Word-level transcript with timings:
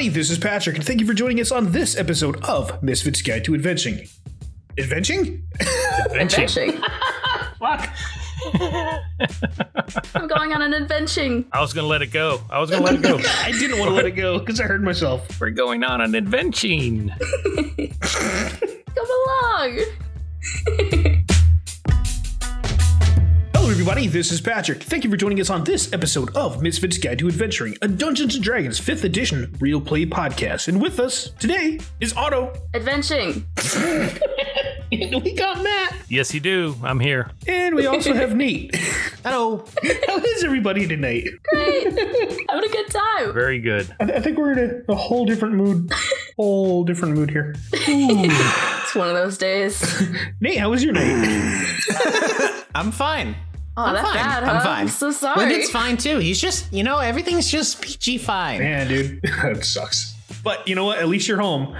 everybody. 0.00 0.18
This 0.18 0.30
is 0.30 0.38
Patrick, 0.38 0.76
and 0.76 0.86
thank 0.86 0.98
you 0.98 1.06
for 1.06 1.12
joining 1.12 1.40
us 1.40 1.52
on 1.52 1.72
this 1.72 1.94
episode 1.94 2.42
of 2.44 2.82
Misfits 2.82 3.20
Guide 3.20 3.44
to 3.44 3.54
Adventuring. 3.54 4.08
Adventuring? 4.78 5.46
Adventuring. 6.10 6.72
Fuck. 7.58 7.90
I'm 10.14 10.26
going 10.26 10.54
on 10.54 10.62
an 10.62 10.72
adventuring. 10.72 11.44
I 11.52 11.60
was 11.60 11.74
gonna 11.74 11.86
let 11.86 12.00
it 12.00 12.06
go. 12.06 12.40
I 12.48 12.60
was 12.60 12.70
gonna 12.70 12.82
let 12.82 12.94
it 12.94 13.02
go. 13.02 13.18
I 13.42 13.52
didn't 13.52 13.78
want 13.78 13.90
to 13.90 13.94
let 13.94 14.06
it 14.06 14.12
go 14.12 14.38
because 14.38 14.58
I 14.58 14.64
heard 14.64 14.82
myself. 14.82 15.38
We're 15.38 15.50
going 15.50 15.84
on 15.84 16.00
an 16.00 16.14
adventuring. 16.14 17.10
Come 18.94 19.08
along. 19.28 19.80
Hello, 23.90 23.98
everybody. 23.98 24.18
This 24.18 24.30
is 24.30 24.40
Patrick. 24.40 24.84
Thank 24.84 25.02
you 25.02 25.10
for 25.10 25.16
joining 25.16 25.40
us 25.40 25.50
on 25.50 25.64
this 25.64 25.92
episode 25.92 26.36
of 26.36 26.62
Misfits 26.62 26.96
Guide 26.96 27.18
to 27.18 27.26
Adventuring, 27.26 27.76
a 27.82 27.88
Dungeons 27.88 28.36
and 28.36 28.44
Dragons 28.44 28.80
5th 28.80 29.02
edition 29.02 29.52
real 29.58 29.80
play 29.80 30.06
podcast. 30.06 30.68
And 30.68 30.80
with 30.80 31.00
us 31.00 31.30
today 31.40 31.80
is 31.98 32.12
Otto. 32.12 32.52
Adventuring. 32.72 33.44
we 34.92 35.34
got 35.34 35.64
Matt. 35.64 35.96
Yes, 36.08 36.32
you 36.32 36.38
do. 36.38 36.76
I'm 36.84 37.00
here. 37.00 37.32
And 37.48 37.74
we 37.74 37.86
also 37.86 38.14
have 38.14 38.36
Nate. 38.36 38.76
Hello. 39.24 39.64
How 40.06 40.18
is 40.18 40.44
everybody 40.44 40.86
tonight? 40.86 41.26
Great. 41.52 41.82
Having 41.86 42.70
a 42.70 42.72
good 42.72 42.90
time. 42.90 43.32
Very 43.34 43.58
good. 43.58 43.92
I, 43.98 44.04
I 44.04 44.20
think 44.20 44.38
we're 44.38 44.52
in 44.52 44.84
a, 44.88 44.92
a 44.92 44.94
whole 44.94 45.26
different 45.26 45.56
mood. 45.56 45.92
Whole 46.36 46.84
different 46.84 47.16
mood 47.16 47.30
here. 47.30 47.56
It's 47.72 48.94
one 48.96 49.08
of 49.08 49.14
those 49.14 49.38
days. 49.38 50.02
Nate, 50.40 50.58
how 50.58 50.70
was 50.70 50.82
your 50.82 50.92
night? 50.92 52.64
I'm 52.74 52.90
fine. 52.90 53.36
Oh, 53.76 53.84
I'm 53.84 53.94
that's 53.94 54.06
fine. 54.08 54.16
bad, 54.16 54.44
I'm 54.44 54.62
fine. 54.62 54.80
I'm 54.82 54.88
so 54.88 55.10
sorry. 55.10 55.38
Lyndon's 55.38 55.70
fine 55.70 55.96
too. 55.96 56.18
He's 56.18 56.40
just, 56.40 56.72
you 56.72 56.82
know, 56.82 56.98
everything's 56.98 57.50
just 57.50 57.80
peachy 57.80 58.18
fine. 58.18 58.58
Man, 58.58 58.88
dude, 58.88 59.22
that 59.42 59.64
sucks. 59.64 60.16
But 60.42 60.66
you 60.66 60.74
know 60.74 60.84
what? 60.84 60.98
At 60.98 61.08
least 61.08 61.28
you're 61.28 61.40
home. 61.40 61.76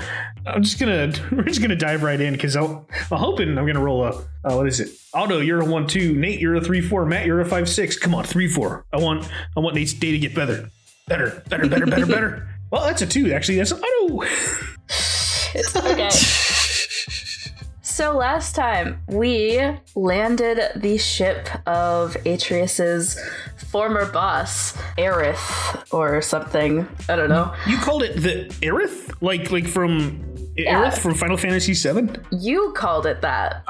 I'm 0.47 0.63
just 0.63 0.79
gonna 0.79 1.13
we're 1.33 1.45
just 1.45 1.61
gonna 1.61 1.77
dive 1.77 2.03
right 2.03 2.21
in 2.21 2.33
because 2.35 2.57
I'm 2.57 2.85
hoping 3.11 3.57
I'm 3.59 3.67
gonna 3.67 3.81
roll 3.83 4.05
a 4.05 4.11
uh, 4.45 4.55
what 4.57 4.67
is 4.67 4.81
it? 4.81 4.91
Otto, 5.15 5.41
you're 5.41 5.61
a 5.61 5.65
one 5.65 5.87
two. 5.87 6.15
Nate, 6.15 6.41
you're 6.41 6.55
a 6.57 6.61
three 6.61 6.81
four. 6.81 7.05
Matt, 7.07 7.27
you're 7.27 7.41
a 7.41 7.45
five 7.47 7.69
six. 7.69 7.99
Come 7.99 8.15
on, 8.15 8.25
three 8.25 8.49
four. 8.49 8.85
I 8.93 8.99
want 8.99 9.29
I 9.57 9.61
want 9.61 9.75
Nate's 9.75 9.93
day 9.93 10.13
to 10.13 10.19
get 10.19 10.35
better, 10.35 10.71
better, 11.09 11.43
better, 11.49 11.69
better, 11.69 11.87
better, 11.87 12.07
better. 12.07 12.47
Well, 12.71 12.85
that's 12.85 13.03
a 13.03 13.07
two 13.07 13.33
actually. 13.33 13.57
That's 13.57 13.73
an 13.73 13.81
Otto. 13.83 14.23
It's 15.55 15.75
okay. 15.75 16.09
So 18.01 18.17
last 18.17 18.55
time 18.55 19.03
we 19.09 19.61
landed 19.95 20.59
the 20.75 20.97
ship 20.97 21.51
of 21.67 22.17
Atreus's 22.25 23.21
former 23.69 24.11
boss, 24.11 24.73
Aerith, 24.97 25.85
or 25.93 26.23
something. 26.23 26.89
I 27.11 27.17
don't 27.17 27.29
know. 27.29 27.55
You 27.67 27.77
called 27.77 28.03
it 28.03 28.17
the 28.17 28.47
Aerith, 28.63 29.13
like 29.21 29.51
like 29.51 29.69
from 29.69 30.25
Yeah. 30.65 30.85
Aerith 30.85 30.99
from 30.99 31.15
Final 31.15 31.37
Fantasy 31.37 31.75
VII. 31.75 32.11
You 32.31 32.73
called 32.77 33.07
it 33.07 33.21
that. 33.23 33.65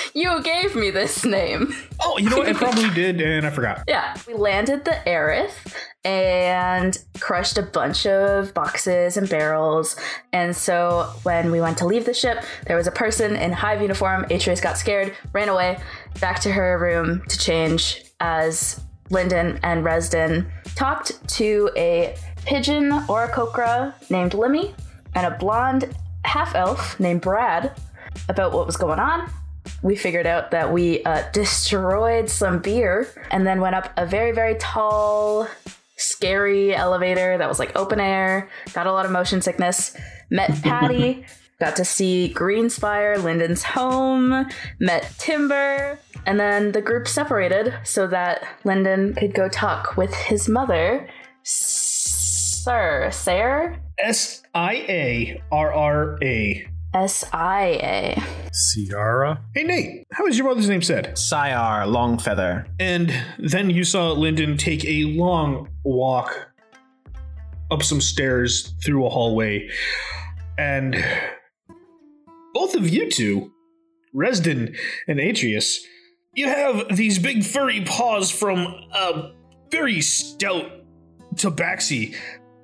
you 0.14 0.42
gave 0.42 0.74
me 0.74 0.90
this 0.90 1.24
name. 1.24 1.74
Oh, 2.02 2.18
you 2.18 2.30
know 2.30 2.38
what? 2.38 2.48
I 2.48 2.52
probably 2.52 2.90
did, 2.94 3.20
and 3.20 3.46
I 3.46 3.50
forgot. 3.50 3.84
Yeah, 3.88 4.16
we 4.26 4.34
landed 4.34 4.84
the 4.84 4.98
Aerith 5.06 5.74
and 6.04 6.96
crushed 7.18 7.58
a 7.58 7.62
bunch 7.62 8.06
of 8.06 8.54
boxes 8.54 9.16
and 9.16 9.28
barrels. 9.28 9.96
And 10.32 10.56
so 10.56 11.10
when 11.24 11.50
we 11.50 11.60
went 11.60 11.78
to 11.78 11.86
leave 11.86 12.06
the 12.06 12.14
ship, 12.14 12.44
there 12.66 12.76
was 12.76 12.86
a 12.86 12.92
person 12.92 13.34
in 13.34 13.52
hive 13.52 13.82
uniform. 13.82 14.24
Atreus 14.30 14.60
got 14.60 14.78
scared, 14.78 15.14
ran 15.32 15.48
away 15.48 15.78
back 16.20 16.40
to 16.40 16.52
her 16.52 16.78
room 16.78 17.22
to 17.28 17.38
change 17.38 18.04
as 18.20 18.80
Lyndon 19.10 19.58
and 19.62 19.84
Resden 19.84 20.50
talked 20.76 21.26
to 21.28 21.70
a 21.76 22.16
pigeon 22.44 22.92
or 23.08 23.24
a 23.24 23.32
kokra 23.32 23.92
named 24.08 24.32
Limmy 24.32 24.74
and 25.16 25.26
a 25.26 25.36
blonde 25.36 25.92
half 26.24 26.54
elf 26.54 26.98
named 27.00 27.22
Brad 27.22 27.72
about 28.28 28.52
what 28.52 28.66
was 28.66 28.76
going 28.76 29.00
on 29.00 29.28
we 29.82 29.96
figured 29.96 30.26
out 30.26 30.50
that 30.50 30.72
we 30.72 31.02
uh, 31.04 31.22
destroyed 31.32 32.30
some 32.30 32.60
beer 32.60 33.08
and 33.30 33.46
then 33.46 33.60
went 33.60 33.74
up 33.74 33.92
a 33.96 34.06
very, 34.06 34.32
very 34.32 34.54
tall, 34.56 35.48
scary 35.96 36.74
elevator 36.74 37.38
that 37.38 37.48
was 37.48 37.58
like 37.58 37.74
open 37.76 38.00
air, 38.00 38.48
got 38.72 38.86
a 38.86 38.92
lot 38.92 39.04
of 39.04 39.12
motion 39.12 39.40
sickness, 39.40 39.96
met 40.30 40.50
Patty, 40.62 41.24
got 41.58 41.76
to 41.76 41.84
see 41.84 42.32
Greenspire, 42.34 43.22
Lyndon's 43.22 43.62
home, 43.62 44.46
met 44.78 45.12
Timber, 45.18 45.98
and 46.26 46.38
then 46.38 46.72
the 46.72 46.82
group 46.82 47.08
separated 47.08 47.74
so 47.84 48.06
that 48.06 48.46
Lyndon 48.64 49.14
could 49.14 49.34
go 49.34 49.48
talk 49.48 49.96
with 49.96 50.14
his 50.14 50.48
mother, 50.48 51.08
Sir, 51.42 53.10
Sarah? 53.12 53.80
S 53.98 54.42
I 54.56 54.86
A 54.88 55.42
R 55.52 55.70
R 55.70 56.18
A. 56.22 56.66
S 56.94 57.26
I 57.30 57.78
A. 57.82 58.22
Ciara. 58.54 59.38
Hey 59.54 59.64
Nate, 59.64 60.06
how 60.12 60.26
is 60.26 60.38
your 60.38 60.46
mother's 60.48 60.70
name 60.70 60.80
said? 60.80 61.12
Sayar 61.14 61.84
Longfeather. 61.86 62.66
And 62.80 63.12
then 63.38 63.68
you 63.68 63.84
saw 63.84 64.12
Lyndon 64.12 64.56
take 64.56 64.82
a 64.86 65.04
long 65.04 65.68
walk 65.84 66.54
up 67.70 67.82
some 67.82 68.00
stairs 68.00 68.72
through 68.82 69.04
a 69.04 69.10
hallway. 69.10 69.68
And 70.56 71.04
both 72.54 72.74
of 72.74 72.88
you 72.88 73.10
two, 73.10 73.52
Resden 74.14 74.74
and 75.06 75.20
Atreus, 75.20 75.84
you 76.32 76.48
have 76.48 76.96
these 76.96 77.18
big 77.18 77.44
furry 77.44 77.82
paws 77.82 78.30
from 78.30 78.60
a 78.94 79.32
very 79.70 80.00
stout 80.00 80.70
tabaxi 81.34 82.16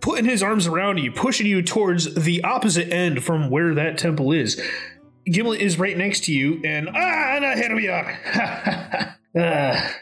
putting 0.03 0.27
his 0.27 0.43
arms 0.43 0.67
around 0.67 0.99
you, 0.99 1.11
pushing 1.11 1.47
you 1.47 1.63
towards 1.63 2.15
the 2.15 2.43
opposite 2.45 2.93
end 2.93 3.25
from 3.25 3.49
where 3.49 3.75
that 3.75 3.97
temple 3.97 4.33
is. 4.33 4.61
Gimlet 5.25 5.61
is 5.63 5.79
right 5.79 5.97
next 5.97 6.25
to 6.25 6.33
you, 6.35 6.61
and 6.65 6.89
ah, 6.93 7.37
and 7.37 7.59
here 7.59 7.75
we 7.75 7.89
are. 7.89 8.19
ah, 9.39 9.95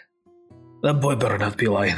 that 0.83 1.01
boy 1.01 1.15
better 1.15 1.37
not 1.39 1.57
be 1.57 1.69
lying. 1.69 1.97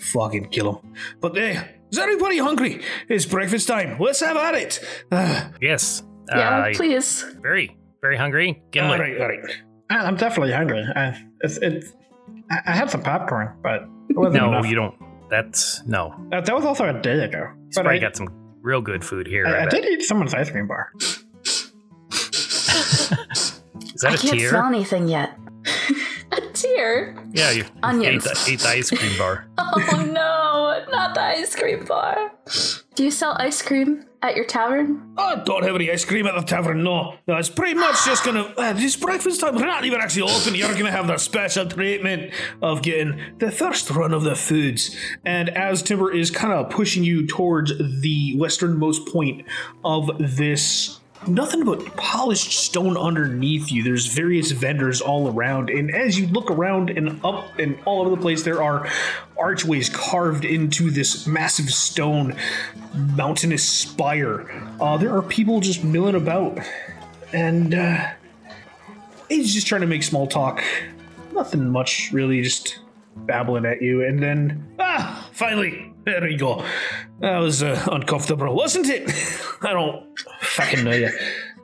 Fucking 0.00 0.48
kill 0.50 0.74
him. 0.80 0.92
But 1.20 1.36
hey, 1.36 1.76
is 1.90 1.98
everybody 1.98 2.38
hungry? 2.38 2.82
It's 3.08 3.24
breakfast 3.24 3.68
time. 3.68 3.96
Let's 3.98 4.20
have 4.20 4.36
at 4.36 4.54
it. 4.54 4.80
Ah, 5.12 5.50
Yes. 5.60 6.02
Yeah, 6.28 6.58
Uh, 6.58 6.74
please. 6.74 7.24
very, 7.40 7.76
very 8.02 8.16
hungry. 8.16 8.48
all 8.60 8.68
Gimlet. 8.72 8.98
right, 9.00 9.20
all 9.20 9.28
right. 9.28 9.40
I'm 9.88 10.16
definitely 10.16 10.52
hungry. 10.52 10.84
I, 10.96 11.22
it's, 11.42 11.58
it's, 11.58 11.92
I 12.50 12.58
I 12.66 12.72
had 12.72 12.90
some 12.90 13.02
popcorn, 13.02 13.52
but 13.62 13.82
it 14.10 14.16
wasn't 14.16 14.42
No, 14.42 14.48
enough. 14.48 14.66
you 14.66 14.74
don't. 14.74 14.94
That's 15.28 15.84
no. 15.86 16.14
Uh, 16.32 16.40
that 16.40 16.54
was 16.54 16.64
also 16.64 16.88
a 16.88 16.92
day 17.00 17.24
ago. 17.24 17.48
He's 17.66 17.74
But 17.74 17.82
probably 17.82 17.98
I, 17.98 18.00
got 18.00 18.16
some 18.16 18.28
real 18.62 18.80
good 18.80 19.04
food 19.04 19.26
here. 19.26 19.46
I, 19.46 19.60
I, 19.60 19.62
I 19.64 19.66
did 19.66 19.84
eat 19.84 20.02
someone's 20.02 20.34
ice 20.34 20.50
cream 20.50 20.66
bar. 20.68 20.92
Is 20.98 21.24
that 24.02 24.12
I 24.12 24.14
a 24.14 24.18
can't 24.18 24.38
tear? 24.38 24.50
smell 24.50 24.66
anything 24.66 25.08
yet. 25.08 25.36
a 26.32 26.40
tear? 26.52 27.16
Yeah, 27.32 27.50
you 27.50 27.64
Onions. 27.82 28.26
Ate 28.26 28.34
the, 28.36 28.50
ate 28.52 28.60
the 28.60 28.68
ice 28.68 28.90
cream 28.90 29.18
bar. 29.18 29.46
Oh 29.58 30.04
no, 30.06 30.84
not 30.92 31.14
the 31.14 31.22
ice 31.22 31.54
cream 31.56 31.84
bar. 31.84 32.32
Do 32.96 33.04
you 33.04 33.10
sell 33.10 33.36
ice 33.38 33.60
cream 33.60 34.06
at 34.22 34.36
your 34.36 34.46
tavern? 34.46 35.12
I 35.18 35.36
don't 35.36 35.62
have 35.64 35.74
any 35.74 35.90
ice 35.90 36.06
cream 36.06 36.26
at 36.26 36.34
the 36.34 36.40
tavern, 36.40 36.82
no. 36.82 37.18
No, 37.28 37.36
it's 37.36 37.50
pretty 37.50 37.74
much 37.74 38.06
just 38.06 38.24
gonna. 38.24 38.54
Uh, 38.56 38.72
this 38.72 38.96
breakfast 38.96 39.40
time, 39.42 39.54
we're 39.54 39.66
not 39.66 39.84
even 39.84 40.00
actually 40.00 40.22
open. 40.22 40.54
You're 40.54 40.72
gonna 40.72 40.90
have 40.90 41.06
the 41.06 41.18
special 41.18 41.66
treatment 41.66 42.32
of 42.62 42.80
getting 42.80 43.20
the 43.36 43.50
first 43.50 43.90
run 43.90 44.14
of 44.14 44.22
the 44.22 44.34
foods. 44.34 44.96
And 45.26 45.50
as 45.50 45.82
Timber 45.82 46.10
is 46.10 46.30
kind 46.30 46.54
of 46.54 46.70
pushing 46.70 47.04
you 47.04 47.26
towards 47.26 47.72
the 48.00 48.34
westernmost 48.38 49.06
point 49.08 49.44
of 49.84 50.10
this. 50.18 51.00
Nothing 51.26 51.64
but 51.64 51.84
polished 51.96 52.52
stone 52.52 52.96
underneath 52.96 53.72
you. 53.72 53.82
There's 53.82 54.06
various 54.06 54.52
vendors 54.52 55.00
all 55.00 55.28
around, 55.28 55.70
and 55.70 55.92
as 55.92 56.18
you 56.18 56.28
look 56.28 56.50
around 56.50 56.90
and 56.90 57.20
up 57.24 57.58
and 57.58 57.78
all 57.84 58.00
over 58.00 58.10
the 58.10 58.20
place, 58.20 58.44
there 58.44 58.62
are 58.62 58.88
archways 59.38 59.88
carved 59.88 60.44
into 60.44 60.90
this 60.90 61.26
massive 61.26 61.70
stone 61.70 62.36
mountainous 62.94 63.68
spire. 63.68 64.48
Uh, 64.80 64.96
there 64.96 65.14
are 65.16 65.22
people 65.22 65.60
just 65.60 65.82
milling 65.82 66.14
about, 66.14 66.58
and 67.32 67.74
uh, 67.74 68.08
he's 69.28 69.52
just 69.52 69.66
trying 69.66 69.80
to 69.80 69.86
make 69.86 70.04
small 70.04 70.28
talk. 70.28 70.62
Nothing 71.32 71.68
much, 71.70 72.10
really, 72.12 72.40
just 72.42 72.78
babbling 73.16 73.64
at 73.64 73.82
you. 73.82 74.04
And 74.04 74.22
then, 74.22 74.74
ah, 74.78 75.28
finally, 75.32 75.92
there 76.04 76.20
we 76.22 76.36
go. 76.36 76.64
That 77.20 77.38
was 77.38 77.62
uh, 77.62 77.84
uncomfortable, 77.90 78.54
wasn't 78.54 78.88
it? 78.88 79.10
I 79.62 79.72
don't 79.72 80.06
fucking 80.56 80.84
know 80.84 80.92
you. 80.92 81.10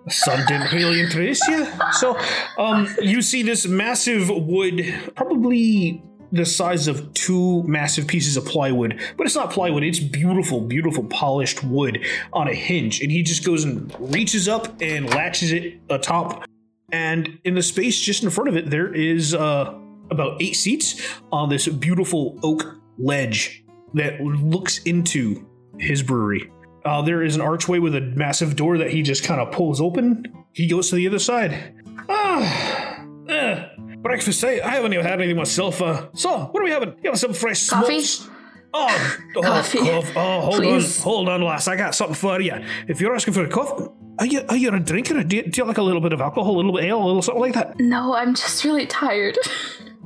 Sun 0.09 0.47
didn't 0.47 0.73
really 0.73 1.01
interest 1.01 1.43
you. 1.49 1.67
So, 1.93 2.19
um, 2.59 2.89
you 3.01 3.23
see 3.23 3.43
this 3.43 3.67
massive 3.67 4.29
wood, 4.29 4.83
probably 5.15 6.03
the 6.33 6.47
size 6.47 6.89
of 6.89 7.13
two 7.13 7.63
massive 7.65 8.07
pieces 8.07 8.37
of 8.37 8.45
plywood, 8.45 8.99
but 9.17 9.27
it's 9.27 9.37
not 9.37 9.51
plywood, 9.51 9.85
it's 9.85 10.01
beautiful, 10.01 10.61
beautiful 10.61 11.05
polished 11.05 11.63
wood 11.63 12.05
on 12.33 12.49
a 12.49 12.55
hinge. 12.55 13.01
And 13.01 13.13
he 13.13 13.23
just 13.23 13.45
goes 13.45 13.65
and 13.65 13.95
reaches 14.13 14.49
up 14.49 14.81
and 14.81 15.09
latches 15.11 15.53
it 15.53 15.81
atop. 15.91 16.45
And 16.91 17.39
in 17.45 17.55
the 17.55 17.63
space 17.63 18.01
just 18.01 18.25
in 18.25 18.31
front 18.31 18.49
of 18.49 18.57
it, 18.57 18.71
there 18.71 18.93
is 18.93 19.35
uh, 19.35 19.79
about 20.11 20.43
eight 20.43 20.57
seats 20.57 21.01
on 21.31 21.49
this 21.49 21.69
beautiful 21.69 22.39
oak 22.43 22.77
ledge 22.99 23.63
that 23.95 24.21
looks 24.21 24.79
into 24.85 25.47
his 25.79 26.03
brewery. 26.03 26.51
Uh, 26.85 27.03
there 27.03 27.23
is 27.23 27.37
an 27.37 27.41
archway 27.41 27.79
with 27.79 27.95
a 27.95 28.01
massive 28.01 28.57
door 28.57 28.79
that 28.79 28.91
he 28.91 29.03
just 29.03 29.23
kind 29.25 29.41
of 29.41 29.53
pulls 29.53 29.81
open. 29.81 30.25
He 30.53 30.67
goes 30.69 30.91
to 30.91 30.97
the 30.97 31.07
other 31.07 31.19
side. 31.19 31.75
Ah, 32.09 33.05
eh, 33.29 33.69
breakfast. 33.99 34.43
I, 34.45 34.61
I 34.61 34.71
haven't 34.71 34.93
even 34.93 35.05
had 35.07 35.21
anything 35.21 35.37
myself. 35.37 35.81
Uh, 35.81 36.09
so, 36.15 36.47
what 36.47 36.61
are 36.61 36.65
we 36.65 36.71
having? 36.71 36.95
You 37.03 37.11
have 37.11 37.19
some 37.19 37.33
fresh 37.35 37.69
Coffee? 37.69 38.01
smokes? 38.03 38.31
Oh, 38.75 39.19
oh, 39.37 39.43
Coffee. 39.43 39.79
coff- 39.79 40.17
oh, 40.17 40.41
hold 40.41 40.57
Please. 40.57 40.99
on, 40.99 41.05
hold 41.05 41.29
on, 41.29 41.43
lass. 41.43 41.69
I 41.69 41.77
got 41.77 41.95
something 41.95 42.15
for 42.15 42.41
you. 42.41 42.55
If 42.89 43.01
you're 43.01 43.15
asking 43.15 43.35
for 43.35 43.45
a 43.45 43.49
coffee, 43.49 43.85
are 44.19 44.27
you 44.27 44.43
are 44.49 44.57
you 44.57 44.71
a 44.71 44.81
drinker? 44.81 45.23
Do 45.23 45.37
you, 45.37 45.43
do 45.45 45.61
you 45.61 45.65
like 45.67 45.79
a 45.79 45.83
little 45.83 46.01
bit 46.01 46.13
of 46.13 46.21
alcohol, 46.21 46.55
a 46.55 46.57
little 46.57 46.73
bit 46.73 46.85
of 46.85 46.89
ale, 46.91 47.03
a 47.03 47.07
little 47.07 47.23
something 47.23 47.43
like 47.43 47.55
that? 47.55 47.79
No, 47.79 48.15
I'm 48.15 48.35
just 48.35 48.65
really 48.65 48.87
tired. 48.87 49.39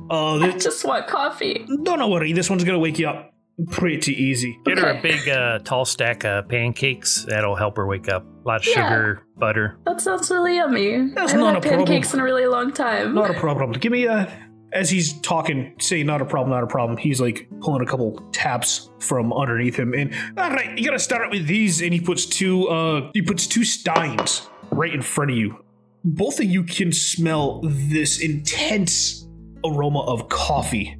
Oh, 0.09 0.41
I 0.41 0.57
just 0.57 0.85
want 0.85 1.05
coffee. 1.07 1.65
don't 1.83 2.09
worry. 2.09 2.31
This 2.31 2.49
one's 2.49 2.63
gonna 2.63 2.79
wake 2.79 2.97
you 2.97 3.09
up 3.09 3.33
pretty 3.69 4.13
easy. 4.13 4.59
Get 4.65 4.79
her 4.79 4.91
a 4.91 5.01
big 5.01 5.27
uh, 5.27 5.59
tall 5.59 5.85
stack 5.85 6.23
of 6.25 6.47
pancakes. 6.47 7.25
That'll 7.27 7.55
help 7.55 7.77
her 7.77 7.87
wake 7.87 8.07
up. 8.09 8.23
A 8.23 8.47
lot 8.47 8.61
of 8.61 8.67
Yeah. 8.67 8.73
sugar, 8.89 9.23
butter. 9.37 9.77
That 9.85 9.99
sounds 10.01 10.29
really 10.29 10.55
yummy. 10.57 11.09
That's 11.13 11.33
I 11.33 11.37
haven't 11.37 11.39
not 11.39 11.53
had 11.55 11.57
a 11.57 11.67
problem. 11.67 11.87
pancakes 11.87 12.13
in 12.13 12.19
a 12.19 12.23
really 12.23 12.45
long 12.47 12.71
time. 12.71 13.15
Not 13.15 13.29
a 13.31 13.33
problem. 13.33 13.71
Give 13.73 13.91
me 13.91 14.05
a. 14.05 14.27
As 14.73 14.89
he's 14.89 15.13
talking, 15.21 15.73
saying 15.79 16.05
not 16.05 16.21
a 16.21 16.25
problem, 16.25 16.49
not 16.51 16.61
a 16.61 16.67
problem. 16.67 16.97
He's 16.97 17.21
like 17.21 17.47
pulling 17.61 17.81
a 17.81 17.85
couple 17.85 18.19
taps 18.33 18.89
from 18.99 19.31
underneath 19.31 19.77
him, 19.77 19.93
and 19.93 20.13
all 20.37 20.49
right, 20.49 20.77
you 20.77 20.83
gotta 20.83 20.99
start 20.99 21.31
with 21.31 21.47
these. 21.47 21.81
And 21.81 21.93
he 21.93 22.01
puts 22.01 22.25
two. 22.25 22.67
Uh, 22.67 23.09
he 23.13 23.21
puts 23.21 23.47
two 23.47 23.63
steins 23.63 24.49
right 24.71 24.93
in 24.93 25.01
front 25.01 25.31
of 25.31 25.37
you. 25.37 25.55
Both 26.03 26.39
of 26.39 26.45
you 26.45 26.63
can 26.63 26.91
smell 26.91 27.61
this 27.63 28.21
intense 28.21 29.27
aroma 29.65 30.01
of 30.01 30.27
coffee. 30.29 30.97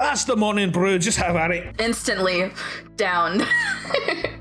That's 0.00 0.24
the 0.24 0.34
morning 0.34 0.70
brew. 0.70 0.98
Just 0.98 1.18
have 1.18 1.36
at 1.36 1.50
it. 1.50 1.80
Instantly 1.80 2.50
down. 2.96 3.42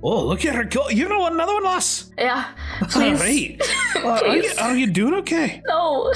Oh, 0.01 0.25
look 0.25 0.45
at 0.45 0.55
her 0.55 0.63
go! 0.63 0.87
You 0.87 1.09
know 1.09 1.25
another 1.25 1.53
one, 1.55 1.65
lass. 1.65 2.09
yeah, 2.17 2.53
All 2.81 2.87
please. 2.87 3.19
right. 3.19 3.61
Uh, 4.05 4.07
are, 4.25 4.37
you, 4.37 4.51
are 4.57 4.75
you 4.77 4.87
doing 4.87 5.13
okay? 5.15 5.61
No. 5.67 6.13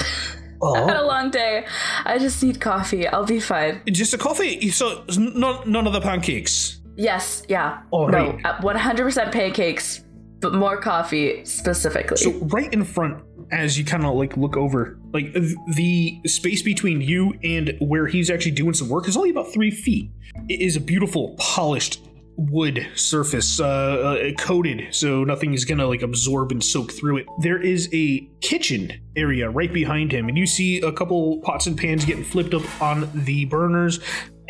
I 0.62 0.78
had 0.86 0.96
a 0.96 1.00
Oh, 1.02 1.06
long 1.06 1.30
day. 1.30 1.66
I 2.06 2.16
just 2.16 2.42
need 2.42 2.62
coffee. 2.62 3.06
I'll 3.06 3.26
be 3.26 3.40
fine. 3.40 3.82
just 3.92 4.14
a 4.14 4.18
coffee. 4.18 4.70
So 4.70 5.04
none, 5.18 5.70
none 5.70 5.86
of 5.86 5.92
the 5.92 6.00
pancakes. 6.00 6.80
Yes, 6.96 7.42
yeah. 7.48 7.82
All 7.90 8.08
no, 8.08 8.38
uh, 8.44 8.56
100% 8.62 9.32
pancakes, 9.32 10.03
but 10.44 10.52
more 10.52 10.76
coffee 10.76 11.42
specifically. 11.46 12.18
So 12.18 12.32
right 12.32 12.70
in 12.70 12.84
front, 12.84 13.24
as 13.50 13.78
you 13.78 13.84
kind 13.84 14.04
of 14.04 14.14
like 14.14 14.36
look 14.36 14.58
over, 14.58 14.98
like 15.14 15.32
th- 15.32 15.56
the 15.74 16.20
space 16.26 16.60
between 16.60 17.00
you 17.00 17.32
and 17.42 17.74
where 17.80 18.06
he's 18.06 18.28
actually 18.28 18.50
doing 18.50 18.74
some 18.74 18.90
work 18.90 19.08
is 19.08 19.16
only 19.16 19.30
about 19.30 19.50
three 19.54 19.70
feet. 19.70 20.10
It 20.50 20.60
is 20.60 20.76
a 20.76 20.80
beautiful, 20.80 21.34
polished 21.38 22.02
wood 22.36 22.86
surface, 22.94 23.58
uh, 23.58 23.64
uh, 23.64 24.32
coated, 24.38 24.94
so 24.94 25.24
nothing 25.24 25.54
is 25.54 25.64
gonna 25.64 25.86
like 25.86 26.02
absorb 26.02 26.52
and 26.52 26.62
soak 26.62 26.92
through 26.92 27.18
it. 27.18 27.26
There 27.38 27.62
is 27.62 27.88
a 27.94 28.28
kitchen 28.42 28.92
area 29.16 29.48
right 29.48 29.72
behind 29.72 30.12
him, 30.12 30.28
and 30.28 30.36
you 30.36 30.46
see 30.46 30.82
a 30.82 30.92
couple 30.92 31.38
pots 31.40 31.66
and 31.66 31.78
pans 31.78 32.04
getting 32.04 32.24
flipped 32.24 32.52
up 32.52 32.82
on 32.82 33.08
the 33.14 33.46
burners. 33.46 33.98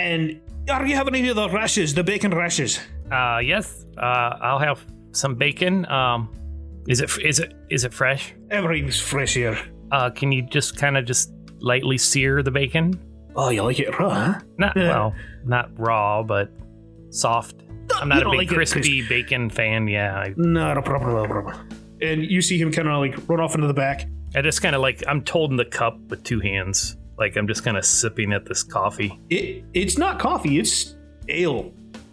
And 0.01 0.41
are 0.69 0.85
you 0.85 0.97
having 0.97 1.15
any 1.15 1.29
of 1.29 1.37
the 1.37 1.49
rashes, 1.51 1.95
the 1.95 2.03
bacon 2.03 2.35
rashes? 2.35 2.81
Uh, 3.13 3.39
yes. 3.45 3.85
Uh, 3.97 4.39
I'll 4.41 4.59
have 4.59 4.85
some 5.15 5.35
bacon. 5.35 5.87
Um, 5.91 6.35
is 6.89 7.01
it 7.01 7.11
is 7.25 7.39
it 7.41 7.55
is 7.71 7.85
it 7.85 7.93
fresh? 7.95 8.35
Everything's 8.51 9.01
fresh 9.01 9.35
here. 9.35 9.59
Uh, 9.91 10.11
can 10.11 10.33
you 10.33 10.43
just 10.43 10.77
kind 10.77 10.97
of 10.97 11.05
just 11.05 11.33
lightly 11.61 11.99
sear 11.99 12.43
the 12.43 12.51
bacon? 12.51 13.01
Oh, 13.37 13.49
you 13.51 13.63
like 13.63 13.81
it 13.81 13.99
raw, 13.99 14.11
huh? 14.11 14.41
Not 14.59 14.77
Yeah. 14.77 14.89
well, 14.89 15.15
not 15.45 15.71
raw, 15.79 16.23
but 16.23 16.51
soft. 17.11 17.57
I'm 17.97 18.09
not 18.09 18.23
a 18.23 18.31
big 18.31 18.39
like 18.39 18.51
it 18.51 18.55
crispy 18.55 19.07
bacon 19.07 19.51
fan. 19.51 19.89
Yeah, 19.89 20.17
I, 20.17 20.35
Not 20.37 20.79
a 20.79 20.83
problem, 20.83 21.15
not 21.15 21.29
problem. 21.29 21.69
And 22.01 22.25
you 22.25 22.43
see 22.43 22.59
him 22.59 22.73
kind 22.73 22.89
of 22.89 22.99
like 22.99 23.17
run 23.29 23.41
off 23.41 23.55
into 23.55 23.67
the 23.67 23.75
back. 23.75 24.07
I 24.35 24.43
just 24.43 24.63
kind 24.63 24.75
of 24.75 24.83
like 24.83 25.03
I'm 25.07 25.25
holding 25.29 25.57
the 25.57 25.65
cup 25.65 25.99
with 26.09 26.23
two 26.25 26.41
hands. 26.41 26.97
Like 27.19 27.37
I'm 27.37 27.47
just 27.47 27.63
kind 27.65 27.77
of 27.77 27.85
sipping 27.85 28.33
at 28.33 28.45
this 28.47 28.63
coffee. 28.63 29.19
It 29.31 29.65
it's 29.75 29.97
not 29.97 30.19
coffee, 30.19 30.59
it's 30.59 30.97
ale, 31.29 31.73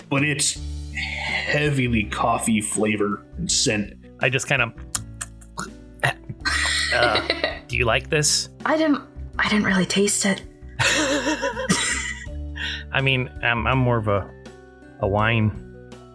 but 0.10 0.24
it's 0.24 0.60
heavily 0.96 2.04
coffee 2.06 2.62
flavor 2.62 3.26
and 3.38 3.52
scent. 3.52 3.94
I 4.20 4.30
just 4.30 4.48
kind 4.48 4.62
of. 4.62 4.74
Uh, 6.94 7.28
do 7.68 7.78
you 7.78 7.86
like 7.86 8.10
this? 8.10 8.50
I 8.66 8.78
didn't 8.78 9.02
I 9.40 9.50
didn't 9.50 9.66
really 9.66 9.86
taste 9.86 10.26
it. 10.26 10.44
I 12.94 13.02
mean, 13.02 13.30
I'm, 13.42 13.66
I'm 13.66 13.78
more 13.78 13.98
of 13.98 14.08
a 14.08 14.30
a 15.00 15.08
wine. 15.08 15.68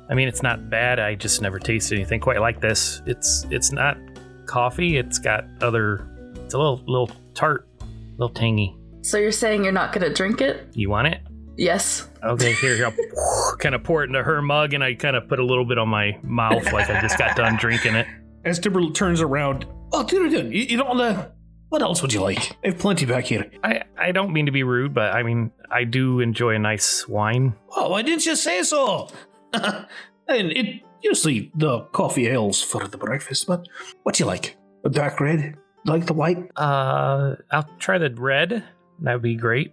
I 0.08 0.14
mean, 0.14 0.28
it's 0.28 0.42
not 0.42 0.70
bad. 0.70 1.00
I 1.00 1.16
just 1.16 1.42
never 1.42 1.58
tasted 1.58 1.96
anything 1.96 2.20
quite 2.20 2.40
like 2.40 2.60
this. 2.60 3.02
It's 3.06 3.44
it's 3.50 3.72
not 3.72 3.98
coffee. 4.46 4.96
It's 4.96 5.18
got 5.18 5.44
other. 5.60 6.08
It's 6.36 6.54
a 6.54 6.58
little 6.58 6.82
little 6.86 7.10
tart, 7.34 7.68
a 7.80 7.84
little 8.12 8.34
tangy. 8.34 8.76
So 9.02 9.18
you're 9.18 9.32
saying 9.32 9.64
you're 9.64 9.72
not 9.72 9.92
gonna 9.92 10.12
drink 10.12 10.40
it? 10.40 10.68
You 10.74 10.90
want 10.90 11.08
it? 11.08 11.20
Yes. 11.56 12.08
Okay, 12.22 12.52
here, 12.54 12.76
here 12.76 12.86
I'll 12.86 13.56
kind 13.58 13.74
of 13.74 13.82
pour 13.82 14.02
it 14.02 14.08
into 14.08 14.22
her 14.22 14.42
mug, 14.42 14.74
and 14.74 14.84
I 14.84 14.94
kind 14.94 15.16
of 15.16 15.28
put 15.28 15.38
a 15.38 15.44
little 15.44 15.64
bit 15.64 15.78
on 15.78 15.88
my 15.88 16.18
mouth, 16.22 16.72
like 16.72 16.90
I 16.90 17.00
just 17.00 17.18
got 17.18 17.36
done 17.36 17.56
drinking 17.56 17.94
it. 17.94 18.06
As 18.44 18.58
Timber 18.58 18.90
turns 18.90 19.20
around, 19.20 19.66
oh, 19.92 20.04
dude, 20.04 20.30
dude, 20.30 20.52
you, 20.52 20.62
you 20.62 20.76
don't 20.76 20.88
want 20.96 21.00
to. 21.00 21.32
What 21.68 21.82
else 21.82 22.00
would 22.00 22.12
you 22.12 22.20
like? 22.20 22.56
I 22.64 22.68
have 22.68 22.78
plenty 22.78 23.06
back 23.06 23.24
here. 23.24 23.50
I 23.64 23.82
I 23.98 24.12
don't 24.12 24.32
mean 24.32 24.46
to 24.46 24.52
be 24.52 24.62
rude, 24.62 24.94
but 24.94 25.12
I 25.12 25.24
mean 25.24 25.50
I 25.68 25.82
do 25.82 26.20
enjoy 26.20 26.54
a 26.54 26.58
nice 26.60 27.08
wine. 27.08 27.56
Oh, 27.74 27.90
why 27.90 28.02
didn't 28.02 28.24
you 28.24 28.36
say 28.36 28.62
so? 28.62 29.08
and 29.52 29.86
it 30.28 30.82
usually 31.02 31.50
the 31.56 31.80
coffee 31.92 32.28
ales 32.28 32.62
for 32.62 32.86
the 32.86 32.96
breakfast, 32.96 33.48
but 33.48 33.66
what 34.04 34.14
do 34.14 34.22
you 34.22 34.28
like? 34.28 34.56
A 34.84 34.88
dark 34.88 35.20
red? 35.20 35.56
Like 35.84 36.06
the 36.06 36.14
white? 36.14 36.38
Uh, 36.56 37.34
I'll 37.50 37.68
try 37.78 37.98
the 37.98 38.10
red. 38.10 38.62
That 39.00 39.14
would 39.14 39.22
be 39.22 39.34
great. 39.34 39.72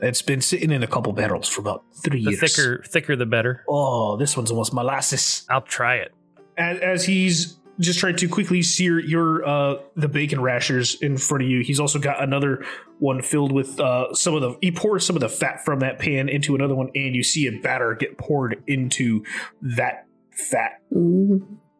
It's 0.00 0.22
been 0.22 0.40
sitting 0.40 0.70
in 0.70 0.82
a 0.82 0.86
couple 0.86 1.12
barrels 1.12 1.48
for 1.48 1.60
about 1.62 1.84
three 2.04 2.22
The 2.24 2.30
years. 2.32 2.40
thicker 2.40 2.82
thicker 2.86 3.16
the 3.16 3.26
better. 3.26 3.64
Oh, 3.68 4.16
this 4.16 4.36
one's 4.36 4.50
almost 4.50 4.74
molasses. 4.74 5.46
I'll 5.48 5.62
try 5.62 5.96
it. 5.96 6.12
As, 6.58 6.78
as 6.80 7.04
he's 7.04 7.58
just 7.78 7.98
trying 7.98 8.16
to 8.16 8.28
quickly 8.28 8.62
sear 8.62 8.98
your 8.98 9.46
uh 9.46 9.74
the 9.96 10.08
bacon 10.08 10.40
rashers 10.40 11.00
in 11.02 11.16
front 11.16 11.44
of 11.44 11.48
you, 11.50 11.60
he's 11.62 11.80
also 11.80 11.98
got 11.98 12.22
another 12.22 12.64
one 12.98 13.22
filled 13.22 13.52
with 13.52 13.78
uh 13.80 14.12
some 14.14 14.34
of 14.34 14.42
the 14.42 14.56
he 14.60 14.70
pours 14.70 15.04
some 15.06 15.16
of 15.16 15.20
the 15.20 15.28
fat 15.28 15.64
from 15.64 15.80
that 15.80 15.98
pan 15.98 16.28
into 16.28 16.54
another 16.54 16.74
one, 16.74 16.90
and 16.94 17.14
you 17.14 17.22
see 17.22 17.46
a 17.46 17.52
batter 17.60 17.94
get 17.94 18.18
poured 18.18 18.62
into 18.66 19.24
that 19.62 20.06
fat. 20.50 20.80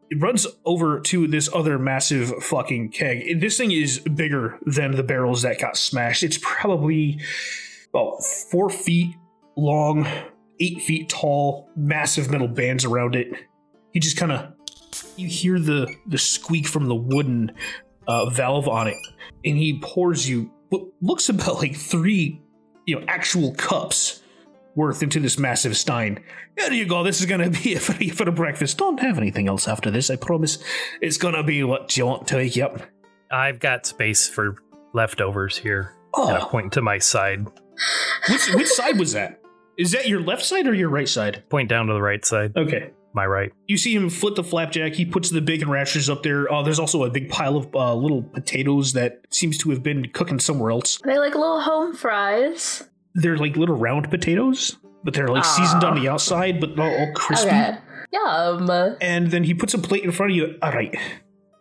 It 0.09 0.23
runs 0.23 0.47
over 0.65 1.01
to 1.01 1.27
this 1.27 1.49
other 1.53 1.79
massive 1.79 2.29
fucking 2.45 2.91
keg. 2.93 3.41
This 3.41 3.57
thing 3.59 3.73
is 3.73 3.99
bigger 3.99 4.59
than 4.65 4.93
the 4.93 5.03
barrels 5.03 5.43
that 5.43 5.59
got 5.59 5.77
smashed. 5.77 6.23
It's 6.23 6.39
probably 6.41 7.19
about 7.97 8.23
four 8.25 8.69
feet 8.69 9.17
long, 9.57 10.07
eight 10.61 10.83
feet 10.83 11.09
tall, 11.09 11.71
massive 11.77 12.31
metal 12.31 12.49
bands 12.49 12.85
around 12.85 13.17
it. 13.17 13.29
He 13.93 14.01
just 14.01 14.17
kind 14.17 14.33
of 14.33 14.53
you 15.17 15.29
hear 15.29 15.59
the 15.59 15.93
the 16.07 16.19
squeak 16.19 16.67
from 16.67 16.87
the 16.87 16.95
wooden 16.95 17.53
uh, 18.07 18.29
valve 18.31 18.69
on 18.69 18.89
it, 18.89 18.97
and 19.45 19.57
he 19.57 19.81
pours 19.81 20.29
you 20.29 20.53
what 20.69 20.83
looks 21.01 21.29
about 21.29 21.57
like 21.63 21.75
three, 21.75 22.41
you 22.87 22.99
know, 22.99 23.05
actual 23.09 23.55
cups 23.55 24.23
worth 24.75 25.03
into 25.03 25.19
this 25.19 25.39
massive 25.39 25.75
stein. 25.75 26.19
There 26.57 26.73
you 26.73 26.85
go. 26.87 27.03
This 27.03 27.21
is 27.21 27.27
gonna 27.27 27.51
be 27.51 27.73
it 27.75 27.81
for, 27.81 27.93
for 28.15 28.25
the 28.25 28.33
breakfast. 28.33 28.79
Don't 28.79 29.01
have 29.01 29.19
anything 29.19 29.49
else 29.49 29.69
after 29.69 29.91
this. 29.91 30.11
I 30.11 30.17
promise. 30.17 30.59
It's 31.01 31.17
gonna 31.17 31.43
be 31.43 31.65
what 31.65 31.97
you 31.97 32.07
want 32.07 32.29
to 32.29 32.41
eat. 32.41 32.57
Yep. 32.57 32.83
I've 33.31 33.59
got 33.59 33.87
space 33.87 34.29
for 34.29 34.57
leftovers 34.93 35.57
here. 35.57 35.93
And 36.15 36.31
I 36.31 36.41
Oh, 36.41 36.47
point 36.47 36.73
to 36.75 36.83
my 36.83 36.99
side. 36.99 37.47
Which 38.31 38.55
which 38.55 38.69
side 38.69 38.99
was 38.99 39.13
that? 39.13 39.41
Is 39.79 39.93
that 39.93 40.09
your 40.09 40.21
left 40.21 40.45
side 40.45 40.67
or 40.67 40.75
your 40.75 40.89
right 40.89 41.09
side? 41.09 41.43
Point 41.51 41.69
down 41.69 41.87
to 41.87 41.93
the 41.93 42.03
right 42.03 42.25
side. 42.25 42.57
Okay. 42.57 42.91
My 43.13 43.27
right. 43.27 43.51
You 43.67 43.79
see 43.79 43.95
him 43.95 44.11
flip 44.11 44.35
the 44.35 44.45
flapjack. 44.45 44.93
He 44.95 45.07
puts 45.07 45.31
the 45.31 45.41
bacon 45.41 45.71
rashers 45.71 46.11
up 46.11 46.23
there. 46.23 46.53
Uh, 46.53 46.63
there's 46.63 46.79
also 46.79 47.05
a 47.05 47.11
big 47.11 47.31
pile 47.31 47.57
of 47.57 47.75
uh, 47.75 47.95
little 47.95 48.23
potatoes 48.23 48.93
that 48.93 49.23
seems 49.31 49.57
to 49.59 49.71
have 49.71 49.83
been 49.83 50.11
cooking 50.11 50.39
somewhere 50.39 50.71
else. 50.71 50.99
They 51.03 51.19
like 51.19 51.35
little 51.35 51.63
home 51.63 51.95
fries. 51.95 52.85
They're 53.15 53.39
like 53.39 53.57
little 53.57 53.77
round 53.77 54.11
potatoes, 54.11 54.77
but 55.03 55.15
they're 55.15 55.29
like 55.29 55.47
seasoned 55.47 55.83
on 55.83 55.99
the 55.99 56.09
outside, 56.11 56.61
but 56.61 56.77
not 56.77 56.93
all 56.93 57.13
crispy. 57.15 57.49
Okay. 57.49 57.79
Yum. 58.13 58.97
And 59.01 59.31
then 59.31 59.45
he 59.45 59.55
puts 59.55 59.73
a 59.73 59.79
plate 59.79 60.05
in 60.05 60.13
front 60.13 60.33
of 60.33 60.37
you. 60.37 60.59
All 60.61 60.73
right. 60.73 60.95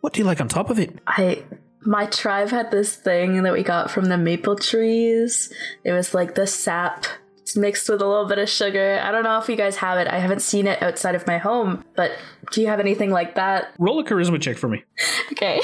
What 0.02 0.12
do 0.14 0.20
you 0.20 0.26
like 0.26 0.42
on 0.42 0.50
top 0.50 0.70
of 0.70 0.78
it? 0.78 1.00
I 1.08 1.44
my 1.86 2.06
tribe 2.08 2.50
had 2.50 2.72
this 2.72 2.96
thing 2.96 3.44
that 3.44 3.54
we 3.54 3.64
got 3.64 3.92
from 3.92 4.06
the 4.06 4.18
maple 4.18 4.56
trees. 4.56 5.54
It 5.84 5.92
was 5.92 6.14
like 6.14 6.36
the 6.36 6.48
sap 6.48 7.06
it's 7.46 7.56
mixed 7.56 7.88
with 7.90 8.02
a 8.02 8.08
little 8.08 8.26
bit 8.26 8.40
of 8.40 8.50
sugar. 8.50 9.00
I 9.04 9.12
don't 9.12 9.24
know 9.24 9.38
if 9.38 9.48
you 9.48 9.56
guys 9.56 9.76
have 9.76 10.00
it. 10.00 10.08
I 10.08 10.18
haven't 10.18 10.42
seen 10.42 10.66
it 10.66 10.82
outside 10.82 11.14
of 11.14 11.28
my 11.28 11.38
home, 11.38 11.86
but 11.96 12.14
do 12.52 12.60
you 12.60 12.66
have 12.66 12.80
anything 12.80 13.12
like 13.12 13.36
that? 13.36 13.72
Roll 13.78 14.00
a 14.00 14.04
charisma 14.04 14.42
check 14.42 14.58
for 14.58 14.68
me. 14.68 14.84
Okay. 15.32 15.62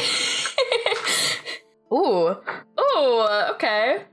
Ooh. 1.91 2.35
Ooh, 2.79 3.27
okay. 3.53 4.03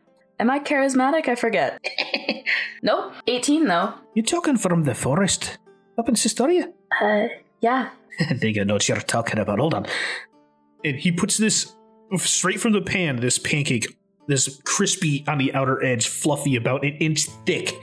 Am 0.40 0.48
I 0.48 0.60
charismatic? 0.60 1.28
I 1.28 1.34
forget. 1.34 1.78
nope. 2.82 3.12
18 3.26 3.66
though. 3.66 3.92
You're 4.14 4.24
talking 4.24 4.56
from 4.56 4.84
the 4.84 4.94
forest 4.94 5.58
up 5.98 6.08
in 6.08 6.16
Sistoria? 6.16 6.70
Uh, 7.02 7.26
yeah. 7.60 7.90
I 8.18 8.32
think 8.32 8.56
I 8.56 8.62
know 8.62 8.74
what 8.74 8.88
you're 8.88 8.96
talking 8.96 9.38
about. 9.38 9.58
Hold 9.58 9.74
on. 9.74 9.86
And 10.86 10.96
he 10.96 11.12
puts 11.12 11.36
this 11.36 11.74
straight 12.16 12.60
from 12.60 12.72
the 12.72 12.80
pan, 12.80 13.16
this 13.16 13.38
pancake, 13.38 13.98
this 14.26 14.60
crispy 14.64 15.24
on 15.26 15.38
the 15.38 15.52
outer 15.54 15.82
edge, 15.82 16.08
fluffy, 16.08 16.56
about 16.56 16.84
an 16.84 16.94
inch 16.98 17.24
thick, 17.46 17.74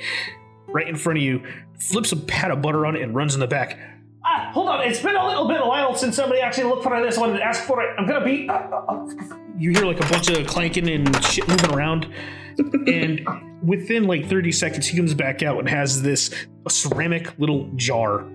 right 0.67 0.87
in 0.87 0.95
front 0.95 1.17
of 1.17 1.23
you, 1.23 1.43
flips 1.79 2.11
a 2.11 2.17
pat 2.17 2.51
of 2.51 2.61
butter 2.61 2.85
on 2.85 2.95
it 2.95 3.01
and 3.01 3.13
runs 3.15 3.33
in 3.33 3.39
the 3.39 3.47
back. 3.47 3.77
Ah, 4.25 4.49
hold 4.53 4.67
on. 4.69 4.81
It's 4.81 5.01
been 5.01 5.15
a 5.15 5.27
little 5.27 5.47
bit 5.47 5.61
a 5.61 5.67
while 5.67 5.95
since 5.95 6.15
somebody 6.15 6.41
actually 6.41 6.65
looked 6.65 6.83
for 6.83 6.99
this 7.01 7.17
one 7.17 7.31
and 7.31 7.39
asked 7.39 7.67
for 7.67 7.81
it. 7.83 7.95
I'm 7.97 8.07
gonna 8.07 8.25
be. 8.25 8.49
Uh, 8.49 8.53
uh, 8.53 8.85
uh. 8.87 9.37
You 9.57 9.71
hear 9.71 9.85
like 9.85 10.03
a 10.03 10.09
bunch 10.09 10.29
of 10.29 10.47
clanking 10.47 10.89
and 10.89 11.23
shit 11.23 11.47
moving 11.47 11.73
around, 11.73 12.11
and 12.87 13.25
within 13.63 14.05
like 14.05 14.27
30 14.27 14.51
seconds, 14.51 14.87
he 14.87 14.97
comes 14.97 15.13
back 15.13 15.43
out 15.43 15.59
and 15.59 15.69
has 15.69 16.01
this 16.01 16.31
ceramic 16.67 17.37
little 17.37 17.69
jar 17.75 18.25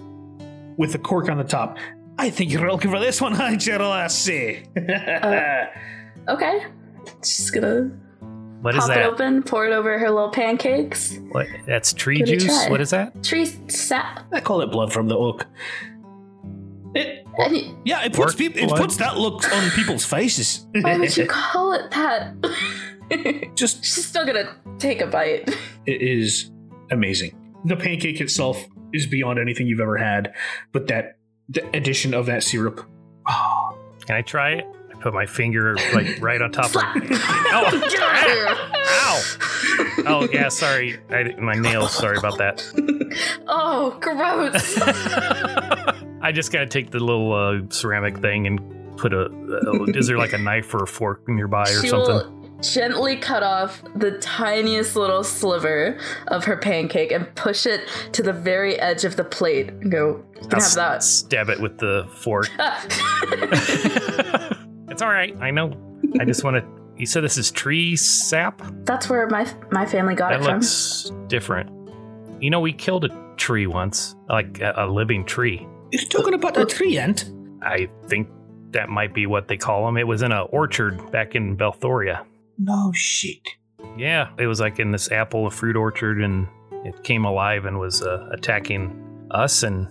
with 0.77 0.95
a 0.95 0.99
cork 0.99 1.29
on 1.29 1.39
the 1.39 1.45
top. 1.45 1.79
I 2.21 2.29
think 2.31 2.53
you're 2.53 2.71
looking 2.71 2.91
for 2.91 2.99
this 3.01 3.21
one, 3.21 3.33
huh, 3.33 3.57
Lassie? 3.79 4.63
Uh, 4.77 5.65
okay. 6.29 6.67
Just 7.23 7.53
gonna 7.55 7.91
What 8.61 8.75
is 8.75 8.81
pop 8.85 8.91
it 8.91 8.95
that? 8.95 9.07
open, 9.07 9.43
pour 9.43 9.67
it 9.67 9.73
over 9.73 9.99
her 9.99 10.11
little 10.11 10.31
pancakes. 10.31 11.19
What? 11.33 11.47
That's 11.67 11.95
tree 11.95 12.19
Give 12.19 12.41
juice. 12.41 12.67
What 12.69 12.81
is 12.83 12.91
that? 12.91 13.25
Tree 13.25 13.47
sap. 13.69 14.27
I 14.33 14.41
call 14.41 14.61
it 14.61 14.67
blood 14.71 14.93
from 14.93 15.09
the 15.09 15.17
oak. 15.17 15.47
It, 16.95 17.25
And 17.39 17.57
you- 17.57 17.79
yeah, 17.85 18.03
it 18.05 18.13
puts 18.13 18.33
Orc 18.33 18.37
peop 18.37 18.57
it 18.57 18.69
puts 18.69 18.97
that 18.99 19.17
look 19.17 19.51
on 19.53 19.71
people's 19.71 20.05
faces. 20.05 20.67
Why 20.83 20.99
would 20.99 21.17
you 21.17 21.27
call 21.29 21.73
it 21.73 21.91
that? 21.93 22.35
Just 23.57 23.83
She's 23.85 24.05
still 24.05 24.27
gonna 24.27 24.57
take 24.79 25.01
a 25.01 25.07
bite. 25.07 25.49
it 25.87 26.03
is 26.03 26.51
amazing. 26.91 27.35
The 27.65 27.77
pancake 27.77 28.21
itself 28.21 28.67
is 28.93 29.07
beyond 29.07 29.39
anything 29.39 29.67
you've 29.69 29.81
ever 29.81 29.97
had, 29.97 30.35
but 30.73 30.89
that 30.89 31.17
the 31.51 31.69
addition 31.77 32.15
of 32.15 32.27
that 32.27 32.43
syrup. 32.43 32.87
Oh, 33.29 33.77
Can 34.07 34.17
I 34.17 34.23
try 34.23 34.53
it? 34.53 34.67
I 34.91 34.95
put 35.03 35.13
my 35.15 35.27
finger 35.27 35.77
like 35.95 36.19
right 36.21 36.41
on 36.41 36.53
top 36.53 36.67
of. 36.67 36.73
Slap. 36.73 36.97
Oh, 37.53 37.89
Get 37.91 38.01
out 38.01 38.71
ow! 38.87 39.23
Oh 40.07 40.29
yeah, 40.33 40.49
sorry. 40.49 40.99
I, 41.11 41.35
my 41.41 41.55
nails. 41.55 41.93
Sorry 41.93 42.17
about 42.17 42.39
that. 42.39 42.65
Oh, 43.49 43.99
gross. 44.01 44.79
I 46.23 46.31
just 46.33 46.53
gotta 46.53 46.67
take 46.67 46.93
the 46.93 47.01
little 47.01 47.33
uh, 47.33 47.63
ceramic 47.71 48.19
thing 48.19 48.47
and 48.47 48.97
put 48.97 49.13
a. 49.13 49.23
Uh, 49.25 49.85
is 49.89 50.07
there 50.07 50.17
like 50.17 50.33
a 50.33 50.39
knife 50.39 50.73
or 50.73 50.85
a 50.85 50.87
fork 50.87 51.29
nearby 51.29 51.63
or 51.63 51.67
she 51.83 51.89
something? 51.89 52.15
will 52.15 52.40
gently 52.63 53.17
cut 53.17 53.43
off 53.43 53.83
the 53.97 54.13
tiniest 54.19 54.97
little 54.97 55.25
sliver 55.25 55.99
of 56.29 56.45
her 56.45 56.57
pancake 56.57 57.11
and 57.13 57.33
push 57.35 57.67
it 57.67 57.89
to 58.13 58.23
the 58.23 58.33
very 58.33 58.79
edge 58.79 59.05
of 59.05 59.17
the 59.17 59.25
plate 59.25 59.69
and 59.69 59.91
go, 59.91 60.25
you 60.37 60.49
can 60.49 60.55
I'll 60.55 60.61
have 60.61 60.75
that. 60.75 61.03
Stab 61.03 61.49
it 61.49 61.61
with 61.61 61.79
the 61.79 62.09
fork. 62.23 62.49
It's 64.91 65.03
all 65.03 65.09
right. 65.09 65.35
I 65.41 65.51
know. 65.51 65.73
I 66.21 66.25
just 66.25 66.43
want 66.45 66.57
to. 66.57 66.65
You 66.97 67.07
said 67.07 67.23
this 67.25 67.39
is 67.39 67.51
tree 67.51 67.97
sap. 67.97 68.61
That's 68.85 69.09
where 69.09 69.27
my 69.29 69.51
my 69.71 69.87
family 69.87 70.15
got 70.15 70.31
That 70.31 70.41
it 70.41 70.45
from. 70.45 70.55
looks 70.57 71.11
different. 71.29 71.71
You 72.43 72.51
know, 72.51 72.61
we 72.61 72.73
killed 72.73 73.05
a 73.05 73.35
tree 73.37 73.67
once, 73.67 74.17
like 74.29 74.61
a, 74.61 74.75
a 74.77 74.87
living 74.87 75.25
tree. 75.25 75.67
you're 75.93 76.03
talking 76.09 76.35
about 76.35 76.57
a 76.57 76.67
treant? 76.67 77.31
I 77.63 77.89
think 78.09 78.29
that 78.73 78.89
might 78.89 79.15
be 79.15 79.27
what 79.27 79.47
they 79.49 79.57
call 79.57 79.87
them. 79.87 79.97
It 79.97 80.07
was 80.07 80.23
in 80.23 80.33
an 80.33 80.47
orchard 80.51 81.11
back 81.13 81.35
in 81.35 81.57
Belthoria. 81.57 82.25
No 82.63 82.93
shit. 82.95 83.41
Yeah, 83.97 84.29
it 84.39 84.47
was 84.47 84.61
like 84.61 84.79
in 84.79 84.91
this 84.91 85.11
apple 85.11 85.49
fruit 85.51 85.77
orchard, 85.77 86.21
and 86.23 86.47
it 86.85 87.03
came 87.03 87.25
alive 87.25 87.65
and 87.65 87.79
was 87.79 88.03
uh, 88.03 88.29
attacking 88.33 89.27
us. 89.31 89.63
And 89.63 89.89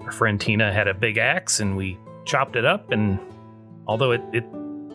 our 0.00 0.12
friend 0.12 0.40
Tina 0.40 0.72
had 0.72 0.86
a 0.88 0.94
big 0.94 1.16
axe, 1.18 1.60
and 1.60 1.76
we 1.76 1.98
chopped 2.26 2.56
it 2.56 2.64
up. 2.66 2.90
And 2.92 3.18
although 3.86 4.12
it, 4.12 4.20
it 4.32 4.44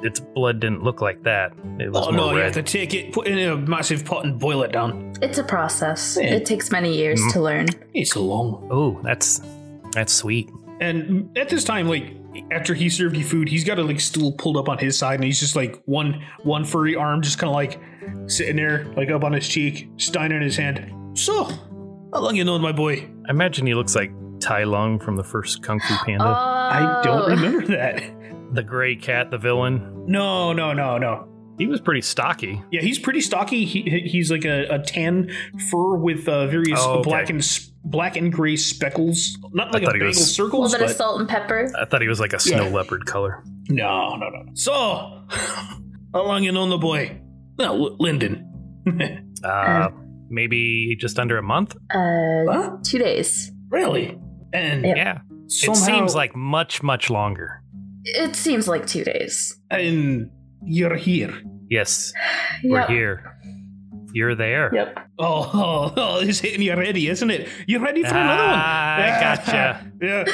its 0.03 0.20
blood 0.20 0.60
didn't 0.60 0.84
look 0.84 1.01
like 1.01 1.24
that, 1.24 1.51
it 1.79 1.91
was 1.91 2.05
Oh 2.08 2.12
more 2.12 2.32
no, 2.34 2.36
you 2.38 2.44
have 2.44 2.53
to 2.53 2.62
take 2.63 2.94
it, 2.94 3.12
put 3.12 3.27
it 3.27 3.38
in 3.38 3.50
a 3.50 3.55
massive 3.58 4.05
pot 4.05 4.24
and 4.25 4.38
boil 4.39 4.62
it 4.62 4.72
down. 4.72 5.13
It's 5.22 5.38
a 5.39 5.44
process. 5.44 6.17
Yeah. 6.22 6.36
It 6.36 6.46
takes 6.46 6.70
many 6.72 6.96
years 6.96 7.20
Mm. 7.20 7.34
to 7.34 7.41
learn. 7.41 7.65
It's 7.96 8.13
a 8.15 8.20
long. 8.20 8.67
Oh, 8.70 9.00
that's 9.03 9.41
that's 9.94 10.13
sweet. 10.13 10.50
And 10.79 11.36
at 11.38 11.50
this 11.50 11.63
time, 11.63 11.88
like 11.88 12.13
after 12.51 12.74
he 12.74 12.89
served 12.89 13.15
you 13.18 13.24
food, 13.24 13.48
he's 13.50 13.63
got 13.63 13.80
a 13.80 13.84
like 13.84 14.00
stool 14.00 14.32
pulled 14.34 14.58
up 14.58 14.70
on 14.70 14.77
his 14.77 14.98
side, 14.98 15.15
and 15.15 15.24
he's 15.24 15.39
just 15.39 15.56
like 15.56 15.82
one 15.86 16.24
one 16.44 16.63
furry 16.65 16.96
arm 16.96 17.22
just 17.22 17.38
kind 17.39 17.50
of 17.50 17.56
like 17.56 17.80
sitting 18.30 18.56
there, 18.56 18.86
like 18.96 19.10
up 19.10 19.24
on 19.24 19.34
his 19.34 19.48
cheek, 19.48 19.89
stein 19.98 20.32
in 20.32 20.42
his 20.42 20.56
hand. 20.56 21.18
So, 21.18 21.46
how 22.13 22.20
long 22.22 22.36
you 22.36 22.44
known 22.44 22.62
my 22.62 22.72
boy? 22.72 23.08
I 23.27 23.32
imagine 23.32 23.65
he 23.65 23.74
looks 23.74 23.96
like 23.96 24.12
Tai 24.39 24.63
Lung 24.65 25.00
from 25.00 25.15
the 25.15 25.24
first 25.24 25.63
Kung 25.63 25.80
Fu 25.80 25.96
Panda. 26.06 26.25
Oh. 26.25 26.27
I 26.30 27.01
don't 27.04 27.22
Oh. 27.24 27.27
remember 27.27 27.65
that. 27.68 28.04
the 28.54 28.63
gray 28.63 28.96
cat, 28.96 29.32
the 29.32 29.38
villain. 29.38 30.06
No, 30.08 30.54
no, 30.54 30.72
no, 30.74 30.98
no. 30.98 31.27
He 31.57 31.67
was 31.67 31.79
pretty 31.79 32.01
stocky. 32.01 32.62
Yeah, 32.71 32.81
he's 32.81 33.00
pretty 33.00 33.21
stocky. 33.21 33.63
He, 33.65 33.81
he's 34.07 34.29
like 34.29 34.43
a, 34.45 34.65
a 34.75 34.79
tan 34.79 35.29
fur 35.69 35.95
with 35.95 36.27
uh, 36.27 36.47
various 36.47 36.79
Oh, 36.81 36.95
okay. 37.00 37.09
black 37.09 37.29
and 37.29 37.59
black 37.85 38.17
and 38.17 38.31
gray 38.33 38.55
speckles. 38.57 39.38
Not 39.53 39.71
like 39.74 39.83
a 39.83 39.85
thought 39.85 39.95
he 39.95 40.00
bagel 40.00 40.07
was- 40.09 40.39
A 40.39 40.43
little 40.43 40.69
bit 40.69 40.81
of 40.81 40.91
salt 40.91 41.19
and 41.21 41.29
pepper. 41.29 41.71
I 41.79 41.85
thought 41.85 42.01
he 42.01 42.07
was 42.07 42.19
like 42.19 42.33
a 42.33 42.39
snow 42.39 42.65
Yeah. 42.67 42.74
leopard 42.75 43.05
color. 43.05 43.43
no, 43.69 44.15
no, 44.17 44.29
no. 44.29 44.41
no. 44.43 44.51
So, 44.53 44.74
how 45.29 46.25
long 46.25 46.43
you 46.43 46.51
known 46.51 46.69
the 46.69 46.77
boy? 46.77 47.21
No, 47.57 47.74
L- 47.74 47.97
Lyndon. 48.00 48.51
Uh, 49.43 49.89
maybe 50.29 50.95
just 51.00 51.19
under 51.19 51.38
a 51.38 51.43
month. 51.43 51.75
Uh, 51.93 52.45
Huh? 52.51 52.77
two 52.83 52.97
days. 52.97 53.51
Really? 53.69 54.17
And 54.53 54.83
Yep. 54.83 54.97
Yeah, 54.97 55.17
somehow, 55.47 55.81
it 55.81 55.85
seems 55.85 56.15
like 56.15 56.35
much, 56.35 56.81
much 56.81 57.09
longer. 57.12 57.62
It 58.05 58.35
seems 58.35 58.67
like 58.67 58.88
two 58.88 59.03
days. 59.03 59.59
and 59.69 60.31
you're 60.65 60.95
here. 60.95 61.34
Yes, 61.69 62.13
we're 62.63 62.79
Yep. 62.81 62.89
here. 62.89 63.31
You're 64.13 64.36
there. 64.36 64.74
Yep. 64.74 64.98
Oh, 65.19 65.51
oh, 65.53 65.93
oh, 65.98 66.19
it's 66.22 66.39
hitting 66.39 66.62
you 66.62 66.74
ready, 66.75 67.10
isn't 67.10 67.29
it? 67.29 67.50
You're 67.67 67.81
ready 67.81 68.01
for 68.01 68.10
another 68.10 68.43
one? 68.43 68.53
Ah, 68.55 68.95
I 68.95 69.19
gotcha. 69.19 69.91
yeah. 70.01 70.25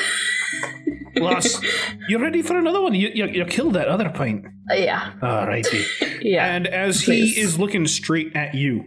Lost. 1.17 1.63
you're 2.07 2.19
ready 2.21 2.41
for 2.41 2.57
another 2.57 2.79
one? 2.81 2.93
You, 2.93 3.09
you, 3.13 3.25
you 3.25 3.45
killed 3.45 3.73
that 3.73 3.87
other 3.87 4.09
pint. 4.09 4.45
Uh, 4.69 4.75
yeah. 4.75 5.13
All 5.21 5.47
righty. 5.47 5.83
Yeah. 6.23 6.45
And 6.53 6.67
as 6.67 7.03
Please. 7.03 7.33
he 7.35 7.41
is 7.41 7.57
looking 7.57 7.87
straight 7.87 8.35
at 8.35 8.53
you, 8.53 8.85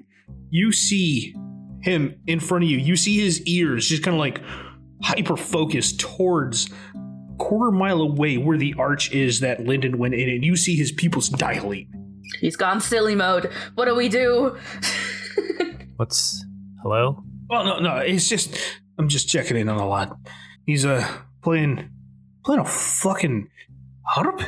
you 0.50 0.70
see 0.70 1.34
him 1.82 2.14
in 2.28 2.38
front 2.38 2.62
of 2.62 2.70
you. 2.70 2.78
You 2.78 2.94
see 2.94 3.18
his 3.18 3.42
ears 3.42 3.88
just 3.88 4.04
kind 4.04 4.14
of 4.14 4.20
like 4.20 4.40
hyper 5.02 5.36
focused 5.36 5.98
towards 5.98 6.70
quarter 7.38 7.70
mile 7.70 8.00
away 8.00 8.36
where 8.38 8.56
the 8.58 8.74
arch 8.78 9.12
is 9.12 9.40
that 9.40 9.64
Lyndon 9.66 9.98
went 9.98 10.14
in, 10.14 10.28
and 10.28 10.44
you 10.44 10.56
see 10.56 10.76
his 10.76 10.92
pupils 10.92 11.28
dilate. 11.28 11.88
He's 12.40 12.56
gone 12.56 12.80
silly 12.80 13.14
mode. 13.14 13.50
What 13.74 13.84
do 13.86 13.94
we 13.94 14.08
do? 14.08 14.56
What's 15.96 16.44
hello? 16.82 17.22
Oh 17.50 17.62
no, 17.64 17.78
no, 17.78 17.96
it's 17.96 18.28
just 18.28 18.56
I'm 18.98 19.08
just 19.08 19.28
checking 19.28 19.56
in 19.56 19.68
on 19.68 19.76
the 19.76 19.84
lad. 19.84 20.10
He's 20.66 20.84
uh 20.84 21.06
playing 21.42 21.90
playing 22.44 22.60
a 22.60 22.64
fucking 22.64 23.48
harp. 24.06 24.40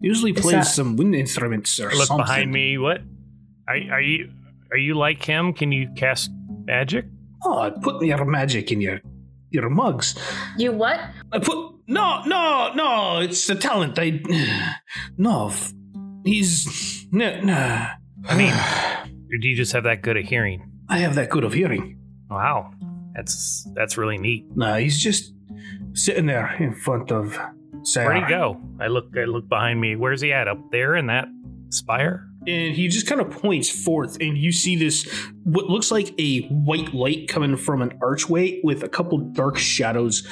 Usually 0.00 0.32
Is 0.32 0.40
plays 0.40 0.52
that- 0.54 0.66
some 0.66 0.96
wind 0.96 1.14
instruments 1.14 1.78
or 1.80 1.90
Look 1.90 2.06
something. 2.06 2.24
behind 2.24 2.50
me. 2.52 2.78
What? 2.78 3.00
Are, 3.68 3.76
are 3.92 4.00
you? 4.00 4.30
Are 4.70 4.76
you 4.76 4.94
like 4.94 5.22
him? 5.24 5.52
Can 5.52 5.72
you 5.72 5.88
cast 5.96 6.30
magic? 6.64 7.06
Oh, 7.44 7.58
I 7.58 7.70
put 7.70 8.04
your 8.04 8.24
magic 8.24 8.70
in 8.72 8.80
your 8.80 9.00
your 9.50 9.68
mugs. 9.70 10.14
you 10.58 10.72
what? 10.72 11.00
I 11.32 11.38
put 11.38 11.73
no, 11.86 12.22
no, 12.24 12.72
no. 12.74 13.18
It's 13.20 13.48
a 13.48 13.54
talent. 13.54 13.98
I 13.98 14.20
no. 15.16 15.52
He's 16.24 17.06
no, 17.12 17.40
no. 17.40 17.86
I 18.26 18.36
mean, 18.36 18.54
do 19.40 19.48
you 19.48 19.56
just 19.56 19.72
have 19.72 19.84
that 19.84 20.02
good 20.02 20.16
of 20.16 20.24
hearing? 20.24 20.70
I 20.88 20.98
have 20.98 21.14
that 21.14 21.30
good 21.30 21.44
of 21.44 21.52
hearing. 21.52 21.98
Wow, 22.30 22.72
that's 23.14 23.66
that's 23.74 23.96
really 23.96 24.18
neat. 24.18 24.46
No, 24.54 24.74
he's 24.76 24.98
just 24.98 25.32
sitting 25.94 26.26
there 26.26 26.54
in 26.60 26.74
front 26.74 27.12
of 27.12 27.38
Sarah. 27.82 28.08
Where'd 28.08 28.24
he 28.24 28.28
go? 28.28 28.60
I 28.80 28.88
look. 28.88 29.06
I 29.16 29.24
look 29.24 29.48
behind 29.48 29.80
me. 29.80 29.96
Where's 29.96 30.20
he 30.20 30.32
at? 30.32 30.48
Up 30.48 30.70
there 30.70 30.96
in 30.96 31.06
that 31.06 31.28
spire? 31.70 32.26
and 32.46 32.74
he 32.74 32.88
just 32.88 33.06
kind 33.06 33.20
of 33.20 33.30
points 33.30 33.70
forth 33.70 34.18
and 34.20 34.36
you 34.36 34.52
see 34.52 34.76
this 34.76 35.08
what 35.44 35.66
looks 35.66 35.90
like 35.90 36.14
a 36.18 36.42
white 36.48 36.92
light 36.92 37.28
coming 37.28 37.56
from 37.56 37.82
an 37.82 37.98
archway 38.02 38.60
with 38.62 38.82
a 38.82 38.88
couple 38.88 39.18
dark 39.18 39.56
shadows 39.56 40.26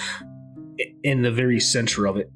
in 1.02 1.22
the 1.22 1.30
very 1.30 1.60
center 1.60 2.06
of 2.06 2.16
it 2.16 2.30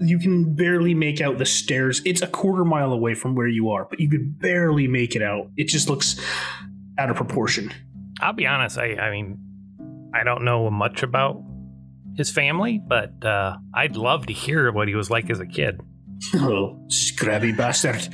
you 0.00 0.18
can 0.18 0.54
barely 0.54 0.94
make 0.94 1.20
out 1.20 1.38
the 1.38 1.46
stairs 1.46 2.00
it's 2.04 2.22
a 2.22 2.26
quarter 2.26 2.64
mile 2.64 2.92
away 2.92 3.14
from 3.14 3.34
where 3.34 3.48
you 3.48 3.70
are 3.70 3.86
but 3.90 3.98
you 3.98 4.08
could 4.08 4.38
barely 4.38 4.86
make 4.86 5.16
it 5.16 5.22
out 5.22 5.50
it 5.56 5.64
just 5.68 5.88
looks 5.88 6.20
out 6.98 7.10
of 7.10 7.16
proportion 7.16 7.72
I'll 8.20 8.32
be 8.32 8.46
honest. 8.46 8.78
I. 8.78 8.94
I 8.94 9.10
mean, 9.10 9.38
I 10.14 10.24
don't 10.24 10.44
know 10.44 10.70
much 10.70 11.02
about 11.02 11.42
his 12.16 12.30
family, 12.30 12.80
but 12.84 13.24
uh, 13.24 13.56
I'd 13.74 13.96
love 13.96 14.26
to 14.26 14.32
hear 14.32 14.72
what 14.72 14.88
he 14.88 14.94
was 14.94 15.10
like 15.10 15.30
as 15.30 15.40
a 15.40 15.46
kid. 15.46 15.80
oh 16.34 16.76
scrabby 16.88 17.52
bastard 17.52 18.08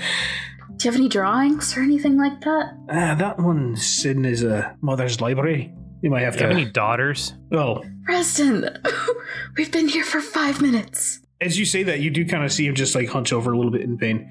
Do 0.76 0.84
you 0.84 0.90
have 0.90 1.00
any 1.00 1.08
drawings 1.08 1.74
or 1.74 1.80
anything 1.80 2.18
like 2.18 2.38
that? 2.42 2.74
ah 2.90 3.14
that 3.14 3.38
one's 3.38 4.04
in 4.04 4.24
his 4.24 4.44
uh, 4.44 4.74
mother's 4.82 5.22
library 5.22 5.72
You 6.04 6.10
might 6.10 6.20
have 6.20 6.34
Do 6.36 6.40
you 6.40 6.48
to. 6.50 6.54
have 6.54 6.62
any 6.64 6.70
daughters? 6.70 7.32
Oh, 7.50 7.82
Preston, 8.04 8.68
we've 9.56 9.72
been 9.72 9.88
here 9.88 10.04
for 10.04 10.20
five 10.20 10.60
minutes. 10.60 11.18
as 11.40 11.58
you 11.58 11.64
say 11.64 11.82
that, 11.84 12.00
you 12.00 12.10
do 12.10 12.26
kind 12.26 12.44
of 12.44 12.52
see 12.52 12.66
him 12.66 12.74
just 12.74 12.94
like 12.94 13.08
hunch 13.08 13.32
over 13.32 13.50
a 13.52 13.56
little 13.56 13.72
bit 13.72 13.80
in 13.80 13.96
pain. 13.96 14.30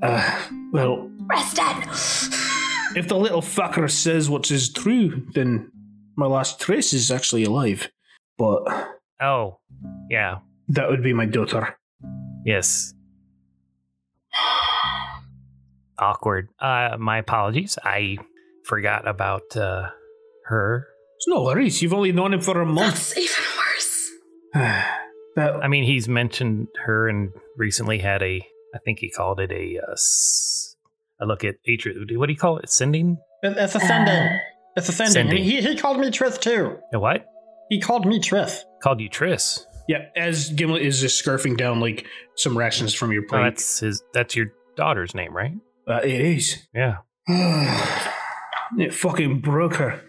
Uh, 0.00 0.40
well, 0.72 1.10
Preston! 1.28 1.82
if 2.96 3.08
the 3.08 3.16
little 3.18 3.42
fucker 3.42 3.90
says 3.90 4.30
what 4.30 4.50
is 4.50 4.72
true, 4.72 5.26
then 5.34 5.70
my 6.16 6.24
last 6.24 6.58
trace 6.60 6.94
is 6.94 7.10
actually 7.10 7.44
alive. 7.44 7.90
But 8.38 8.62
Oh, 9.20 9.58
yeah. 10.08 10.38
that 10.68 10.88
would 10.88 11.02
be 11.02 11.12
my 11.12 11.26
daughter. 11.26 11.76
Yes. 12.46 12.94
Awkward. 15.98 16.48
Uh, 16.58 16.96
my 16.98 17.18
apologies. 17.18 17.78
I 17.84 18.16
forgot 18.64 19.06
about 19.06 19.54
uh, 19.54 19.90
her. 20.46 20.88
It's 21.22 21.28
no 21.28 21.42
worries. 21.42 21.80
You've 21.80 21.94
only 21.94 22.10
known 22.10 22.34
him 22.34 22.40
for 22.40 22.60
a 22.60 22.66
month. 22.66 23.14
That's 23.14 23.16
even 23.16 23.44
worse. 23.56 24.10
that, 25.36 25.54
I 25.62 25.68
mean, 25.68 25.84
he's 25.84 26.08
mentioned 26.08 26.66
her 26.84 27.08
and 27.08 27.30
recently 27.56 27.98
had 27.98 28.24
a. 28.24 28.44
I 28.74 28.78
think 28.84 28.98
he 28.98 29.08
called 29.08 29.38
it 29.38 29.52
a. 29.52 29.78
Uh, 29.86 29.92
s- 29.92 30.74
a 31.20 31.24
look 31.26 31.44
at 31.44 31.54
Atri. 31.68 31.94
What 32.16 32.26
do 32.26 32.32
you 32.32 32.38
call 32.38 32.58
it? 32.58 32.68
Sending? 32.70 33.18
It- 33.44 33.56
It's 33.56 33.76
ascending. 33.76 34.14
Uh, 34.14 34.38
it's 34.76 34.88
ascending. 34.88 35.12
Sending. 35.12 35.36
And 35.36 35.44
he, 35.44 35.60
he 35.62 35.76
called 35.76 36.00
me 36.00 36.10
Trith 36.10 36.40
too. 36.40 36.76
A 36.92 36.98
what? 36.98 37.24
He 37.68 37.78
called 37.80 38.04
me 38.04 38.18
Trith. 38.18 38.62
Called 38.82 39.00
you 39.00 39.08
Triss. 39.08 39.60
yeah, 39.88 40.06
as 40.16 40.50
Gimlet 40.50 40.82
is 40.82 41.00
just 41.00 41.24
scarfing 41.24 41.56
down 41.56 41.78
like 41.78 42.04
some 42.34 42.58
rations 42.58 42.94
from 42.94 43.12
your 43.12 43.22
Oh, 43.26 43.28
plate. 43.28 43.42
that's 43.44 43.78
his. 43.78 44.02
That's 44.12 44.34
your 44.34 44.46
daughter's 44.76 45.14
name, 45.14 45.32
right? 45.36 45.52
uh, 45.86 46.00
it 46.02 46.20
is. 46.20 46.66
Yeah. 46.74 46.96
it 48.76 48.92
fucking 48.92 49.40
broke 49.40 49.74
her. 49.76 50.00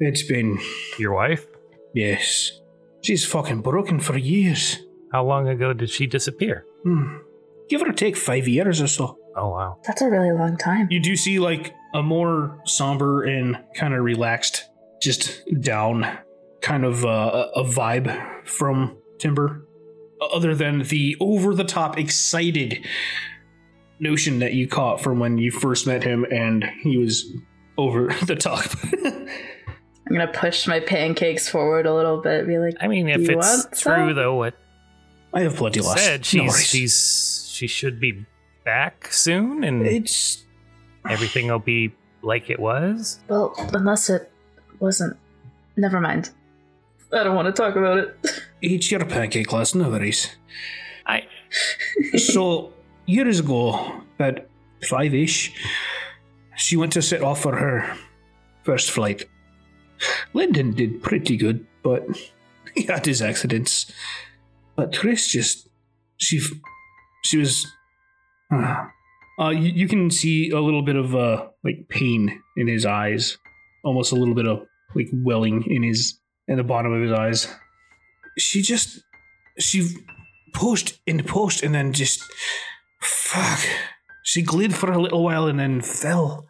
It's 0.00 0.22
been 0.22 0.58
Your 0.98 1.14
wife. 1.14 1.46
yes. 1.94 2.60
She's 3.02 3.24
fucking 3.26 3.60
broken 3.60 4.00
for 4.00 4.16
years. 4.16 4.78
How 5.12 5.24
long 5.24 5.46
ago 5.46 5.74
did 5.74 5.90
she 5.90 6.06
disappear? 6.06 6.64
Hmm. 6.84 7.18
Give 7.68 7.82
or 7.82 7.92
take 7.92 8.16
five 8.16 8.48
years 8.48 8.80
or 8.80 8.86
so. 8.86 9.18
Oh 9.36 9.50
wow. 9.50 9.78
That's 9.86 10.00
a 10.00 10.08
really 10.08 10.32
long 10.32 10.56
time. 10.56 10.88
You 10.90 11.00
do 11.00 11.14
see 11.16 11.38
like 11.38 11.74
a 11.94 12.02
more 12.02 12.60
somber 12.64 13.24
and 13.24 13.58
kind 13.76 13.92
of 13.92 14.02
relaxed, 14.02 14.64
just 15.02 15.42
down 15.60 16.06
kind 16.62 16.84
of 16.84 17.04
uh, 17.04 17.48
a 17.54 17.60
a 17.60 17.64
vibe 17.64 18.46
from 18.46 18.96
Timber, 19.18 19.66
other 20.32 20.54
than 20.54 20.82
the 20.84 21.16
over 21.20 21.54
the 21.54 21.64
top 21.64 21.98
excited 21.98 22.86
notion 24.00 24.38
that 24.38 24.54
you 24.54 24.66
caught 24.66 25.00
from 25.02 25.18
when 25.20 25.36
you 25.38 25.50
first 25.50 25.86
met 25.86 26.02
him 26.02 26.24
and 26.30 26.64
he 26.82 26.96
was 26.96 27.30
over 27.76 28.14
the 28.26 28.36
top. 28.36 28.64
I'm 30.06 30.12
gonna 30.12 30.32
push 30.32 30.66
my 30.66 30.80
pancakes 30.80 31.48
forward 31.48 31.86
a 31.86 31.94
little 31.94 32.20
bit, 32.20 32.46
be 32.46 32.58
like, 32.58 32.76
I 32.80 32.88
mean, 32.88 33.08
if 33.08 33.22
You 33.22 33.38
it's 33.38 33.46
want 33.46 33.68
true 33.72 33.78
some? 34.08 34.14
though, 34.14 34.34
what 34.34 34.54
I 35.32 35.40
have 35.40 35.56
plenty 35.56 35.80
less. 35.80 36.00
said 36.00 36.20
No 36.20 36.24
she's 36.24 36.40
worries. 36.52 36.66
she's 36.66 37.48
she 37.52 37.66
should 37.66 38.00
be 38.00 38.24
back 38.64 39.12
soon, 39.12 39.64
and 39.64 39.86
It's 39.86 40.44
everything 41.08 41.48
will 41.48 41.58
be 41.58 41.92
like 42.22 42.50
it 42.50 42.58
was. 42.60 43.20
well, 43.28 43.54
unless 43.72 44.10
it 44.10 44.30
wasn't. 44.80 45.16
Never 45.76 46.00
mind. 46.00 46.30
I 47.12 47.22
don't 47.24 47.34
want 47.36 47.46
to 47.46 47.52
talk 47.52 47.76
about 47.76 47.98
it. 47.98 48.16
eat 48.62 48.90
your 48.90 49.04
pancake 49.04 49.46
class, 49.46 49.74
no 49.74 49.88
worries. 49.90 50.36
I 51.06 51.26
so 52.18 52.72
years 53.06 53.40
ago, 53.40 54.02
about 54.18 54.40
five 54.88 55.14
ish, 55.14 55.52
she 56.56 56.76
went 56.76 56.92
to 56.92 57.02
set 57.02 57.22
off 57.22 57.40
for 57.42 57.56
her 57.56 57.96
first 58.64 58.90
flight. 58.90 59.24
Lyndon 60.32 60.72
did 60.72 61.02
pretty 61.02 61.36
good, 61.36 61.66
but 61.82 62.04
he 62.74 62.82
had 62.82 63.06
his 63.06 63.22
accidents. 63.22 63.90
But 64.76 64.94
Chris 64.94 65.28
just 65.28 65.68
she 66.16 66.40
she 67.24 67.38
was. 67.38 67.66
Uh, 68.52 68.86
uh, 69.40 69.50
you, 69.50 69.72
you 69.72 69.88
can 69.88 70.10
see 70.10 70.50
a 70.50 70.60
little 70.60 70.82
bit 70.82 70.96
of 70.96 71.14
uh 71.14 71.48
like 71.62 71.88
pain 71.88 72.40
in 72.56 72.68
his 72.68 72.86
eyes, 72.86 73.38
almost 73.84 74.12
a 74.12 74.16
little 74.16 74.34
bit 74.34 74.46
of 74.46 74.66
like 74.94 75.08
welling 75.12 75.64
in 75.66 75.82
his 75.82 76.18
in 76.48 76.56
the 76.56 76.64
bottom 76.64 76.92
of 76.92 77.02
his 77.02 77.12
eyes. 77.12 77.48
She 78.38 78.62
just 78.62 79.02
she 79.58 79.88
pushed 80.52 81.00
and 81.06 81.26
pushed 81.26 81.62
and 81.62 81.74
then 81.74 81.92
just 81.92 82.22
fuck. 83.00 83.60
She 84.22 84.42
glid 84.42 84.72
for 84.72 84.90
a 84.90 85.00
little 85.00 85.22
while 85.22 85.46
and 85.46 85.60
then 85.60 85.80
fell. 85.80 86.46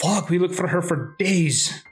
Fuck, 0.00 0.28
we 0.28 0.38
looked 0.38 0.54
for 0.54 0.68
her 0.68 0.82
for 0.82 1.14
days 1.18 1.84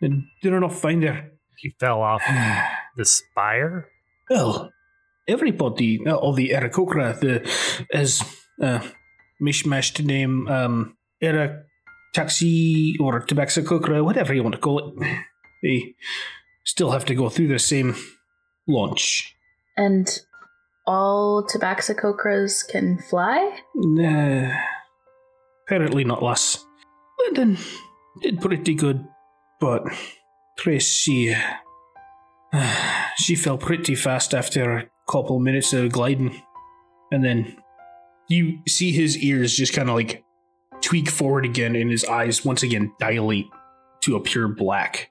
did 0.00 0.52
not 0.52 0.72
find 0.72 1.02
her. 1.02 1.30
he 1.56 1.70
fell 1.80 2.02
off 2.02 2.22
the 2.96 3.04
spire. 3.04 3.88
Well, 4.28 4.72
everybody, 5.28 6.00
uh, 6.06 6.14
all 6.14 6.32
the 6.32 6.50
Aarakocra, 6.50 7.18
the 7.20 7.48
as 7.92 8.22
uh, 8.60 8.80
mishmashed 9.40 10.04
name, 10.04 10.48
um, 10.48 10.96
Era 11.20 11.62
Taxi 12.12 12.96
or 13.00 13.20
Tabaxakokra, 13.20 14.04
whatever 14.04 14.34
you 14.34 14.42
want 14.42 14.54
to 14.54 14.60
call 14.60 14.78
it, 14.78 15.18
they 15.62 15.94
still 16.64 16.90
have 16.90 17.04
to 17.06 17.14
go 17.14 17.28
through 17.28 17.48
the 17.48 17.58
same 17.58 17.94
launch. 18.66 19.34
And 19.76 20.08
all 20.86 21.46
tabaxicocras 21.46 22.66
can 22.66 22.98
fly? 22.98 23.58
Nah, 23.74 24.50
apparently 25.66 26.04
not 26.04 26.22
less. 26.22 26.64
Lyndon 27.18 27.58
did 28.22 28.40
pretty 28.40 28.74
good, 28.74 29.06
but 29.60 29.84
Trace, 30.58 30.94
she, 30.94 31.34
uh, 32.52 33.10
she 33.16 33.34
fell 33.34 33.58
pretty 33.58 33.94
fast 33.94 34.34
after 34.34 34.76
a 34.78 34.88
couple 35.08 35.38
minutes 35.38 35.72
of 35.72 35.92
gliding. 35.92 36.42
And 37.12 37.24
then 37.24 37.56
you 38.28 38.58
see 38.68 38.92
his 38.92 39.16
ears 39.18 39.56
just 39.56 39.72
kind 39.72 39.88
of 39.88 39.94
like 39.94 40.24
tweak 40.80 41.08
forward 41.08 41.44
again, 41.44 41.76
and 41.76 41.90
his 41.90 42.04
eyes 42.04 42.44
once 42.44 42.62
again 42.62 42.92
dilate 42.98 43.46
to 44.02 44.16
a 44.16 44.20
pure 44.20 44.48
black. 44.48 45.10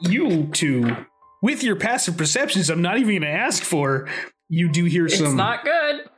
You 0.00 0.48
two, 0.52 0.96
with 1.42 1.62
your 1.62 1.76
passive 1.76 2.16
perceptions, 2.16 2.70
I'm 2.70 2.82
not 2.82 2.96
even 2.98 3.10
going 3.10 3.22
to 3.22 3.28
ask 3.28 3.62
for, 3.62 4.08
you 4.48 4.70
do 4.70 4.84
hear 4.84 5.08
some. 5.08 5.26
It's 5.26 5.34
not 5.34 5.64
good. 5.64 6.08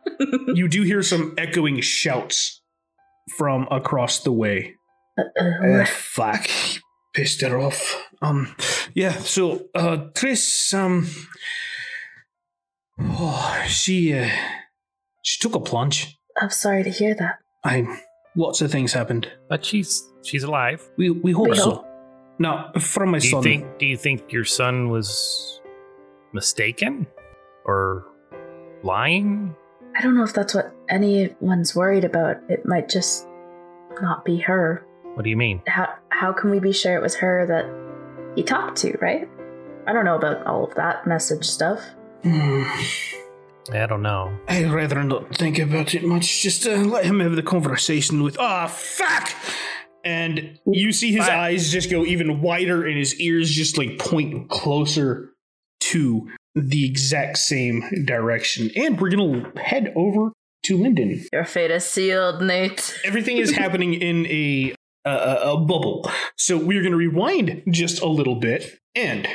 you 0.57 0.69
do 0.69 0.83
hear 0.83 1.03
some 1.03 1.35
echoing 1.39 1.81
shouts 1.81 2.63
from 3.37 3.69
across 3.71 4.21
the 4.21 4.33
way. 4.33 4.75
Uh, 5.19 5.85
fuck. 5.85 6.49
Pissed 7.17 7.41
her 7.41 7.59
off. 7.59 7.97
Um, 8.21 8.55
yeah, 8.93 9.13
so, 9.13 9.65
uh, 9.75 10.09
Tris, 10.15 10.75
um, 10.75 11.09
oh, 13.01 13.65
she, 13.67 14.13
uh, 14.13 14.29
she 15.23 15.41
took 15.41 15.55
a 15.55 15.61
plunge. 15.61 16.19
I'm 16.39 16.51
sorry 16.51 16.85
to 16.85 16.91
hear 16.91 17.15
that. 17.15 17.39
I, 17.65 17.87
lots 18.37 18.61
of 18.61 18.71
things 18.71 18.93
happened. 18.93 19.33
But 19.49 19.65
she's 19.65 20.07
she's 20.23 20.43
alive. 20.43 20.87
We, 20.99 21.09
we 21.09 21.33
hope 21.33 21.49
We 21.49 21.57
so. 21.57 21.71
hope. 21.71 21.87
Now, 22.39 22.71
from 22.79 23.13
my 23.13 23.19
Do 23.19 23.29
you 23.29 23.43
think 23.43 23.79
do 23.79 23.87
you 23.87 23.97
think 23.97 24.31
your 24.31 24.45
son 24.45 24.91
was 24.91 25.61
mistaken 26.35 27.07
or 27.65 28.05
lying? 28.83 29.57
I 29.97 30.03
don't 30.03 30.15
know 30.15 30.23
if 30.25 30.35
that's 30.35 30.55
what 30.55 30.75
anyone's 30.91 31.75
worried 31.75 32.05
about. 32.05 32.37
It 32.51 32.67
might 32.67 32.91
just 32.91 33.27
not 34.03 34.25
be 34.27 34.37
her. 34.41 34.86
What 35.17 35.23
do 35.23 35.31
you 35.31 35.37
mean? 35.39 35.63
How 35.67 35.95
how 36.11 36.31
can 36.35 36.51
we 36.51 36.61
be 36.61 36.73
sure 36.73 36.95
it 36.95 37.01
was 37.01 37.15
her 37.15 37.47
that 37.47 37.65
he 38.37 38.43
talked 38.43 38.77
to, 38.83 38.99
right? 39.01 39.27
I 39.87 39.95
don't 39.95 40.05
know 40.05 40.17
about 40.17 40.47
all 40.47 40.65
of 40.65 40.75
that 40.75 41.07
message 41.07 41.47
stuff. 41.47 41.81
I 42.25 43.87
don't 43.89 44.03
know. 44.03 44.39
I'd 44.47 44.71
rather 44.71 45.03
not 45.03 45.35
think 45.35 45.59
about 45.59 45.95
it 45.95 46.05
much. 46.05 46.43
Just 46.43 46.67
uh, 46.67 46.73
let 46.77 47.07
him 47.07 47.21
have 47.21 47.35
the 47.35 47.43
conversation 47.43 48.23
with. 48.23 48.37
Ah, 48.39 48.67
fuck! 48.67 49.33
And 50.05 50.59
you 50.67 50.93
see 50.93 51.13
his 51.13 51.25
Fuck. 51.25 51.35
eyes 51.35 51.73
just 51.73 51.91
go 51.91 52.05
even 52.05 52.43
wider, 52.43 52.87
and 52.87 52.99
his 52.99 53.19
ears 53.19 53.51
just 53.51 53.79
like 53.79 53.99
point 53.99 54.51
closer 54.51 55.31
to 55.81 56.29
the 56.55 56.85
exact 56.85 57.39
same 57.39 58.05
direction. 58.05 58.71
And 58.77 59.01
we're 59.01 59.09
gonna 59.09 59.51
head 59.59 59.95
over 59.97 60.33
to 60.65 60.77
Lyndon. 60.77 61.25
Your 61.33 61.45
fate 61.47 61.71
is 61.71 61.87
sealed, 61.87 62.43
Nate. 62.43 63.01
Everything 63.03 63.39
is 63.39 63.51
happening 63.57 63.95
in 63.95 64.27
a 64.27 64.76
a, 65.11 65.57
bubble. 65.57 66.11
So 66.37 66.57
we're 66.57 66.83
going 66.83 66.93
to 66.93 66.99
rewind 66.99 67.63
just 67.71 68.03
a 68.03 68.07
little 68.07 68.37
bit, 68.37 68.79
and 68.95 69.29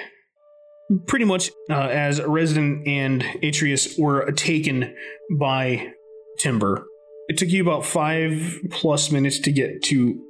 pretty 1.08 1.26
much 1.26 1.52
uh, 1.70 1.74
as 1.74 2.20
Resden 2.20 2.88
and 2.88 3.24
Atreus 3.42 3.98
were 3.98 4.32
taken 4.32 4.94
by 5.40 5.94
Timber, 6.40 6.86
it 7.28 7.38
took 7.38 7.50
you 7.50 7.62
about 7.62 7.86
five 7.86 8.60
plus 8.72 9.12
minutes 9.12 9.40
to 9.40 9.52
get 9.52 9.84
to 9.84 10.22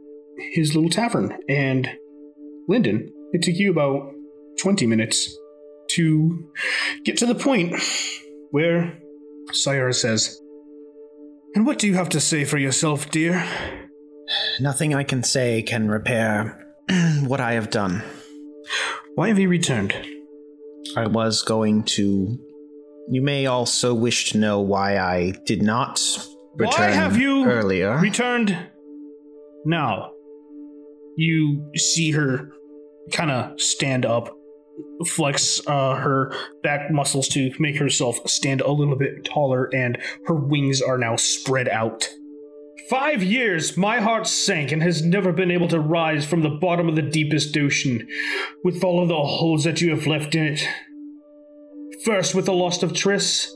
his 0.54 0.76
little 0.76 0.90
tavern, 0.90 1.38
and 1.50 1.90
Lyndon, 2.68 3.12
it 3.34 3.42
took 3.42 3.56
you 3.56 3.72
about 3.72 4.14
twenty 4.60 4.86
minutes 4.86 5.36
to 5.90 6.52
get 7.04 7.18
to 7.18 7.26
the 7.26 7.36
point 7.36 7.76
where 8.52 8.98
Sire 9.52 9.92
says. 9.92 10.40
And 11.54 11.66
what 11.66 11.80
do 11.80 11.88
you 11.88 11.96
have 11.96 12.10
to 12.10 12.22
say 12.22 12.46
for 12.46 12.58
yourself, 12.58 13.10
dear? 13.12 13.46
Nothing 14.60 14.94
I 14.94 15.04
can 15.04 15.24
say 15.24 15.62
can 15.62 15.90
repair 15.90 16.74
what 17.22 17.40
I 17.40 17.54
have 17.54 17.70
done. 17.70 18.04
Why 19.16 19.30
have 19.30 19.40
you 19.40 19.50
returned? 19.50 19.94
I 20.96 21.08
was 21.08 21.42
going 21.42 21.84
to. 21.84 22.38
You 23.10 23.22
may 23.22 23.46
also 23.46 23.94
wish 23.94 24.32
to 24.32 24.38
know 24.38 24.62
why 24.62 24.98
I 24.98 25.34
did 25.46 25.62
not 25.62 26.00
return 26.56 26.80
Why 26.80 26.92
have 26.92 27.18
you 27.18 27.46
earlier. 27.46 27.98
returned 27.98 28.58
now? 29.66 30.12
You 31.18 31.72
see 31.76 32.12
her 32.12 32.52
kind 33.12 33.32
of 33.32 33.60
stand 33.60 34.06
up, 34.06 34.34
flex 35.06 35.62
uh, 35.68 35.96
her 35.96 36.34
back 36.64 36.92
muscles 36.92 37.28
to 37.30 37.52
make 37.60 37.78
herself 37.78 38.18
stand 38.30 38.62
a 38.62 38.72
little 38.72 38.96
bit 38.96 39.26
taller, 39.26 39.70
and 39.74 39.98
her 40.26 40.36
wings 40.36 40.82
are 40.82 40.98
now 40.98 41.16
spread 41.16 41.68
out. 41.68 42.08
Five 42.90 43.24
years, 43.24 43.78
my 43.78 44.00
heart 44.00 44.28
sank 44.28 44.72
and 44.72 44.82
has 44.82 45.04
never 45.04 45.32
been 45.32 45.52
able 45.52 45.68
to 45.70 45.80
rise 45.80 46.26
from 46.26 46.42
the 46.42 46.50
bottom 46.50 46.90
of 46.90 46.96
the 46.96 47.02
deepest 47.02 47.56
ocean, 47.58 48.08
with 48.64 48.84
all 48.84 49.02
of 49.02 49.08
the 49.08 49.16
holes 49.16 49.64
that 49.64 49.82
you 49.82 49.92
have 49.92 50.08
left 50.08 50.36
in 50.36 50.54
it. 50.54 50.68
First 52.04 52.36
with 52.36 52.46
the 52.46 52.54
loss 52.54 52.84
of 52.84 52.92
Triss, 52.92 53.50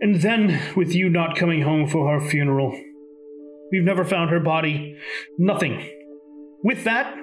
and 0.00 0.20
then 0.20 0.74
with 0.76 0.94
you 0.94 1.08
not 1.08 1.36
coming 1.36 1.62
home 1.62 1.88
for 1.88 2.10
her 2.12 2.28
funeral. 2.28 2.78
We've 3.70 3.84
never 3.84 4.04
found 4.04 4.30
her 4.30 4.40
body. 4.40 4.96
Nothing. 5.38 5.88
With 6.64 6.84
that, 6.84 7.16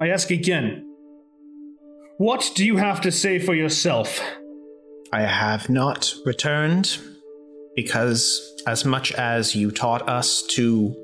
I 0.00 0.08
ask 0.08 0.30
again 0.30 0.90
what 2.18 2.52
do 2.54 2.64
you 2.64 2.76
have 2.76 3.00
to 3.00 3.10
say 3.10 3.40
for 3.40 3.54
yourself? 3.54 4.20
I 5.12 5.22
have 5.22 5.68
not 5.68 6.14
returned 6.24 6.98
because, 7.76 8.54
as 8.66 8.84
much 8.84 9.12
as 9.12 9.54
you 9.54 9.70
taught 9.70 10.08
us 10.08 10.42
to 10.50 10.94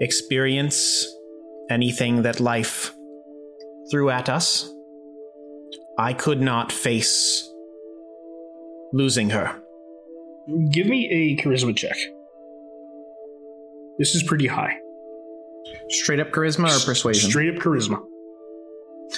experience 0.00 1.06
anything 1.68 2.22
that 2.22 2.40
life 2.40 2.92
threw 3.90 4.10
at 4.10 4.28
us, 4.28 4.70
I 5.98 6.12
could 6.12 6.40
not 6.40 6.72
face 6.72 7.48
losing 8.92 9.30
her. 9.30 9.60
Give 10.70 10.86
me 10.86 11.08
a 11.10 11.36
charisma 11.42 11.76
check. 11.76 11.96
This 13.98 14.14
is 14.14 14.22
pretty 14.22 14.46
high. 14.46 14.78
Straight 15.90 16.20
up 16.20 16.30
charisma 16.30 16.74
or 16.74 16.84
persuasion? 16.84 17.30
Straight 17.30 17.54
up 17.54 17.62
charisma. 17.62 18.02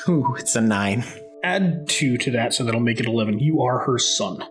Ooh, 0.08 0.34
it's 0.38 0.56
a 0.56 0.60
nine. 0.60 1.04
Add 1.44 1.88
two 1.88 2.16
to 2.18 2.30
that, 2.32 2.54
so 2.54 2.64
that'll 2.64 2.80
make 2.80 2.98
it 2.98 3.06
11. 3.06 3.38
You 3.38 3.62
are 3.62 3.78
her 3.80 3.98
son. 3.98 4.44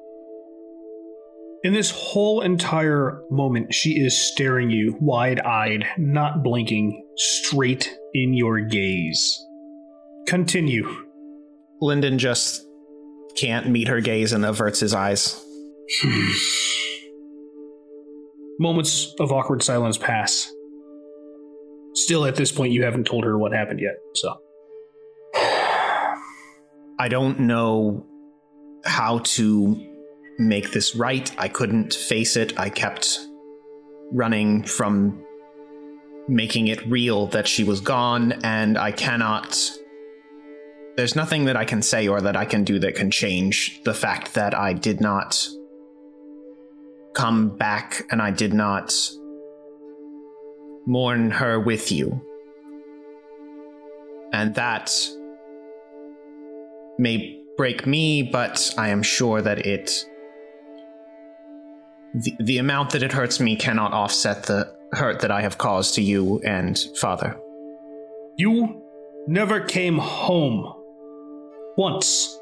In 1.64 1.74
this 1.74 1.92
whole 1.92 2.42
entire 2.42 3.22
moment, 3.30 3.72
she 3.72 4.00
is 4.00 4.18
staring 4.18 4.72
you 4.72 4.98
wide 5.00 5.40
eyed, 5.42 5.86
not 5.96 6.44
blinking, 6.44 7.06
straight 7.16 7.96
in 8.16 8.34
your 8.34 8.60
gaze. 8.62 9.46
Continue. 10.26 10.90
Lyndon 11.80 12.18
just 12.18 12.66
can't 13.36 13.70
meet 13.70 13.88
her 13.88 14.02
gaze 14.02 14.34
and 14.34 14.44
averts 14.44 14.80
his 14.80 14.96
eyes. 14.96 15.46
Moments 18.60 19.14
of 19.20 19.32
awkward 19.32 19.62
silence 19.62 20.00
pass. 20.00 20.52
Still, 21.94 22.26
at 22.26 22.36
this 22.36 22.52
point, 22.52 22.74
you 22.74 22.84
haven't 22.84 23.06
told 23.06 23.24
her 23.24 23.38
what 23.38 23.54
happened 23.54 23.82
yet, 23.82 23.98
so. 24.16 24.34
I 25.36 27.08
don't 27.08 27.42
know 27.42 28.08
how 28.84 29.20
to 29.20 29.91
make 30.38 30.72
this 30.72 30.96
right. 30.96 31.32
I 31.38 31.48
couldn't 31.48 31.94
face 31.94 32.36
it. 32.36 32.58
I 32.60 32.70
kept 32.70 33.20
running 34.12 34.64
from 34.64 35.24
making 36.28 36.68
it 36.68 36.86
real 36.88 37.28
that 37.28 37.48
she 37.48 37.64
was 37.64 37.82
gone, 37.82 38.34
and 38.44 38.78
I 38.78 38.92
cannot. 38.92 39.60
There's 40.96 41.16
nothing 41.16 41.46
that 41.46 41.56
I 41.56 41.66
can 41.66 41.82
say 41.82 42.08
or 42.08 42.22
that 42.22 42.36
I 42.36 42.46
can 42.46 42.64
do 42.64 42.80
that 42.80 42.96
can 42.96 43.12
change 43.12 43.82
the 43.84 43.94
fact 43.94 44.34
that 44.34 44.54
I 44.54 44.74
did 44.74 45.02
not 45.02 45.48
come 47.14 47.50
back 47.58 48.06
and 48.12 48.22
I 48.22 48.32
did 48.32 48.54
not 48.54 48.94
mourn 50.86 51.32
her 51.32 51.60
with 51.60 51.92
you. 51.92 52.22
And 54.34 54.56
that 54.56 54.94
may 56.98 57.42
break 57.58 57.86
me, 57.86 58.24
but 58.24 58.74
I 58.78 58.90
am 58.90 59.04
sure 59.04 59.42
that 59.42 59.66
it. 59.66 60.06
The, 62.14 62.36
the 62.40 62.58
amount 62.58 62.90
that 62.92 63.04
it 63.04 63.14
hurts 63.14 63.40
me 63.40 63.56
cannot 63.56 63.94
offset 63.94 64.44
the 64.44 64.74
hurt 64.92 65.22
that 65.22 65.32
I 65.32 65.42
have 65.42 65.58
caused 65.58 65.96
to 65.96 66.02
you 66.02 66.42
and 66.44 66.78
father. 66.98 67.38
You 68.36 68.82
never 69.28 69.62
came 69.62 69.98
home. 69.98 70.74
Once. 71.78 72.38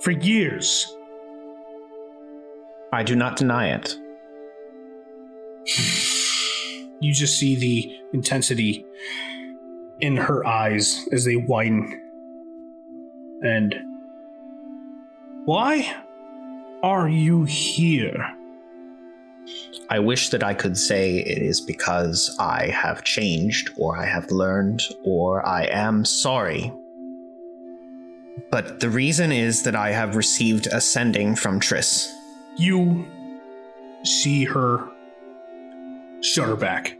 For 0.00 0.12
years. 0.12 0.96
I 2.92 3.02
do 3.02 3.14
not 3.14 3.36
deny 3.36 3.74
it. 3.74 3.94
You 7.00 7.12
just 7.12 7.38
see 7.38 7.54
the 7.54 7.98
intensity 8.14 8.84
in 10.00 10.16
her 10.16 10.46
eyes 10.46 11.06
as 11.12 11.26
they 11.26 11.36
widen. 11.36 12.00
And. 13.42 13.74
Why 15.44 15.94
are 16.82 17.08
you 17.08 17.44
here? 17.44 18.34
I 19.88 19.98
wish 19.98 20.28
that 20.30 20.44
I 20.44 20.54
could 20.54 20.78
say 20.78 21.18
it 21.18 21.42
is 21.42 21.60
because 21.60 22.36
I 22.38 22.68
have 22.68 23.02
changed, 23.04 23.70
or 23.76 23.98
I 23.98 24.06
have 24.06 24.30
learned, 24.30 24.82
or 25.02 25.44
I 25.46 25.64
am 25.64 26.04
sorry. 26.04 26.72
But 28.50 28.80
the 28.80 28.88
reason 28.88 29.32
is 29.32 29.64
that 29.64 29.76
I 29.76 29.90
have 29.90 30.16
received 30.16 30.66
a 30.68 30.80
sending 30.80 31.34
from 31.34 31.60
Triss. 31.60 32.12
You 32.56 33.06
see 34.04 34.44
her 34.44 34.88
shudder 36.20 36.56
back. 36.56 36.96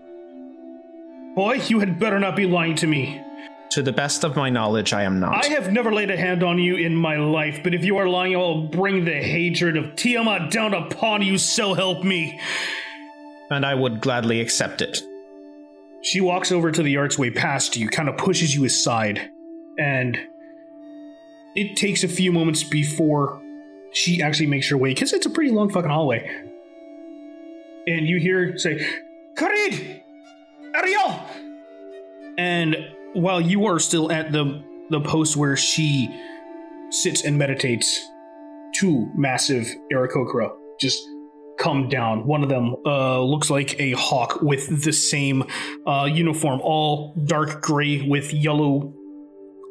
Boy, 1.34 1.54
you 1.68 1.80
had 1.80 1.98
better 1.98 2.18
not 2.18 2.34
be 2.36 2.46
lying 2.46 2.74
to 2.76 2.86
me. 2.86 3.22
To 3.70 3.82
the 3.82 3.92
best 3.92 4.24
of 4.24 4.34
my 4.34 4.50
knowledge, 4.50 4.92
I 4.92 5.04
am 5.04 5.20
not. 5.20 5.44
I 5.44 5.48
have 5.50 5.70
never 5.72 5.92
laid 5.92 6.10
a 6.10 6.16
hand 6.16 6.42
on 6.42 6.58
you 6.58 6.76
in 6.76 6.96
my 6.96 7.16
life, 7.16 7.60
but 7.62 7.72
if 7.72 7.84
you 7.84 7.98
are 7.98 8.08
lying, 8.08 8.34
I 8.34 8.38
will 8.38 8.66
bring 8.66 9.04
the 9.04 9.12
hatred 9.22 9.76
of 9.76 9.94
Tiamat 9.94 10.50
down 10.50 10.74
upon 10.74 11.22
you, 11.22 11.38
so 11.38 11.74
help 11.74 12.02
me. 12.02 12.40
and 13.50 13.64
I 13.64 13.74
would 13.74 14.00
gladly 14.00 14.40
accept 14.40 14.80
it. 14.82 15.02
She 16.02 16.20
walks 16.20 16.50
over 16.50 16.72
to 16.72 16.82
the 16.82 16.96
archway 16.96 17.30
past 17.30 17.76
you, 17.76 17.88
kind 17.88 18.08
of 18.08 18.16
pushes 18.16 18.54
you 18.54 18.64
aside, 18.64 19.30
and 19.78 20.18
it 21.54 21.76
takes 21.76 22.02
a 22.02 22.08
few 22.08 22.32
moments 22.32 22.64
before 22.64 23.40
she 23.92 24.22
actually 24.22 24.46
makes 24.46 24.68
her 24.70 24.76
way, 24.78 24.90
because 24.90 25.12
it's 25.12 25.26
a 25.26 25.30
pretty 25.30 25.50
long 25.50 25.68
fucking 25.70 25.90
hallway. 25.90 26.28
And 27.86 28.06
you 28.06 28.18
hear 28.18 28.52
her 28.52 28.58
say, 28.58 28.84
Karid! 29.34 30.00
Ariel! 30.74 31.20
And 32.38 32.76
while 33.12 33.40
you 33.40 33.66
are 33.66 33.78
still 33.78 34.10
at 34.10 34.32
the, 34.32 34.62
the 34.90 35.00
post 35.00 35.36
where 35.36 35.56
she 35.56 36.08
sits 36.90 37.24
and 37.24 37.38
meditates, 37.38 38.06
two 38.74 39.10
massive 39.14 39.66
Aarakocra 39.92 40.50
just 40.80 41.06
come 41.58 41.88
down. 41.88 42.26
One 42.26 42.42
of 42.42 42.48
them 42.48 42.74
uh, 42.86 43.20
looks 43.22 43.50
like 43.50 43.78
a 43.78 43.92
hawk 43.92 44.40
with 44.42 44.82
the 44.82 44.92
same 44.92 45.44
uh, 45.86 46.08
uniform, 46.10 46.60
all 46.62 47.14
dark 47.26 47.60
gray 47.60 48.00
with 48.00 48.32
yellow, 48.32 48.94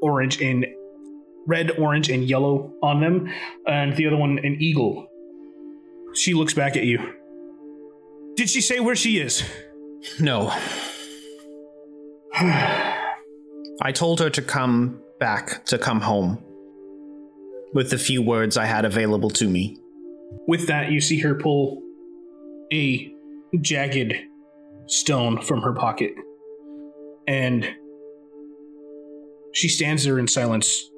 orange, 0.01 0.41
and 0.41 0.65
red, 1.47 1.71
orange, 1.79 2.09
and 2.09 2.23
yellow 2.23 2.71
on 2.83 3.01
them. 3.01 3.33
And 3.67 3.95
the 3.95 4.07
other 4.07 4.17
one, 4.17 4.39
an 4.39 4.57
eagle. 4.59 5.07
She 6.13 6.33
looks 6.33 6.53
back 6.53 6.77
at 6.77 6.85
you. 6.85 7.15
Did 8.35 8.49
she 8.49 8.61
say 8.61 8.79
where 8.79 8.95
she 8.95 9.19
is? 9.19 9.43
No. 10.19 10.53
I 13.81 13.91
told 13.91 14.19
her 14.19 14.29
to 14.29 14.41
come 14.41 15.01
back, 15.19 15.65
to 15.65 15.77
come 15.77 16.01
home. 16.01 16.43
With 17.73 17.91
the 17.91 17.97
few 17.97 18.21
words 18.21 18.57
I 18.57 18.65
had 18.65 18.83
available 18.83 19.29
to 19.31 19.47
me. 19.47 19.77
With 20.47 20.67
that, 20.67 20.91
you 20.91 20.99
see 20.99 21.19
her 21.19 21.35
pull 21.35 21.81
a 22.73 23.13
jagged 23.61 24.13
stone 24.87 25.41
from 25.41 25.61
her 25.61 25.73
pocket. 25.73 26.11
And 27.27 27.67
she 29.53 29.69
stands 29.69 30.03
there 30.03 30.19
in 30.19 30.27
silence 30.27 30.89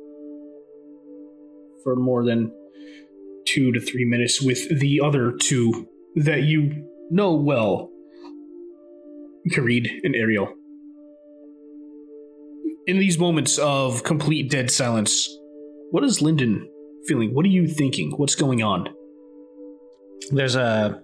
for 1.84 1.96
more 1.96 2.24
than 2.26 2.52
two 3.46 3.72
to 3.74 3.80
three 3.80 4.06
minutes 4.06 4.42
with 4.42 4.80
the 4.80 5.02
other 5.02 5.34
two 5.40 5.88
that 6.16 6.44
you 6.44 6.88
know 7.10 7.34
well 7.36 7.90
Kareed 9.50 9.88
and 10.04 10.16
Ariel. 10.16 10.54
In 12.88 13.00
these 13.00 13.20
moments 13.20 13.60
of 13.60 14.04
complete 14.04 14.50
dead 14.50 14.72
silence, 14.72 15.30
what 15.92 16.04
is 16.04 16.22
Lyndon 16.22 16.68
feeling? 17.06 17.34
What 17.34 17.46
are 17.46 17.50
you 17.50 17.68
thinking? 17.68 18.12
What's 18.18 18.34
going 18.34 18.64
on? 18.64 18.90
There's 20.32 20.56
a 20.56 21.02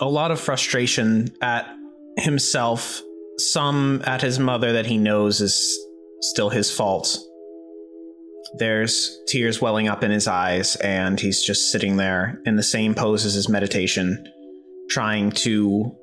a 0.00 0.08
lot 0.08 0.30
of 0.30 0.40
frustration 0.40 1.34
at 1.40 1.68
himself, 2.16 3.02
some 3.38 4.02
at 4.06 4.22
his 4.22 4.38
mother 4.38 4.72
that 4.72 4.86
he 4.86 4.96
knows 4.96 5.40
is 5.40 5.78
still 6.20 6.48
his 6.48 6.70
fault. 6.70 7.18
There's 8.58 9.20
tears 9.26 9.60
welling 9.60 9.88
up 9.88 10.02
in 10.02 10.10
his 10.10 10.26
eyes, 10.26 10.76
and 10.76 11.20
he's 11.20 11.42
just 11.42 11.72
sitting 11.72 11.96
there 11.96 12.40
in 12.46 12.56
the 12.56 12.62
same 12.62 12.94
pose 12.94 13.24
as 13.24 13.34
his 13.34 13.48
meditation, 13.48 14.26
trying 14.88 15.30
to 15.32 15.94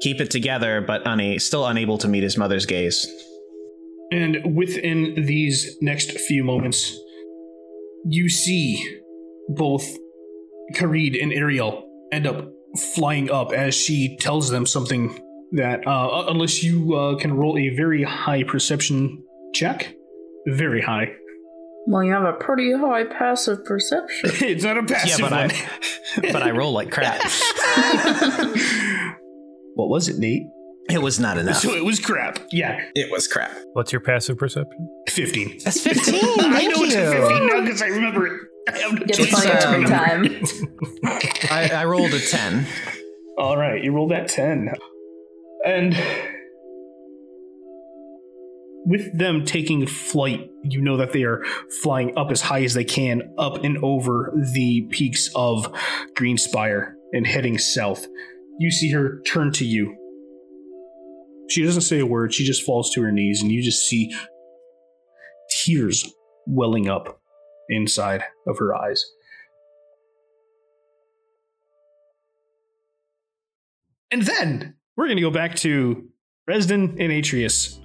keep 0.00 0.20
it 0.20 0.30
together, 0.30 0.80
but 0.80 1.06
una- 1.06 1.38
still 1.40 1.66
unable 1.66 1.98
to 1.98 2.08
meet 2.08 2.22
his 2.22 2.36
mother's 2.36 2.66
gaze. 2.66 3.06
And 4.10 4.56
within 4.56 5.14
these 5.26 5.76
next 5.80 6.12
few 6.20 6.42
moments, 6.42 6.98
you 8.06 8.28
see 8.28 9.00
both 9.48 9.86
Kareed 10.74 11.20
and 11.22 11.32
Ariel 11.32 11.88
end 12.12 12.26
up 12.26 12.50
flying 12.94 13.30
up 13.30 13.52
as 13.52 13.74
she 13.74 14.16
tells 14.18 14.50
them 14.50 14.66
something 14.66 15.22
that, 15.52 15.86
uh, 15.86 16.24
unless 16.28 16.62
you 16.62 16.94
uh, 16.94 17.16
can 17.16 17.34
roll 17.34 17.58
a 17.58 17.70
very 17.70 18.02
high 18.02 18.42
perception 18.44 19.22
check, 19.54 19.94
very 20.46 20.80
high. 20.80 21.12
Well, 21.86 22.04
you 22.04 22.12
have 22.12 22.24
a 22.24 22.34
pretty 22.34 22.72
high 22.74 23.04
passive 23.04 23.64
perception. 23.64 24.30
it's 24.46 24.64
not 24.64 24.76
a 24.76 24.82
passive 24.82 25.20
yeah, 25.20 25.28
but 25.28 25.32
one. 25.32 25.50
I, 25.50 26.32
but 26.32 26.42
I 26.42 26.50
roll 26.50 26.72
like 26.72 26.90
crap. 26.90 27.20
what 29.78 29.88
was 29.88 30.08
it, 30.08 30.18
Nate? 30.18 30.42
It 30.90 31.00
was 31.00 31.20
not 31.20 31.38
enough. 31.38 31.58
So 31.58 31.72
it 31.74 31.84
was 31.84 32.00
crap. 32.00 32.40
Yeah, 32.50 32.82
It 32.96 33.12
was 33.12 33.28
crap. 33.28 33.52
What's 33.74 33.92
your 33.92 34.00
passive 34.00 34.36
perception? 34.36 34.90
15. 35.08 35.60
That's 35.64 35.80
15. 35.80 36.14
I 36.20 36.20
Thank 36.50 36.76
know 36.76 36.82
it's 36.82 36.94
a 36.96 37.12
15 37.12 37.46
now 37.46 37.60
because 37.60 37.80
I 37.80 37.86
remember 37.86 38.26
it. 38.26 38.42
I 38.68 38.78
have 38.78 38.92
no 38.94 39.06
Get 39.06 39.16
choice 39.16 39.34
on 39.34 39.42
your 39.44 39.54
but 39.54 39.60
to 39.60 39.66
turn 39.66 39.82
remember 39.82 40.46
time. 41.04 41.20
I, 41.50 41.70
I 41.74 41.84
rolled 41.84 42.12
a 42.12 42.18
10. 42.18 42.66
All 43.38 43.56
right, 43.56 43.80
you 43.84 43.92
rolled 43.92 44.10
that 44.10 44.28
10. 44.28 44.70
And 45.64 45.94
with 48.84 49.16
them 49.16 49.44
taking 49.44 49.86
flight, 49.86 50.50
you 50.64 50.80
know 50.80 50.96
that 50.96 51.12
they 51.12 51.22
are 51.22 51.44
flying 51.82 52.18
up 52.18 52.32
as 52.32 52.40
high 52.40 52.64
as 52.64 52.74
they 52.74 52.84
can, 52.84 53.32
up 53.38 53.62
and 53.62 53.78
over 53.84 54.32
the 54.54 54.88
peaks 54.90 55.30
of 55.36 55.72
Greenspire 56.14 56.94
and 57.12 57.26
heading 57.28 57.58
south. 57.58 58.06
You 58.58 58.70
see 58.70 58.90
her 58.92 59.20
turn 59.22 59.52
to 59.52 59.64
you. 59.64 59.96
She 61.48 61.62
doesn't 61.62 61.82
say 61.82 62.00
a 62.00 62.06
word, 62.06 62.34
she 62.34 62.44
just 62.44 62.62
falls 62.62 62.90
to 62.94 63.02
her 63.02 63.12
knees, 63.12 63.40
and 63.40 63.50
you 63.50 63.62
just 63.62 63.88
see 63.88 64.14
tears 65.50 66.12
welling 66.46 66.88
up 66.88 67.20
inside 67.68 68.22
of 68.46 68.58
her 68.58 68.74
eyes. 68.74 69.04
And 74.10 74.22
then 74.22 74.74
we're 74.96 75.06
going 75.06 75.16
to 75.16 75.22
go 75.22 75.30
back 75.30 75.54
to 75.56 76.08
Resden 76.48 76.96
and 76.98 77.12
Atreus. 77.12 77.78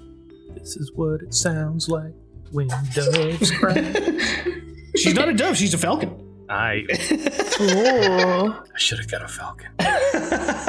This 0.56 0.78
is 0.78 0.92
what 0.96 1.22
it 1.22 1.34
sounds 1.34 1.90
like 1.90 2.14
when 2.52 2.70
doves 2.94 3.52
cry. 3.58 3.76
she's 4.96 5.14
not 5.14 5.28
a 5.28 5.34
dove, 5.34 5.58
she's 5.58 5.74
a 5.74 5.78
falcon. 5.78 6.20
I, 6.50 6.86
Ooh. 7.62 8.54
I 8.54 8.78
should 8.78 9.00
have 9.00 9.10
got 9.10 9.24
a 9.24 9.28
falcon. 9.28 9.70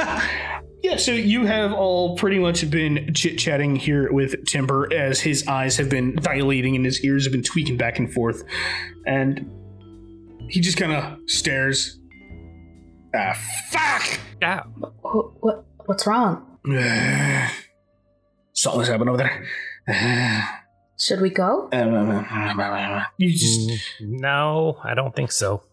yeah, 0.83 0.97
so 0.97 1.11
you 1.11 1.45
have 1.45 1.73
all 1.73 2.15
pretty 2.17 2.39
much 2.39 2.69
been 2.69 3.13
chit 3.13 3.37
chatting 3.37 3.75
here 3.75 4.11
with 4.11 4.45
Timber 4.45 4.91
as 4.93 5.19
his 5.19 5.47
eyes 5.47 5.77
have 5.77 5.89
been 5.89 6.15
dilating 6.17 6.75
and 6.75 6.85
his 6.85 7.03
ears 7.03 7.25
have 7.25 7.31
been 7.31 7.43
tweaking 7.43 7.77
back 7.77 7.97
and 7.99 8.11
forth. 8.13 8.43
And 9.05 9.49
he 10.49 10.59
just 10.61 10.77
kind 10.77 10.91
of 10.93 11.17
stares. 11.27 11.99
Ah, 13.15 13.33
fuck! 13.71 14.19
Ow. 14.43 14.63
What, 15.01 15.43
what, 15.43 15.65
what's 15.85 16.05
wrong? 16.05 16.57
Something's 18.53 18.87
happened 18.87 19.09
over 19.09 19.17
there. 19.17 19.47
Should 20.97 21.19
we 21.21 21.29
go? 21.29 21.67
You 23.17 23.31
just. 23.31 23.69
Mm, 23.69 23.79
No, 24.21 24.77
I 24.83 24.93
don't 24.93 25.15
think 25.15 25.31
so. 25.31 25.63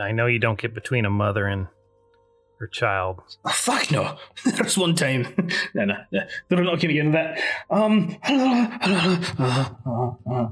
I 0.00 0.12
know 0.12 0.26
you 0.26 0.38
don't 0.38 0.58
get 0.58 0.74
between 0.74 1.04
a 1.04 1.10
mother 1.10 1.46
and 1.46 1.66
her 2.58 2.66
child. 2.66 3.20
Oh, 3.44 3.50
fuck 3.50 3.90
no. 3.90 4.16
There's 4.44 4.76
one 4.76 4.94
time. 4.94 5.34
no, 5.74 5.84
no, 5.84 5.96
no. 6.10 6.20
They're 6.48 6.64
not 6.64 6.80
going 6.80 6.88
to 6.88 6.94
get 6.94 7.06
into 7.06 7.12
that. 7.12 7.40
Um, 7.70 8.16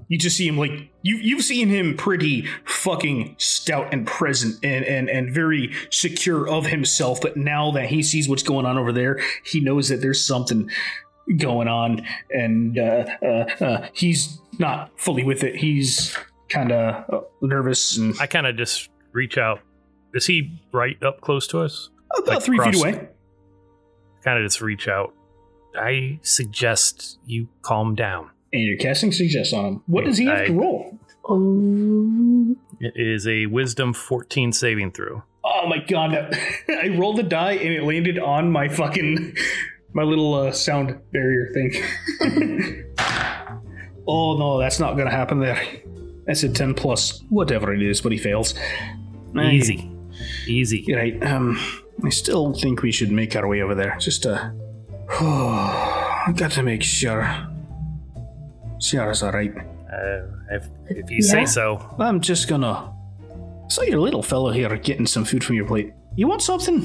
you 0.09 0.19
just 0.19 0.37
see 0.37 0.47
him 0.47 0.57
like 0.57 0.71
you. 1.03 1.17
You've 1.17 1.45
seen 1.45 1.69
him 1.69 1.97
pretty 1.97 2.47
fucking 2.65 3.37
stout 3.39 3.93
and 3.93 4.07
present 4.07 4.65
and 4.65 4.85
and 4.85 5.11
and 5.11 5.33
very 5.33 5.73
secure 5.91 6.49
of 6.49 6.67
himself. 6.67 7.21
But 7.21 7.37
now 7.37 7.71
that 7.73 7.87
he 7.87 8.03
sees 8.03 8.29
what's 8.29 8.43
going 8.43 8.67
on 8.67 8.79
over 8.79 8.93
there, 8.93 9.21
he 9.45 9.61
knows 9.61 9.89
that 9.89 10.01
there's 10.01 10.25
something 10.25 10.71
going 11.39 11.67
on, 11.67 12.07
and 12.31 12.79
uh, 12.79 13.07
uh, 13.23 13.47
uh, 13.61 13.89
he's 13.93 14.41
not 14.59 14.91
fully 14.97 15.25
with 15.25 15.43
it. 15.43 15.57
He's 15.57 16.17
kind 16.49 16.73
of 16.73 17.13
uh, 17.13 17.21
nervous 17.43 17.97
and 17.99 18.15
I 18.21 18.27
kind 18.27 18.47
of 18.47 18.57
just 18.57 18.89
reach 19.13 19.39
out. 19.39 19.61
Is 20.15 20.27
he 20.27 20.61
right 20.73 21.01
up 21.03 21.21
close 21.21 21.47
to 21.49 21.61
us? 21.61 21.91
About 22.17 22.27
Like 22.27 22.43
three 22.43 22.59
feet 22.59 22.77
away. 22.77 23.09
Kind 24.25 24.39
of 24.39 24.45
just 24.45 24.61
reach 24.61 24.89
out. 24.89 25.15
I 25.79 26.19
suggest 26.23 27.19
you 27.27 27.49
calm 27.63 27.95
down. 27.95 28.31
And 28.53 28.63
you're 28.63 28.79
casting 28.79 29.13
suggest 29.13 29.53
on 29.53 29.65
him. 29.65 29.83
What 29.87 30.05
does 30.05 30.19
he 30.19 30.27
have 30.27 30.39
I- 30.39 30.47
to 30.47 30.53
roll? 30.53 30.99
It 32.81 32.93
is 32.95 33.27
a 33.27 33.47
wisdom 33.47 33.93
14 33.93 34.53
saving 34.53 34.93
throw. 34.93 35.23
Oh 35.45 35.67
my 35.69 35.79
god! 35.79 36.15
I 36.69 36.89
rolled 36.97 37.17
the 37.19 37.23
die 37.25 37.53
and 37.53 37.73
it 37.73 37.83
landed 37.85 38.19
on 38.19 38.51
my 38.51 38.69
fucking 38.69 39.37
my 39.93 40.03
little 40.03 40.35
uh, 40.35 40.53
sound 40.53 41.01
barrier 41.13 41.49
thing. 41.53 41.73
oh 44.09 44.37
no, 44.37 44.59
that's 44.59 44.79
not 44.79 44.97
gonna 44.97 45.11
happen 45.11 45.41
there. 45.41 45.61
That's 46.27 46.43
a 46.43 46.49
ten 46.49 46.75
plus 46.75 47.23
whatever 47.29 47.73
it 47.75 47.83
is, 47.83 48.01
but 48.01 48.13
he 48.13 48.19
fails. 48.19 48.55
Easy. 49.37 49.91
Easy. 50.47 50.87
Right. 50.95 51.23
Um, 51.25 51.59
I 52.05 52.09
still 52.11 52.53
think 52.53 52.83
we 52.83 52.93
should 52.93 53.11
make 53.11 53.35
our 53.37 53.47
way 53.49 53.63
over 53.63 53.75
there. 53.75 53.97
Just 53.99 54.27
uh, 54.27 54.51
I 55.11 56.33
got 56.37 56.53
to 56.53 56.63
make 56.63 56.83
sure. 56.83 57.23
Ciara's 58.81 59.23
alright. 59.23 59.55
Uh, 59.57 60.27
if, 60.51 60.67
if 60.89 61.11
you 61.11 61.19
Yeah. 61.21 61.31
say 61.31 61.45
so. 61.47 61.95
I'm 61.99 62.21
just 62.21 62.49
gonna. 62.49 62.93
I 63.65 63.69
saw 63.69 63.83
your 63.83 64.01
little 64.01 64.23
fellow 64.23 64.51
here 64.51 64.77
getting 64.77 65.07
some 65.07 65.25
food 65.25 65.43
from 65.43 65.57
your 65.57 65.67
plate. 65.67 65.93
You 66.17 66.29
want 66.29 66.43
something? 66.43 66.83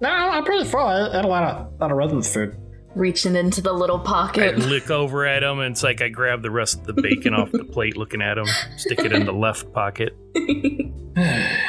No, 0.00 0.08
I'm 0.08 0.44
pretty 0.44 0.64
full. 0.68 0.80
I 0.80 1.14
had 1.16 1.24
a 1.24 1.28
lot 1.28 1.42
of, 1.44 1.80
lot 1.80 1.90
of 1.90 1.96
Redlands 1.96 2.32
food. 2.32 2.56
Reaching 2.94 3.34
into 3.36 3.60
the 3.60 3.72
little 3.72 4.00
I 4.00 4.04
pocket. 4.04 4.58
look 4.58 4.90
over 4.90 5.26
at 5.26 5.42
him, 5.42 5.58
and 5.58 5.72
it's 5.72 5.82
like 5.82 6.00
I 6.00 6.08
grab 6.08 6.42
the 6.42 6.50
rest 6.50 6.78
of 6.78 6.86
the 6.86 6.92
bacon 6.94 7.34
off 7.34 7.50
the 7.50 7.64
plate, 7.64 7.96
looking 7.96 8.22
at 8.22 8.38
him, 8.38 8.46
stick 8.76 9.00
it 9.00 9.12
in 9.12 9.26
the 9.26 9.32
left 9.32 9.72
pocket. 9.72 10.16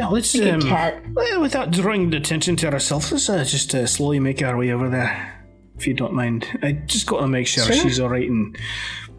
Yeah, 0.00 0.08
let's 0.08 0.34
Like 0.34 0.54
um, 0.54 0.62
cat. 0.62 1.02
without 1.40 1.70
drawing 1.72 2.14
attention 2.14 2.56
to 2.56 2.72
ourselves, 2.72 3.12
let's 3.12 3.28
uh, 3.28 3.44
just 3.44 3.74
uh, 3.74 3.86
slowly 3.86 4.18
make 4.18 4.40
our 4.42 4.56
way 4.56 4.72
over 4.72 4.88
there, 4.88 5.44
if 5.76 5.86
you 5.86 5.92
don't 5.92 6.14
mind. 6.14 6.46
I 6.62 6.72
just 6.72 7.06
got 7.06 7.20
to 7.20 7.28
make 7.28 7.46
sure 7.46 7.64
Sure. 7.64 7.74
she's 7.76 8.00
all 8.00 8.08
right. 8.08 8.26
And 8.26 8.56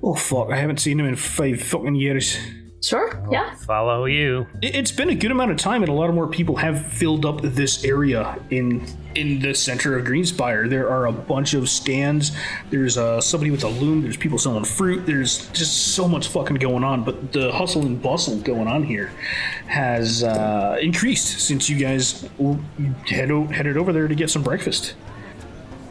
oh 0.01 0.15
fuck, 0.15 0.49
I 0.49 0.57
haven't 0.57 0.79
seen 0.79 0.99
him 0.99 1.05
in 1.05 1.15
five 1.17 1.61
fucking 1.61 1.93
years. 1.93 2.35
Sure. 2.83 3.21
Yeah. 3.31 3.53
Follow 3.55 4.05
you. 4.05 4.47
It- 4.61 4.73
It's 4.75 4.91
been 4.91 5.09
a 5.09 5.15
good 5.15 5.29
amount 5.31 5.51
of 5.51 5.57
time, 5.57 5.83
and 5.83 5.89
a 5.89 5.93
lot 5.93 6.09
of 6.09 6.15
more 6.15 6.27
people 6.27 6.55
have 6.55 6.83
filled 6.87 7.25
up 7.27 7.41
this 7.41 7.83
area 7.85 8.39
in 8.49 8.83
in 9.13 9.39
the 9.41 9.53
center 9.53 9.97
of 9.97 10.05
Greenspire. 10.05 10.69
There 10.69 10.89
are 10.89 11.05
a 11.05 11.11
bunch 11.11 11.53
of 11.53 11.67
stands. 11.69 12.31
There's 12.69 12.97
uh, 12.97 13.19
somebody 13.21 13.51
with 13.51 13.63
a 13.63 13.67
loom. 13.67 14.01
There's 14.01 14.15
people 14.17 14.37
selling 14.39 14.63
fruit. 14.63 15.05
There's 15.05 15.47
just 15.49 15.93
so 15.93 16.07
much 16.07 16.29
fucking 16.29 16.55
going 16.57 16.83
on. 16.83 17.03
But 17.03 17.33
the 17.33 17.51
hustle 17.51 17.85
and 17.85 18.01
bustle 18.01 18.37
going 18.37 18.67
on 18.67 18.83
here 18.83 19.11
has 19.67 20.23
uh, 20.23 20.77
increased 20.81 21.39
since 21.41 21.69
you 21.69 21.77
guys 21.77 22.21
w- 22.39 22.57
head 23.07 23.29
o- 23.31 23.45
headed 23.47 23.77
over 23.77 23.91
there 23.93 24.07
to 24.07 24.15
get 24.15 24.29
some 24.29 24.43
breakfast. 24.43 24.95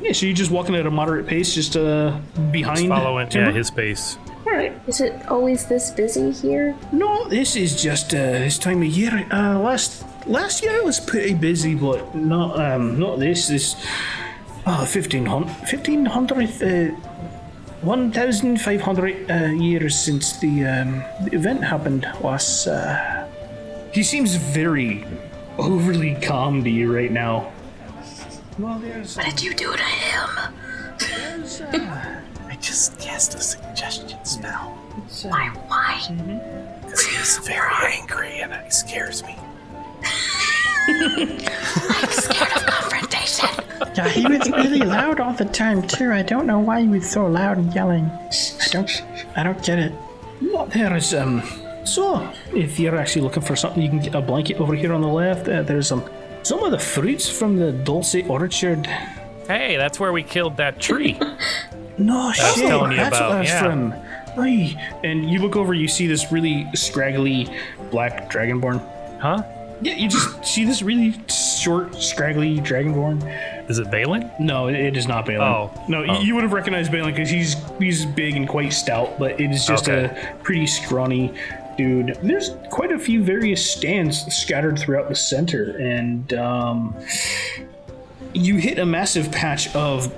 Yeah, 0.00 0.12
so 0.12 0.24
you're 0.26 0.34
just 0.34 0.50
walking 0.50 0.74
at 0.74 0.86
a 0.86 0.90
moderate 0.90 1.26
pace, 1.26 1.54
just 1.54 1.76
uh, 1.76 2.18
behind. 2.50 2.88
Following, 2.88 3.30
yeah, 3.32 3.52
his 3.52 3.70
pace. 3.70 4.16
All 4.46 4.52
right. 4.52 4.72
Is 4.86 5.00
it 5.00 5.28
always 5.28 5.66
this 5.66 5.90
busy 5.90 6.30
here? 6.30 6.74
No, 6.92 7.28
this 7.28 7.56
is 7.56 7.80
just 7.80 8.14
uh, 8.14 8.16
this 8.16 8.58
time 8.58 8.82
of 8.82 8.88
year. 8.88 9.26
Uh, 9.30 9.58
last 9.58 10.04
last 10.26 10.62
year 10.62 10.76
it 10.76 10.84
was 10.84 10.98
pretty 11.00 11.34
busy, 11.34 11.74
but 11.74 12.14
not 12.14 12.58
um 12.58 12.98
not 12.98 13.18
this. 13.18 13.48
This 13.48 13.76
oh, 14.66 14.86
1500, 14.86 15.46
1500 15.46 16.62
uh, 16.62 16.94
1500 17.82 19.30
uh, 19.30 19.46
years 19.52 19.98
since 19.98 20.38
the, 20.38 20.64
um, 20.66 21.02
the 21.24 21.34
event 21.34 21.64
happened 21.64 22.06
was. 22.20 22.66
Uh... 22.66 23.26
He 23.92 24.04
seems 24.04 24.36
very 24.36 25.04
overly 25.58 26.14
calm 26.22 26.62
to 26.62 26.70
you 26.70 26.94
right 26.94 27.10
now. 27.10 27.50
Well, 28.58 28.78
there's, 28.78 29.16
What 29.16 29.26
did 29.26 29.42
you 29.42 29.52
do 29.54 29.76
to 29.76 29.82
him? 29.82 30.54
There's 32.60 32.90
I 32.90 32.92
just 32.92 32.98
cast 32.98 33.34
a 33.34 33.40
suggestion 33.40 34.24
spell 34.24 34.78
Why? 35.22 35.48
Why? 35.68 36.00
because 36.82 37.04
he's 37.04 37.38
very 37.38 37.92
angry 37.92 38.40
and 38.40 38.52
it 38.52 38.72
scares 38.72 39.22
me. 39.22 39.36
I'm 40.88 42.10
scared 42.10 42.52
of 42.56 42.66
confrontation. 42.66 43.48
Yeah, 43.94 44.08
he 44.08 44.26
was 44.26 44.50
really 44.50 44.80
loud 44.80 45.20
all 45.20 45.32
the 45.32 45.44
time 45.44 45.86
too. 45.86 46.10
I 46.12 46.22
don't 46.22 46.46
know 46.46 46.58
why 46.58 46.82
he 46.82 46.88
was 46.88 47.08
so 47.08 47.26
loud 47.26 47.58
and 47.58 47.72
yelling. 47.74 48.06
I 48.06 48.66
don't, 48.70 49.02
I 49.36 49.42
don't 49.42 49.62
get 49.64 49.78
it. 49.78 49.92
What 50.40 50.70
there 50.70 50.96
is 50.96 51.14
um. 51.14 51.42
So, 51.84 52.30
if 52.54 52.78
you're 52.78 52.96
actually 52.96 53.22
looking 53.22 53.42
for 53.42 53.56
something, 53.56 53.82
you 53.82 53.88
can 53.88 54.00
get 54.00 54.14
a 54.14 54.20
blanket 54.20 54.60
over 54.60 54.74
here 54.74 54.92
on 54.92 55.00
the 55.00 55.08
left. 55.08 55.48
Uh, 55.48 55.62
there's 55.62 55.88
some 55.88 56.04
some 56.42 56.62
of 56.62 56.72
the 56.72 56.78
fruits 56.78 57.28
from 57.28 57.56
the 57.56 57.72
Dulce 57.72 58.16
Orchard. 58.28 58.86
Hey, 59.46 59.76
that's 59.76 59.98
where 59.98 60.12
we 60.12 60.22
killed 60.22 60.56
that 60.58 60.80
tree. 60.80 61.18
No 62.00 62.32
shit. 62.32 62.56
telling 62.66 62.92
you 62.92 62.96
That's 62.96 63.16
about, 63.16 63.36
what 63.38 63.46
yeah. 63.46 63.62
from. 63.62 63.94
Aye. 64.38 64.98
And 65.04 65.28
you 65.30 65.40
look 65.40 65.56
over, 65.56 65.74
you 65.74 65.88
see 65.88 66.06
this 66.06 66.30
really 66.32 66.66
scraggly 66.74 67.48
black 67.90 68.30
dragonborn. 68.30 68.80
huh? 69.20 69.42
Yeah, 69.82 69.94
you 69.94 70.08
just 70.08 70.44
see 70.44 70.64
this 70.66 70.82
really 70.82 71.14
short, 71.28 71.94
scraggly 71.94 72.58
dragonborn. 72.58 73.18
Is 73.70 73.78
it 73.78 73.90
Balin? 73.90 74.30
No, 74.38 74.68
it, 74.68 74.74
it 74.76 74.96
is 74.96 75.06
not 75.08 75.24
Balin. 75.26 75.40
Oh. 75.40 75.84
no, 75.88 76.00
Oh. 76.04 76.20
you 76.20 76.26
you 76.28 76.34
would 76.34 76.42
have 76.44 76.52
recognized 76.52 76.92
Balin 76.92 77.12
because 77.14 77.30
he's 77.30 77.56
he's 77.78 78.04
big 78.04 78.36
and 78.36 78.46
quite 78.48 78.72
stout, 78.74 79.18
but 79.18 79.40
it 79.40 79.50
is 79.50 79.64
just 79.66 79.88
Okay. 79.88 80.04
a 80.04 80.36
pretty 80.42 80.66
scrawny 80.66 81.32
dude. 81.78 82.18
There's 82.22 82.50
quite 82.70 82.92
a 82.92 82.98
few 82.98 83.22
various 83.24 83.68
stands 83.70 84.20
scattered 84.34 84.78
throughout 84.78 85.08
the 85.08 85.14
center, 85.16 85.76
and 85.78 86.30
um, 86.34 86.94
you 88.34 88.56
hit 88.56 88.78
a 88.78 88.86
massive 88.86 89.32
patch 89.32 89.74
of 89.74 90.12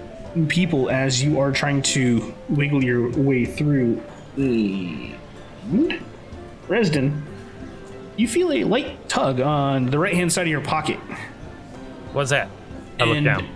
people 0.49 0.90
as 0.90 1.23
you 1.23 1.38
are 1.40 1.53
trying 1.53 1.83
to 1.83 2.35
wiggle 2.49 2.83
your 2.83 3.11
way 3.11 3.45
through. 3.45 4.03
And 4.37 5.14
Resden, 6.68 7.23
you 8.16 8.29
feel 8.29 8.53
a 8.53 8.64
light 8.64 9.09
tug 9.09 9.40
on 9.40 9.87
the 9.87 9.99
right 9.99 10.14
hand 10.14 10.33
side 10.33 10.42
of 10.42 10.49
your 10.49 10.61
pocket. 10.61 10.99
What's 12.12 12.31
that? 12.31 12.49
I 13.01 13.05
look 13.05 13.16
And 13.16 13.25
down. 13.25 13.49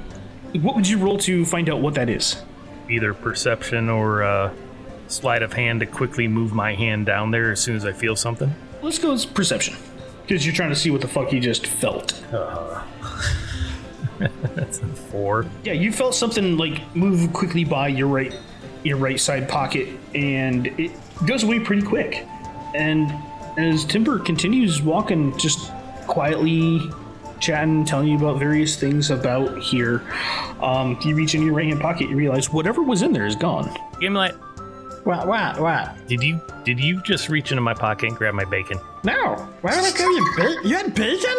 What 0.62 0.74
would 0.76 0.88
you 0.88 0.98
roll 0.98 1.18
to 1.18 1.44
find 1.44 1.68
out 1.68 1.80
what 1.80 1.94
that 1.94 2.08
is? 2.08 2.42
Either 2.88 3.12
perception 3.14 3.88
or 3.88 4.22
uh, 4.22 4.52
sleight 5.08 5.42
of 5.42 5.52
hand 5.52 5.80
to 5.80 5.86
quickly 5.86 6.28
move 6.28 6.52
my 6.52 6.74
hand 6.74 7.06
down 7.06 7.30
there 7.30 7.52
as 7.52 7.60
soon 7.60 7.76
as 7.76 7.84
I 7.84 7.92
feel 7.92 8.16
something. 8.16 8.54
Let's 8.82 8.98
go 8.98 9.12
with 9.12 9.32
perception. 9.34 9.76
Because 10.22 10.44
you're 10.44 10.54
trying 10.54 10.70
to 10.70 10.76
see 10.76 10.90
what 10.90 11.00
the 11.00 11.08
fuck 11.08 11.32
you 11.32 11.40
just 11.40 11.66
felt. 11.66 12.22
That's 14.54 14.78
a 14.78 14.86
four. 14.86 15.46
Yeah, 15.64 15.72
you 15.74 15.92
felt 15.92 16.14
something 16.14 16.56
like 16.56 16.80
move 16.96 17.32
quickly 17.32 17.64
by 17.64 17.88
your 17.88 18.08
right 18.08 18.34
your 18.84 18.96
right 18.98 19.18
side 19.18 19.48
pocket 19.48 19.88
and 20.14 20.68
it 20.78 20.92
goes 21.26 21.42
away 21.42 21.58
pretty 21.60 21.82
quick. 21.82 22.24
And 22.74 23.12
as 23.58 23.84
Timber 23.84 24.18
continues 24.18 24.80
walking 24.82 25.36
just 25.38 25.72
quietly 26.06 26.80
chatting, 27.40 27.84
telling 27.84 28.08
you 28.08 28.16
about 28.16 28.38
various 28.38 28.76
things 28.78 29.10
about 29.10 29.58
here, 29.58 30.02
um, 30.60 30.98
you 31.04 31.14
reach 31.14 31.34
into 31.34 31.46
your 31.46 31.54
right 31.54 31.66
hand 31.66 31.80
pocket, 31.80 32.08
you 32.08 32.16
realize 32.16 32.50
whatever 32.52 32.82
was 32.82 33.02
in 33.02 33.12
there 33.12 33.26
is 33.26 33.34
gone. 33.36 33.74
Gimlet, 34.00 34.34
What? 35.04 35.26
What? 35.26 35.60
What? 35.60 36.06
did 36.06 36.22
you 36.22 36.40
did 36.64 36.78
you 36.80 37.00
just 37.02 37.28
reach 37.28 37.50
into 37.52 37.62
my 37.62 37.74
pocket 37.74 38.08
and 38.08 38.16
grab 38.16 38.34
my 38.34 38.44
bacon? 38.44 38.78
No. 39.04 39.34
Why 39.62 39.74
would 39.76 39.84
I 39.84 39.90
give 39.96 40.00
you 40.00 40.32
bacon? 40.36 40.68
You 40.68 40.76
had 40.76 40.94
bacon? 40.94 41.36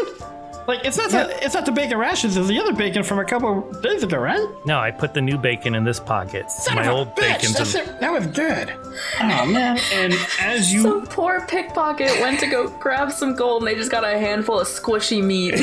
Like 0.67 0.83
it's 0.83 0.97
not 0.97 1.11
the 1.11 1.45
it's 1.45 1.53
not 1.53 1.65
the 1.65 1.71
bacon 1.71 1.97
rations. 1.97 2.35
It's 2.35 2.47
the 2.47 2.59
other 2.59 2.73
bacon 2.73 3.01
from 3.03 3.19
a 3.19 3.25
couple 3.25 3.71
days 3.81 4.03
ago, 4.03 4.17
right? 4.17 4.45
No, 4.65 4.77
I 4.77 4.91
put 4.91 5.13
the 5.13 5.21
new 5.21 5.37
bacon 5.37 5.75
in 5.75 5.85
this 5.85 5.97
pocket. 5.97 6.51
Son 6.51 6.75
my 6.75 6.81
of 6.81 6.87
a 6.87 6.91
old 6.91 7.15
bitch. 7.15 7.15
bacon's 7.15 7.53
That's 7.53 7.75
in. 7.75 7.87
it. 7.87 7.99
That 8.01 8.11
was 8.11 8.27
good. 8.27 8.73
Oh 9.21 9.45
man. 9.45 9.79
And 9.93 10.13
as 10.41 10.73
you 10.73 10.81
Some 10.81 11.07
poor 11.07 11.45
pickpocket 11.47 12.19
went 12.19 12.41
to 12.41 12.47
go 12.47 12.67
grab 12.67 13.13
some 13.13 13.33
gold 13.33 13.61
and 13.61 13.67
they 13.67 13.75
just 13.75 13.91
got 13.91 14.03
a 14.03 14.19
handful 14.19 14.59
of 14.59 14.67
squishy 14.67 15.23
meat. 15.23 15.55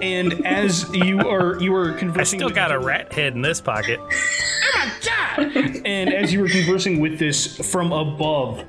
and 0.02 0.46
as 0.46 0.94
you 0.94 1.20
are 1.20 1.58
you 1.58 1.74
are 1.74 1.92
conversing, 1.92 1.98
I 1.98 1.98
conversing 1.98 2.38
still 2.40 2.48
with 2.48 2.54
got 2.54 2.70
a 2.70 2.78
rat 2.78 3.14
head 3.14 3.32
in 3.32 3.40
this 3.40 3.62
pocket. 3.62 3.98
Oh 3.98 4.90
and 5.38 6.12
as 6.12 6.32
you 6.32 6.40
were 6.40 6.48
conversing 6.48 7.00
with 7.00 7.18
this 7.18 7.56
from 7.72 7.92
above 7.92 8.62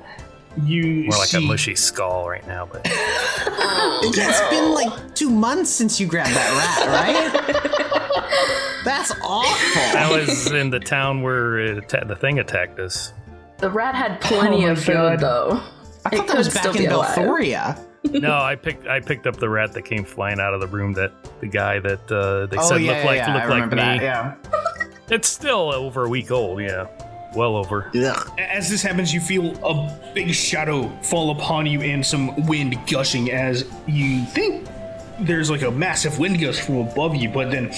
you 0.64 1.04
More 1.04 1.18
like 1.18 1.28
see 1.28 1.38
a 1.38 1.40
mushy 1.40 1.74
skull 1.74 2.28
right 2.28 2.46
now, 2.46 2.66
but 2.70 2.82
It's 2.88 4.40
been 4.50 4.72
like 4.72 5.14
two 5.14 5.30
months 5.30 5.70
since 5.70 6.00
you 6.00 6.06
grabbed 6.06 6.30
that 6.30 7.34
rat, 7.36 7.52
right? 7.54 8.82
That's 8.84 9.10
awful. 9.22 9.92
that 9.92 10.08
was 10.10 10.50
in 10.52 10.70
the 10.70 10.78
town 10.80 11.22
where 11.22 11.58
it 11.58 11.88
the 11.88 12.16
thing 12.16 12.38
attacked 12.38 12.78
us. 12.78 13.12
The 13.58 13.70
rat 13.70 13.94
had 13.94 14.20
plenty 14.20 14.58
Oh 14.64 14.68
my 14.68 14.72
of 14.72 14.78
food 14.84 14.92
God. 14.92 15.20
though. 15.20 15.62
I 16.04 16.10
thought 16.10 16.28
that 16.28 16.36
was 16.38 16.52
back 16.54 16.76
in 16.76 16.84
Belthoria. 16.84 17.82
No, 18.08 18.34
I 18.38 18.54
picked 18.54 18.86
I 18.86 19.00
picked 19.00 19.26
up 19.26 19.36
the 19.38 19.48
rat 19.48 19.72
that 19.72 19.82
came 19.82 20.04
flying 20.04 20.38
out 20.38 20.54
of 20.54 20.60
the 20.60 20.68
room 20.68 20.92
that 20.92 21.10
the 21.40 21.48
guy 21.48 21.80
that 21.80 22.12
uh, 22.12 22.46
they 22.46 22.56
Oh 22.56 22.68
said 22.68 22.80
yeah, 22.80 22.92
looked 22.92 23.00
yeah, 23.02 23.06
like 23.06 23.16
yeah. 23.16 23.30
I 23.34 23.34
looked 23.34 23.50
like 23.50 23.70
me. 23.70 23.76
that. 23.78 24.00
Yeah. 24.02 24.34
It's 25.10 25.26
still 25.28 25.72
over 25.74 26.04
a 26.04 26.08
week 26.08 26.30
old, 26.30 26.60
yeah. 26.60 26.86
Well 27.36 27.56
over. 27.56 27.90
Ugh. 27.94 28.30
as 28.38 28.70
this 28.70 28.82
happens 28.82 29.12
you 29.12 29.20
feel 29.20 29.54
a 29.62 29.92
big 30.14 30.32
shadow 30.32 30.88
fall 31.02 31.30
upon 31.30 31.66
you 31.66 31.82
and 31.82 32.04
some 32.04 32.46
wind 32.46 32.78
gushing 32.90 33.30
as 33.30 33.64
you 33.86 34.24
think 34.24 34.66
there's 35.20 35.50
like 35.50 35.62
a 35.62 35.70
massive 35.70 36.18
wind 36.18 36.40
gust 36.40 36.62
from 36.62 36.76
above 36.76 37.14
you 37.14 37.28
but 37.28 37.50
then 37.50 37.70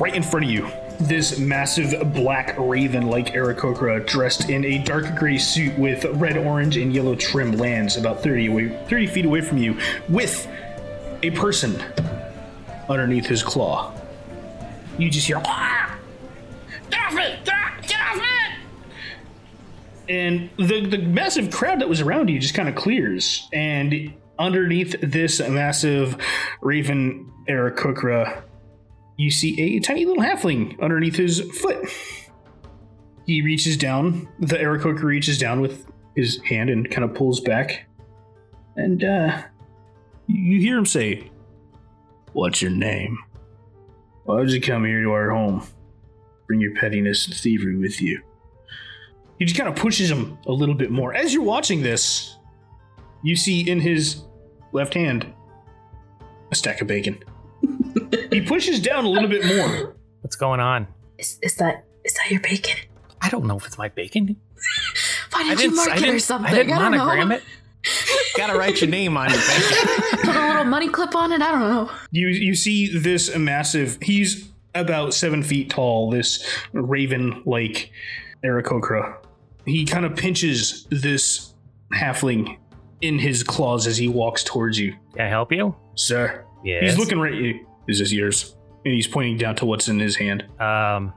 right 0.00 0.14
in 0.14 0.22
front 0.22 0.46
of 0.46 0.50
you 0.50 0.66
this 0.98 1.38
massive 1.38 2.14
black 2.14 2.54
raven 2.58 3.06
like 3.06 3.34
Aarakocra 3.34 4.06
dressed 4.06 4.48
in 4.48 4.64
a 4.64 4.78
dark 4.78 5.14
gray 5.14 5.36
suit 5.36 5.78
with 5.78 6.04
red, 6.14 6.38
orange, 6.38 6.78
and 6.78 6.94
yellow 6.94 7.14
trim 7.14 7.52
lands 7.52 7.98
about 7.98 8.22
30 8.22 8.46
away 8.46 8.86
30 8.88 9.06
feet 9.08 9.24
away 9.26 9.42
from 9.42 9.58
you 9.58 9.78
with 10.08 10.48
a 11.22 11.30
person 11.32 11.82
underneath 12.88 13.26
his 13.26 13.42
claw. 13.42 13.92
You 14.98 15.10
just 15.10 15.26
hear 15.26 15.38
And 20.08 20.50
the 20.56 20.86
the 20.86 20.98
massive 20.98 21.50
crowd 21.50 21.80
that 21.80 21.88
was 21.88 22.00
around 22.00 22.28
you 22.28 22.38
just 22.38 22.54
kind 22.54 22.68
of 22.68 22.74
clears, 22.74 23.48
and 23.52 24.14
underneath 24.38 24.94
this 25.00 25.40
massive 25.40 26.16
raven 26.60 27.32
Aarakocra, 27.48 28.42
you 29.16 29.30
see 29.30 29.76
a 29.76 29.80
tiny 29.80 30.04
little 30.04 30.22
halfling 30.22 30.80
underneath 30.80 31.16
his 31.16 31.40
foot. 31.60 31.88
He 33.26 33.42
reaches 33.42 33.76
down, 33.76 34.28
the 34.38 34.56
Aarakocra 34.56 35.02
reaches 35.02 35.38
down 35.38 35.60
with 35.60 35.86
his 36.14 36.40
hand 36.42 36.70
and 36.70 36.88
kind 36.90 37.04
of 37.04 37.14
pulls 37.14 37.40
back. 37.40 37.88
And 38.76 39.02
uh 39.02 39.42
you 40.28 40.60
hear 40.60 40.76
him 40.78 40.86
say, 40.86 41.30
What's 42.32 42.60
your 42.60 42.70
name? 42.70 43.18
Why'd 44.24 44.50
you 44.50 44.60
come 44.60 44.84
here 44.84 45.02
to 45.02 45.12
our 45.12 45.30
home? 45.30 45.66
Bring 46.46 46.60
your 46.60 46.74
pettiness 46.74 47.26
and 47.26 47.34
thievery 47.34 47.76
with 47.76 48.00
you. 48.02 48.22
He 49.38 49.44
just 49.44 49.56
kind 49.56 49.68
of 49.68 49.76
pushes 49.76 50.10
him 50.10 50.38
a 50.46 50.52
little 50.52 50.74
bit 50.74 50.90
more. 50.90 51.14
As 51.14 51.34
you're 51.34 51.42
watching 51.42 51.82
this, 51.82 52.36
you 53.22 53.36
see 53.36 53.68
in 53.68 53.80
his 53.80 54.22
left 54.72 54.94
hand 54.94 55.26
a 56.50 56.54
stack 56.54 56.80
of 56.80 56.86
bacon. 56.86 57.22
he 58.30 58.40
pushes 58.40 58.80
down 58.80 59.04
a 59.04 59.08
little 59.08 59.28
bit 59.28 59.44
more. 59.44 59.96
What's 60.22 60.36
going 60.36 60.60
on? 60.60 60.86
Is, 61.18 61.38
is 61.42 61.54
that 61.56 61.84
is 62.04 62.14
that 62.14 62.30
your 62.30 62.40
bacon? 62.40 62.76
I 63.20 63.28
don't 63.28 63.46
know 63.46 63.56
if 63.56 63.66
it's 63.66 63.78
my 63.78 63.88
bacon. 63.88 64.36
Why 65.32 65.40
I 65.40 65.42
did 65.42 65.50
you 65.50 65.56
didn't. 65.56 65.76
mark 65.76 65.90
I 65.90 66.06
it 66.06 66.14
or 66.14 66.18
something? 66.18 66.52
I 66.52 66.54
didn't 66.54 66.70
don't 66.78 66.92
monogram 66.92 67.28
know. 67.28 67.34
it. 67.36 67.42
Gotta 68.36 68.58
write 68.58 68.80
your 68.80 68.90
name 68.90 69.16
on 69.16 69.30
your 69.30 69.38
bacon. 69.38 70.18
Put 70.24 70.36
a 70.36 70.48
little 70.48 70.64
money 70.64 70.88
clip 70.88 71.14
on 71.14 71.32
it. 71.32 71.40
I 71.40 71.50
don't 71.50 71.60
know. 71.60 71.90
You 72.10 72.28
you 72.28 72.54
see 72.54 72.96
this 72.98 73.36
massive. 73.36 73.98
He's 74.02 74.48
about 74.74 75.14
seven 75.14 75.42
feet 75.42 75.70
tall. 75.70 76.10
This 76.10 76.46
raven 76.72 77.42
like 77.46 77.90
Aarakocra. 78.44 79.16
He 79.66 79.84
kind 79.84 80.04
of 80.06 80.16
pinches 80.16 80.86
this 80.90 81.52
halfling 81.94 82.56
in 83.00 83.18
his 83.18 83.42
claws 83.42 83.86
as 83.86 83.96
he 83.98 84.08
walks 84.08 84.42
towards 84.44 84.78
you. 84.78 84.94
Can 85.14 85.26
I 85.26 85.28
help 85.28 85.52
you? 85.52 85.74
Sir, 85.96 86.44
Yes. 86.64 86.82
he's 86.82 86.98
looking 86.98 87.18
right 87.20 87.32
at 87.32 87.38
you. 87.38 87.66
Is 87.88 87.98
this 87.98 88.12
yours? 88.12 88.56
And 88.84 88.94
he's 88.94 89.06
pointing 89.06 89.36
down 89.36 89.56
to 89.56 89.66
what's 89.66 89.88
in 89.88 89.98
his 90.00 90.16
hand. 90.16 90.44
Um. 90.60 91.12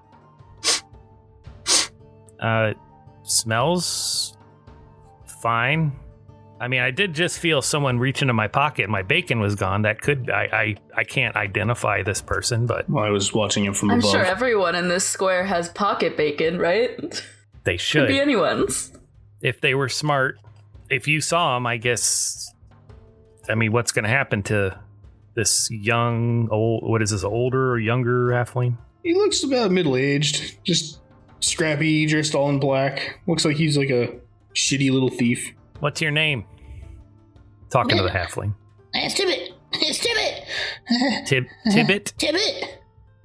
Uh, 2.40 2.74
smells 3.24 4.38
fine. 5.42 5.92
I 6.62 6.68
mean, 6.68 6.82
I 6.82 6.92
did 6.92 7.14
just 7.14 7.40
feel 7.40 7.62
someone 7.62 8.00
reach 8.00 8.22
into 8.22 8.34
my 8.34 8.48
pocket. 8.48 8.90
My 8.90 9.02
bacon 9.02 9.40
was 9.40 9.56
gone. 9.56 9.84
That 9.84 10.02
could 10.02 10.30
I 10.30 10.44
I, 10.52 10.76
I 11.02 11.04
can't 11.04 11.36
identify 11.36 12.04
this 12.04 12.22
person, 12.22 12.66
but 12.66 12.90
Well, 12.90 13.04
I 13.04 13.10
was 13.10 13.34
watching 13.34 13.64
him 13.66 13.74
from 13.74 13.90
above. 13.92 14.04
I'm 14.06 14.12
sure 14.12 14.26
everyone 14.26 14.76
in 14.76 14.88
this 14.90 15.06
square 15.06 15.46
has 15.46 15.70
pocket 15.70 16.18
bacon, 16.18 16.58
right? 16.60 17.24
they 17.64 17.74
Could 17.74 17.82
should 17.82 18.08
be 18.08 18.20
anyone's. 18.20 18.92
if 19.42 19.62
they 19.62 19.76
were 19.76 19.90
smart. 19.90 20.38
If 20.90 21.08
you 21.08 21.22
saw 21.22 21.56
him, 21.58 21.66
I 21.68 21.78
guess. 21.78 22.52
I 23.48 23.56
mean, 23.56 23.72
what's 23.72 23.92
going 23.92 24.04
to 24.04 24.10
happen 24.10 24.44
to 24.44 24.78
this 25.36 25.70
young 25.72 26.48
old? 26.52 26.84
What 26.90 27.02
is 27.02 27.12
this? 27.12 27.24
Older 27.24 27.72
or 27.72 27.80
younger 27.80 28.28
halfling? 28.30 28.78
He 29.04 29.14
looks 29.14 29.44
about 29.44 29.72
middle 29.72 29.96
aged, 29.96 30.64
just 30.64 31.00
scrappy, 31.40 32.06
dressed 32.06 32.36
all 32.36 32.50
in 32.50 32.60
black. 32.60 33.20
Looks 33.28 33.46
like 33.46 33.56
he's 33.56 33.78
like 33.78 33.90
a 33.90 34.20
shitty 34.54 34.92
little 34.92 35.10
thief. 35.10 35.52
What's 35.80 36.02
your 36.02 36.12
name? 36.12 36.44
Talking 37.70 37.98
to 37.98 38.04
the 38.04 38.10
halfling. 38.10 38.54
It's 38.94 39.14
Tibbet. 39.14 39.54
It's 39.74 40.00
Tibbet. 40.00 41.26
Tib 41.28 41.46
Tibbet. 41.72 42.14
Tibbet. 42.18 42.80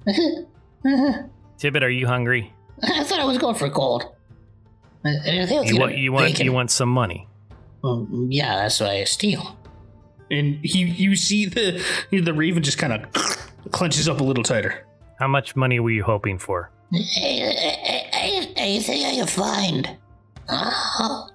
Tibbet, 1.57 1.83
are 1.83 1.89
you 1.89 2.05
hungry? 2.07 2.53
I 2.83 3.03
thought 3.03 3.19
I 3.19 3.25
was 3.25 3.37
going 3.37 3.55
for 3.55 3.67
gold. 3.69 4.14
Uh, 5.05 5.09
I 5.09 5.63
You 5.65 5.77
want 5.77 5.97
you 5.97 6.11
want 6.11 6.39
you 6.39 6.51
want 6.51 6.71
some 6.71 6.89
money. 6.89 7.27
Well, 7.83 8.07
yeah, 8.29 8.55
that's 8.55 8.79
why 8.79 9.01
I 9.01 9.03
steal. 9.03 9.55
And 10.31 10.59
he, 10.63 10.83
you 10.83 11.15
see 11.15 11.45
the 11.45 11.83
the 12.11 12.33
raven 12.33 12.63
just 12.63 12.79
kind 12.79 12.93
of 12.93 13.71
clenches 13.71 14.09
up 14.09 14.19
a 14.19 14.23
little 14.23 14.43
tighter. 14.43 14.85
How 15.19 15.27
much 15.27 15.55
money 15.55 15.79
were 15.79 15.91
you 15.91 16.03
hoping 16.03 16.39
for? 16.39 16.71
Anything 18.57 19.05
I 19.05 19.15
can 19.15 19.27
find. 19.27 19.97
Oh, 20.49 21.29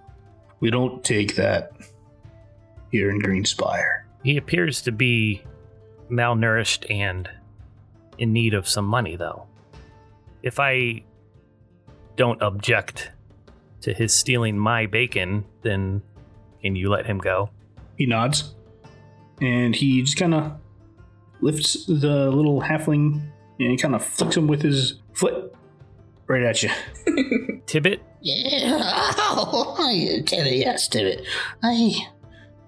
We 0.60 0.70
don't 0.70 1.02
take 1.04 1.36
that 1.36 1.72
here 2.90 3.10
in 3.10 3.20
Greenspire. 3.20 4.02
He 4.22 4.36
appears 4.36 4.82
to 4.82 4.92
be 4.92 5.42
malnourished 6.10 6.90
and 6.90 7.28
in 8.18 8.32
need 8.32 8.54
of 8.54 8.68
some 8.68 8.84
money, 8.84 9.16
though. 9.16 9.46
If 10.42 10.58
I 10.58 11.02
don't 12.16 12.40
object 12.42 13.10
to 13.82 13.92
his 13.92 14.14
stealing 14.14 14.58
my 14.58 14.86
bacon, 14.86 15.44
then 15.62 16.02
can 16.62 16.76
you 16.76 16.90
let 16.90 17.06
him 17.06 17.18
go? 17.18 17.50
He 17.96 18.06
nods, 18.06 18.54
and 19.40 19.74
he 19.74 20.02
just 20.02 20.16
kind 20.16 20.34
of 20.34 20.52
lifts 21.40 21.86
the 21.86 22.30
little 22.30 22.60
halfling 22.60 23.22
and 23.58 23.70
he 23.70 23.76
kind 23.76 23.94
of 23.94 24.04
flicks 24.04 24.36
him 24.36 24.46
with 24.46 24.62
his 24.62 24.94
foot 25.14 25.54
right 26.26 26.42
at 26.42 26.62
you. 26.62 26.70
Tibbet, 27.66 28.02
yeah. 28.20 28.78
Oh, 29.32 30.22
Tibbet, 30.26 30.54
yes, 30.54 30.88
Tibbet. 30.88 31.24
I. 31.62 31.94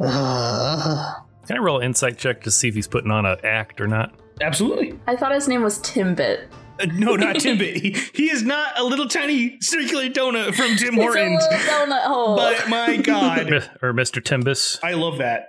Uh, 0.01 1.15
can 1.47 1.57
I 1.57 1.61
roll 1.61 1.79
an 1.79 1.87
insight 1.87 2.19
check 2.19 2.43
to 2.43 2.51
see 2.51 2.69
if 2.69 2.75
he's 2.75 2.89
putting 2.89 3.11
on 3.11 3.27
an 3.27 3.39
act 3.45 3.81
or 3.81 3.87
not? 3.87 4.15
Absolutely. 4.41 4.99
I 5.07 5.17
thought 5.17 5.33
his 5.33 5.49
name 5.49 5.63
was 5.63 5.79
Timbit. 5.81 6.47
Uh, 6.81 6.87
no, 6.95 7.17
not 7.17 7.37
Timbit. 7.37 7.77
he, 7.81 7.91
he 8.15 8.31
is 8.31 8.43
not 8.43 8.79
a 8.79 8.85
little 8.85 9.07
tiny 9.09 9.59
circular 9.61 10.09
donut 10.09 10.55
from 10.55 10.77
Tim 10.77 10.95
Hortons. 10.97 11.45
donut 11.47 12.03
hole. 12.03 12.37
But 12.37 12.69
my 12.69 12.97
God, 13.05 13.53
or 13.83 13.93
Mr. 13.93 14.23
Timbus, 14.23 14.79
I 14.83 14.95
love 14.95 15.19
that 15.19 15.49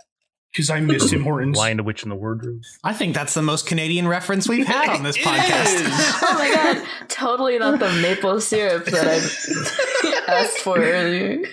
because 0.52 0.70
I 0.70 0.80
miss 0.82 1.10
Tim 1.10 1.24
Hortons. 1.24 1.58
Lion 1.58 1.78
to 1.78 1.84
Witch 1.84 2.04
in 2.04 2.10
the 2.10 2.16
Wardrobe. 2.16 2.62
I 2.84 2.94
think 2.94 3.16
that's 3.16 3.34
the 3.34 3.42
most 3.42 3.66
Canadian 3.68 4.08
reference 4.08 4.48
we've 4.50 4.68
had 4.68 4.90
on 4.90 5.04
this 5.04 5.16
It 5.20 5.22
podcast. 5.24 5.76
is. 5.82 5.88
oh 6.22 6.34
my 6.38 6.54
god, 6.54 7.08
totally 7.08 7.58
not 7.58 7.80
the 7.80 7.92
maple 8.02 8.40
syrup 8.42 8.86
that 8.86 9.08
I 9.08 10.34
asked 10.34 10.58
for 10.60 10.78
earlier. 10.78 11.44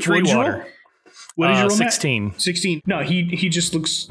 Tree 0.00 0.22
water. 0.22 0.66
What 0.66 0.66
is 1.08 1.14
What 1.36 1.46
did 1.48 1.56
you 1.56 1.64
Uh, 1.64 1.68
roll, 1.68 1.78
Matt? 1.78 1.92
16. 1.92 2.34
16 2.38 2.82
no 2.86 3.00
he 3.02 3.24
he 3.24 3.48
just 3.48 3.72
looks 3.74 4.08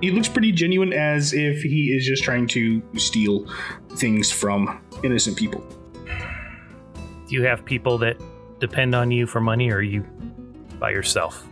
he 0.00 0.10
looks 0.10 0.28
pretty 0.28 0.52
genuine 0.52 0.92
as 0.92 1.32
if 1.32 1.62
he 1.62 1.92
is 1.96 2.04
just 2.06 2.22
trying 2.24 2.46
to 2.48 2.82
steal 2.96 3.46
things 3.96 4.30
from 4.30 4.80
innocent 5.02 5.36
people 5.36 5.60
Do 7.28 7.34
you 7.34 7.42
have 7.44 7.64
people 7.64 7.98
that 7.98 8.16
depend 8.60 8.94
on 8.94 9.10
you 9.10 9.26
for 9.26 9.40
money, 9.40 9.70
or 9.70 9.76
are 9.76 9.82
you 9.82 10.02
by 10.78 10.90
yourself? 10.90 11.46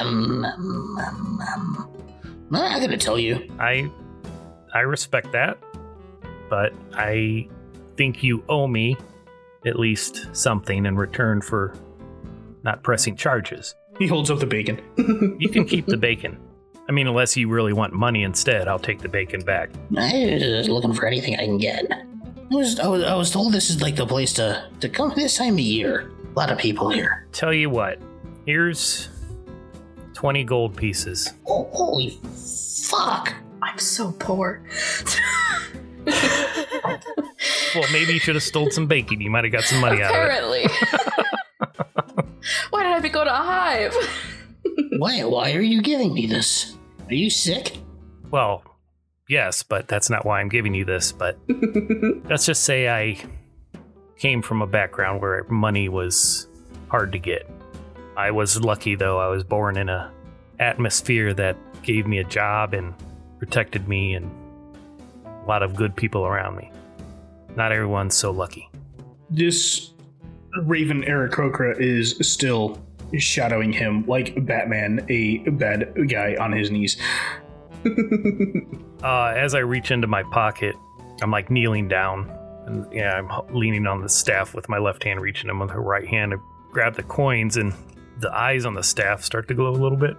um, 0.00 0.44
um, 0.44 0.98
um, 0.98 1.40
um, 1.54 1.90
I'm 2.26 2.52
not 2.52 2.80
gonna 2.80 2.96
tell 2.96 3.18
you. 3.18 3.46
I 3.58 3.90
I 4.74 4.80
respect 4.80 5.32
that, 5.32 5.58
but 6.48 6.72
I 6.94 7.48
think 7.96 8.22
you 8.22 8.42
owe 8.48 8.66
me 8.66 8.96
at 9.66 9.78
least 9.78 10.28
something 10.32 10.86
in 10.86 10.96
return 10.96 11.40
for 11.42 11.74
not 12.62 12.82
pressing 12.82 13.16
charges. 13.16 13.74
he 13.98 14.06
holds 14.06 14.30
up 14.30 14.38
the 14.38 14.46
bacon 14.46 14.80
You 15.38 15.48
can 15.48 15.64
keep 15.66 15.86
the 15.86 15.96
bacon. 16.08 16.38
I 16.88 16.92
mean, 16.92 17.06
unless 17.06 17.36
you 17.36 17.48
really 17.48 17.72
want 17.74 17.92
money 17.92 18.22
instead, 18.22 18.66
I'll 18.66 18.78
take 18.78 19.00
the 19.00 19.08
bacon 19.08 19.42
back. 19.42 19.70
I 19.96 20.30
was 20.32 20.42
just 20.42 20.70
looking 20.70 20.94
for 20.94 21.06
anything 21.06 21.34
I 21.34 21.44
can 21.44 21.58
get. 21.58 21.84
I 21.92 22.54
was, 22.54 22.80
I 22.80 22.86
was, 22.86 23.02
I 23.04 23.14
was 23.14 23.30
told 23.30 23.52
this 23.52 23.68
is 23.68 23.82
like 23.82 23.96
the 23.96 24.06
place 24.06 24.32
to, 24.34 24.66
to 24.80 24.88
come 24.88 25.12
this 25.14 25.36
time 25.36 25.54
of 25.54 25.60
year. 25.60 26.10
A 26.34 26.38
lot 26.38 26.50
of 26.50 26.58
people 26.58 26.88
here. 26.90 27.26
Tell 27.32 27.52
you 27.52 27.68
what, 27.68 27.98
here's 28.46 29.10
20 30.14 30.44
gold 30.44 30.76
pieces. 30.76 31.32
Oh, 31.46 31.68
holy 31.72 32.18
fuck! 32.88 33.34
I'm 33.60 33.78
so 33.78 34.12
poor. 34.12 34.62
Well, 37.74 37.84
maybe 37.92 38.14
you 38.14 38.18
should 38.18 38.34
have 38.34 38.42
stole 38.42 38.70
some 38.70 38.86
bacon. 38.86 39.20
You 39.20 39.28
might 39.30 39.44
have 39.44 39.52
got 39.52 39.64
some 39.64 39.78
money 39.80 40.02
out 40.02 40.10
of 40.10 40.16
it. 40.16 40.22
Apparently. 40.22 40.62
Why 42.70 42.82
did 42.82 42.88
I 42.88 42.94
have 42.94 43.02
to 43.02 43.08
go 43.10 43.24
to 43.24 43.30
a 43.30 43.36
hive? 43.36 43.94
Why, 44.96 45.22
why 45.24 45.52
are 45.52 45.60
you 45.60 45.82
giving 45.82 46.14
me 46.14 46.26
this? 46.26 46.77
Are 47.08 47.14
you 47.14 47.30
sick? 47.30 47.78
Well, 48.30 48.62
yes, 49.28 49.62
but 49.62 49.88
that's 49.88 50.10
not 50.10 50.26
why 50.26 50.40
I'm 50.40 50.48
giving 50.48 50.74
you 50.74 50.84
this. 50.84 51.10
But 51.12 51.38
let's 52.28 52.44
just 52.46 52.64
say 52.64 52.88
I 52.88 53.18
came 54.18 54.42
from 54.42 54.62
a 54.62 54.66
background 54.66 55.22
where 55.22 55.44
money 55.44 55.88
was 55.88 56.48
hard 56.88 57.12
to 57.12 57.18
get. 57.18 57.48
I 58.16 58.30
was 58.30 58.60
lucky 58.60 58.94
though. 58.94 59.18
I 59.18 59.28
was 59.28 59.44
born 59.44 59.76
in 59.76 59.88
a 59.88 60.12
atmosphere 60.58 61.32
that 61.34 61.56
gave 61.82 62.06
me 62.06 62.18
a 62.18 62.24
job 62.24 62.74
and 62.74 62.92
protected 63.38 63.88
me 63.88 64.14
and 64.14 64.30
a 65.24 65.46
lot 65.46 65.62
of 65.62 65.76
good 65.76 65.94
people 65.94 66.26
around 66.26 66.56
me. 66.56 66.70
Not 67.56 67.72
everyone's 67.72 68.16
so 68.16 68.30
lucky. 68.30 68.68
this 69.30 69.92
raven 70.64 71.02
Aarakocra 71.02 71.78
is 71.78 72.16
still 72.20 72.82
shadowing 73.16 73.72
him 73.72 74.04
like 74.06 74.44
batman 74.44 75.04
a 75.08 75.38
bad 75.50 75.94
guy 76.08 76.36
on 76.38 76.52
his 76.52 76.70
knees. 76.70 76.96
Uh, 79.02 79.32
as 79.36 79.54
I 79.54 79.60
reach 79.60 79.92
into 79.92 80.08
my 80.08 80.24
pocket, 80.24 80.74
I'm 81.22 81.30
like 81.30 81.50
kneeling 81.50 81.86
down, 81.86 82.28
and 82.66 82.92
yeah, 82.92 83.14
I'm 83.14 83.54
leaning 83.54 83.86
on 83.86 84.02
the 84.02 84.08
staff 84.08 84.54
with 84.54 84.68
my 84.68 84.78
left 84.78 85.04
hand, 85.04 85.20
reaching 85.20 85.48
in 85.48 85.58
with 85.60 85.70
her 85.70 85.80
right 85.80 86.06
hand 86.06 86.32
to 86.32 86.40
grab 86.72 86.96
the 86.96 87.04
coins, 87.04 87.56
and 87.56 87.72
the 88.18 88.32
eyes 88.32 88.66
on 88.66 88.74
the 88.74 88.82
staff 88.82 89.22
start 89.22 89.46
to 89.48 89.54
glow 89.54 89.70
a 89.70 89.78
little 89.78 89.96
bit, 89.96 90.16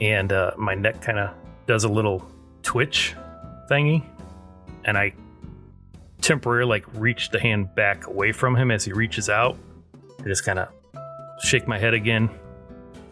and 0.00 0.32
uh, 0.32 0.50
my 0.58 0.74
neck 0.74 1.00
kind 1.00 1.20
of 1.20 1.30
does 1.66 1.84
a 1.84 1.88
little 1.88 2.28
twitch 2.62 3.14
thingy, 3.70 4.04
and 4.84 4.98
I 4.98 5.12
temporarily 6.20 6.68
like 6.68 6.86
reach 6.94 7.30
the 7.30 7.38
hand 7.38 7.72
back 7.76 8.08
away 8.08 8.32
from 8.32 8.56
him 8.56 8.72
as 8.72 8.84
he 8.84 8.92
reaches 8.92 9.28
out. 9.28 9.56
I 10.18 10.24
just 10.24 10.44
kind 10.44 10.58
of 10.58 10.68
shake 11.42 11.66
my 11.68 11.78
head 11.78 11.94
again. 11.94 12.28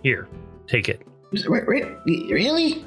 Here, 0.03 0.29
take 0.67 0.89
it. 0.89 1.03
Wait, 1.33 1.67
wait, 1.67 1.85
really? 2.07 2.85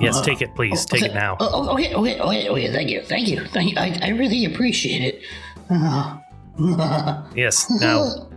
Yes, 0.00 0.16
Uh, 0.18 0.22
take 0.24 0.40
it, 0.40 0.54
please. 0.54 0.86
oh, 0.86 0.94
Take 0.96 1.02
okay, 1.02 1.10
it 1.10 1.14
now. 1.14 1.36
Oh, 1.40 1.50
oh, 1.52 1.74
okay, 1.74 1.94
okay, 1.94 2.20
okay, 2.20 2.48
okay. 2.48 2.68
Thank 2.70 2.88
you, 2.90 3.02
thank 3.02 3.28
you, 3.28 3.44
thank 3.46 3.70
you. 3.72 3.76
I, 3.78 3.98
I 4.02 4.08
really 4.10 4.44
appreciate 4.46 5.02
it. 5.14 5.22
Uh, 5.68 6.18
Yes, 7.36 7.70
now 7.80 8.28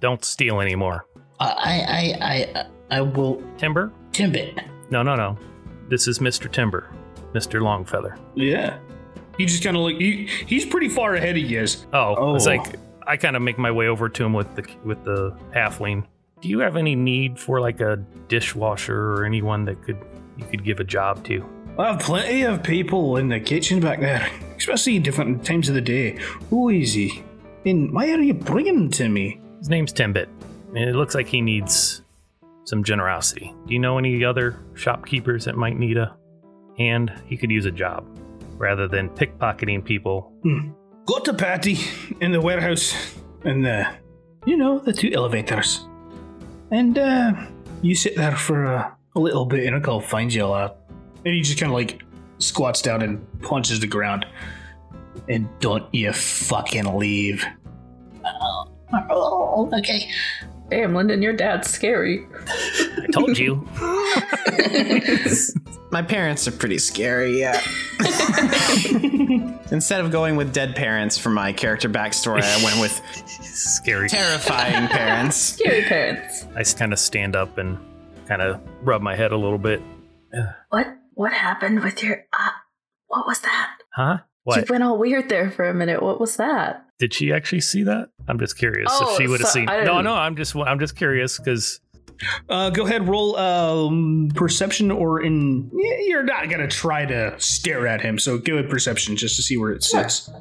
don't 0.00 0.24
steal 0.24 0.60
anymore. 0.60 1.06
I, 1.40 2.14
I, 2.20 2.26
I, 2.60 2.64
I 2.98 3.00
will. 3.00 3.42
Timber? 3.58 3.92
Timbit. 4.12 4.62
No, 4.90 5.02
no, 5.02 5.14
no. 5.14 5.38
This 5.88 6.06
is 6.08 6.18
Mr. 6.20 6.50
Timber, 6.50 6.90
Mr. 7.32 7.60
Longfeather. 7.60 8.16
yeah 8.34 8.78
he 9.38 9.46
just 9.46 9.62
kind 9.64 9.74
of 9.76 9.82
like 9.84 9.96
he, 9.96 10.26
he's 10.46 10.66
pretty 10.66 10.88
far 10.88 11.14
ahead 11.14 11.36
of 11.36 11.42
you 11.42 11.60
Oh, 11.94 12.34
it's 12.34 12.46
Oh. 12.46 12.50
like 12.50 12.74
I 13.06 13.16
kind 13.16 13.36
of 13.36 13.42
make 13.42 13.58
my 13.58 13.70
way 13.70 13.88
over 13.88 14.08
to 14.08 14.24
him 14.24 14.32
with 14.32 14.54
the 14.54 14.64
with 14.84 15.02
the 15.04 15.36
halfling. 15.54 16.06
Do 16.40 16.48
you 16.48 16.60
have 16.60 16.76
any 16.76 16.96
need 16.96 17.38
for 17.38 17.60
like 17.60 17.80
a 17.80 17.96
dishwasher 18.28 19.12
or 19.12 19.24
anyone 19.24 19.64
that 19.66 19.82
could 19.82 19.98
you 20.36 20.44
could 20.46 20.64
give 20.64 20.80
a 20.80 20.84
job 20.84 21.24
to? 21.24 21.44
I 21.78 21.92
have 21.92 22.00
plenty 22.00 22.42
of 22.42 22.62
people 22.62 23.16
in 23.16 23.28
the 23.28 23.40
kitchen 23.40 23.80
back 23.80 24.00
there, 24.00 24.28
especially 24.56 24.98
different 24.98 25.44
times 25.44 25.68
of 25.68 25.74
the 25.74 25.80
day. 25.80 26.18
Who 26.50 26.68
is 26.68 26.92
he? 26.94 27.22
And 27.64 27.92
why 27.92 28.10
are 28.10 28.20
you 28.20 28.34
bringing 28.34 28.74
him 28.74 28.90
to 28.92 29.08
me? 29.08 29.40
His 29.58 29.68
name's 29.68 29.92
Timbit, 29.92 30.28
and 30.68 30.78
it 30.78 30.94
looks 30.94 31.14
like 31.14 31.26
he 31.26 31.40
needs 31.40 32.02
some 32.64 32.82
generosity. 32.82 33.54
Do 33.66 33.72
you 33.72 33.78
know 33.78 33.98
any 33.98 34.24
other 34.24 34.62
shopkeepers 34.74 35.44
that 35.44 35.56
might 35.56 35.78
need 35.78 35.96
a 35.96 36.16
hand? 36.78 37.12
He 37.26 37.36
could 37.36 37.50
use 37.50 37.66
a 37.66 37.70
job 37.70 38.06
rather 38.56 38.86
than 38.86 39.08
pickpocketing 39.10 39.84
people. 39.84 40.32
Hmm. 40.42 40.70
Got 41.06 41.24
to 41.24 41.34
Patty 41.34 41.78
in 42.20 42.32
the 42.32 42.40
warehouse 42.40 42.94
and 43.44 43.64
the, 43.64 43.86
you 44.46 44.56
know, 44.56 44.78
the 44.78 44.92
two 44.92 45.10
elevators. 45.12 45.86
And 46.70 46.98
uh, 46.98 47.32
you 47.82 47.94
sit 47.94 48.16
there 48.16 48.36
for 48.36 48.66
uh, 48.66 48.90
a 49.16 49.20
little 49.20 49.44
bit 49.44 49.66
and 49.66 49.84
I'll 49.86 50.00
find 50.00 50.32
you 50.32 50.44
a 50.44 50.46
lot. 50.46 50.76
And 51.24 51.34
he 51.34 51.40
just 51.40 51.58
kind 51.58 51.72
of 51.72 51.74
like 51.74 52.02
squats 52.38 52.80
down 52.80 53.02
and 53.02 53.42
punches 53.42 53.80
the 53.80 53.86
ground. 53.86 54.26
And 55.28 55.48
don't 55.58 55.92
you 55.92 56.12
fucking 56.12 56.96
leave. 56.96 57.44
Oh, 58.92 59.70
okay. 59.72 60.08
Damn, 60.70 60.94
Lyndon, 60.94 61.20
your 61.20 61.32
dad's 61.32 61.68
scary. 61.68 62.26
I 62.48 63.06
told 63.12 63.36
you. 63.36 63.66
My 65.90 66.02
parents 66.02 66.46
are 66.46 66.52
pretty 66.52 66.78
scary, 66.78 67.40
yeah. 67.40 67.60
Instead 69.72 70.00
of 70.00 70.12
going 70.12 70.36
with 70.36 70.52
dead 70.52 70.76
parents 70.76 71.18
for 71.18 71.30
my 71.30 71.52
character 71.52 71.88
backstory, 71.88 72.42
I 72.42 72.62
went 72.64 72.80
with 72.80 73.00
Scary. 73.42 74.08
terrifying 74.08 74.86
parents. 74.88 75.36
Scary 75.36 75.82
parents. 75.82 76.46
I 76.54 76.62
kind 76.62 76.92
of 76.92 77.00
stand 77.00 77.34
up 77.34 77.58
and 77.58 77.76
kind 78.28 78.40
of 78.40 78.60
rub 78.82 79.02
my 79.02 79.16
head 79.16 79.32
a 79.32 79.36
little 79.36 79.58
bit. 79.58 79.82
What 80.68 80.86
what 81.14 81.32
happened 81.32 81.82
with 81.82 82.04
your 82.04 82.24
uh 82.32 82.50
what 83.08 83.26
was 83.26 83.40
that? 83.40 83.70
Huh? 83.92 84.18
You 84.46 84.52
What 84.62 84.70
went 84.70 84.82
all 84.82 84.98
weird 84.98 85.28
there 85.28 85.50
for 85.50 85.68
a 85.68 85.74
minute. 85.74 86.02
What 86.02 86.18
was 86.20 86.36
that? 86.36 86.84
did 86.98 87.14
she 87.14 87.32
actually 87.32 87.60
see 87.62 87.82
that? 87.84 88.08
I'm 88.28 88.38
just 88.38 88.58
curious 88.58 88.88
Oh, 88.92 89.12
if 89.12 89.16
she 89.18 89.26
would 89.26 89.40
have 89.40 89.48
so- 89.48 89.54
seen. 89.54 89.64
No, 89.66 90.00
no. 90.02 90.14
I'm 90.14 90.36
just 90.36 90.54
I'm 90.56 90.78
just 90.78 90.96
curious 90.96 91.38
because 91.38 91.80
Uh, 92.50 92.68
go 92.68 92.84
ahead, 92.86 93.08
roll 93.08 93.36
um, 93.36 94.28
perception 94.34 94.90
or 94.90 95.22
in. 95.22 95.70
You're 96.06 96.22
not 96.22 96.50
gonna 96.50 96.68
try 96.68 97.06
to 97.06 97.34
stare 97.38 97.86
at 97.86 98.00
him, 98.02 98.18
so 98.18 98.36
give 98.38 98.56
it 98.56 98.68
perception 98.68 99.16
just 99.16 99.36
to 99.36 99.42
see 99.42 99.56
where 99.56 99.72
it 99.72 99.82
sits. 99.82 100.28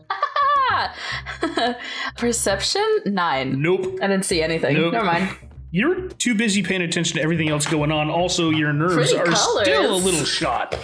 Perception 2.17 2.83
nine. 3.05 3.61
Nope. 3.61 3.99
I 4.01 4.07
didn't 4.07 4.25
see 4.25 4.41
anything. 4.41 4.75
Nope. 4.75 4.93
Never 4.93 5.05
mind. 5.05 5.29
You're 5.71 6.07
too 6.09 6.33
busy 6.35 6.63
paying 6.63 6.81
attention 6.81 7.17
to 7.17 7.21
everything 7.23 7.49
else 7.49 7.65
going 7.67 7.91
on. 7.91 8.09
Also, 8.09 8.49
your 8.49 8.73
nerves 8.73 8.95
Pretty 8.95 9.17
are 9.17 9.25
colors. 9.25 9.67
still 9.67 9.95
a 9.95 9.97
little 9.97 10.25
shot. 10.25 10.75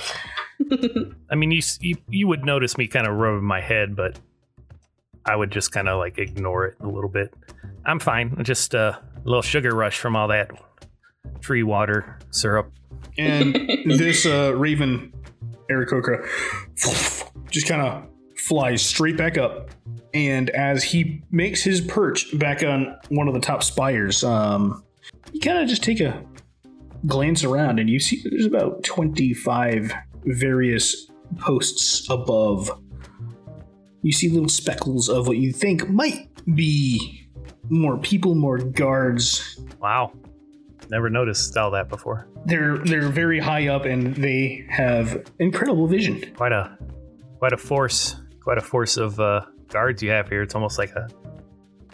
I 1.30 1.36
mean 1.36 1.52
you, 1.52 1.62
you 1.80 1.96
you 2.10 2.28
would 2.28 2.46
notice 2.46 2.78
me 2.78 2.88
kind 2.88 3.08
of 3.08 3.16
rubbing 3.16 3.44
my 3.44 3.62
head, 3.62 3.96
but 3.96 4.20
I 5.26 5.36
would 5.36 5.52
just 5.52 5.72
kind 5.72 5.90
of 5.90 5.98
like 5.98 6.18
ignore 6.18 6.68
it 6.68 6.78
a 6.82 6.88
little 6.88 7.10
bit. 7.10 7.34
I'm 7.86 8.00
fine. 8.00 8.44
Just 8.44 8.76
uh, 8.76 8.98
a 9.18 9.28
little 9.28 9.42
sugar 9.42 9.76
rush 9.76 10.00
from 10.00 10.16
all 10.16 10.28
that 10.28 10.52
tree 11.42 11.64
water 11.64 12.20
syrup. 12.32 12.72
And 13.18 13.56
this 13.86 14.26
uh, 14.26 14.54
raven, 14.56 15.14
Aarakocra, 15.70 16.28
just 17.50 17.68
kind 17.68 17.82
of 17.82 18.08
flies 18.38 18.82
straight 18.84 19.18
back 19.18 19.38
up. 19.38 19.72
And 20.14 20.50
as 20.52 20.84
he 20.84 21.24
makes 21.32 21.64
his 21.64 21.82
perch 21.82 22.38
back 22.38 22.64
on 22.64 22.96
one 23.10 23.28
of 23.28 23.34
the 23.34 23.40
top 23.40 23.64
spires, 23.64 24.24
um, 24.24 24.84
you 25.34 25.40
kind 25.40 25.58
of 25.58 25.68
just 25.68 25.84
take 25.84 26.00
a 26.00 26.24
glance 27.06 27.44
around 27.44 27.80
and 27.80 27.90
you 27.90 28.00
see 28.00 28.22
there's 28.24 28.46
about 28.46 28.84
25 28.84 29.94
various 30.26 31.10
posts 31.40 32.08
above. 32.10 32.70
You 34.02 34.12
see 34.12 34.30
little 34.30 34.50
speckles 34.50 35.10
of 35.10 35.28
what 35.28 35.38
you 35.38 35.52
think 35.52 35.90
might 35.90 36.30
be 36.56 37.28
more 37.70 37.98
people, 37.98 38.36
more 38.36 38.60
guards, 38.60 39.60
Wow, 39.82 40.14
never 40.92 41.10
noticed 41.10 41.58
all 41.58 41.72
that 41.72 41.90
before. 41.90 42.28
they're 42.46 42.78
they're 42.78 43.10
very 43.10 43.40
high 43.40 43.68
up 43.68 43.86
and 43.86 44.16
they 44.16 44.64
have 44.70 45.26
incredible 45.40 45.88
vision. 45.88 46.22
Quite 46.36 46.52
a 46.52 46.78
quite 47.40 47.54
a 47.54 47.58
force, 47.58 48.16
quite 48.42 48.60
a 48.60 48.62
force 48.62 48.98
of 48.98 49.20
uh, 49.20 49.42
guards 49.70 50.04
you 50.04 50.12
have 50.12 50.30
here. 50.30 50.44
It's 50.44 50.54
almost 50.54 50.78
like 50.78 50.92
a 50.92 51.08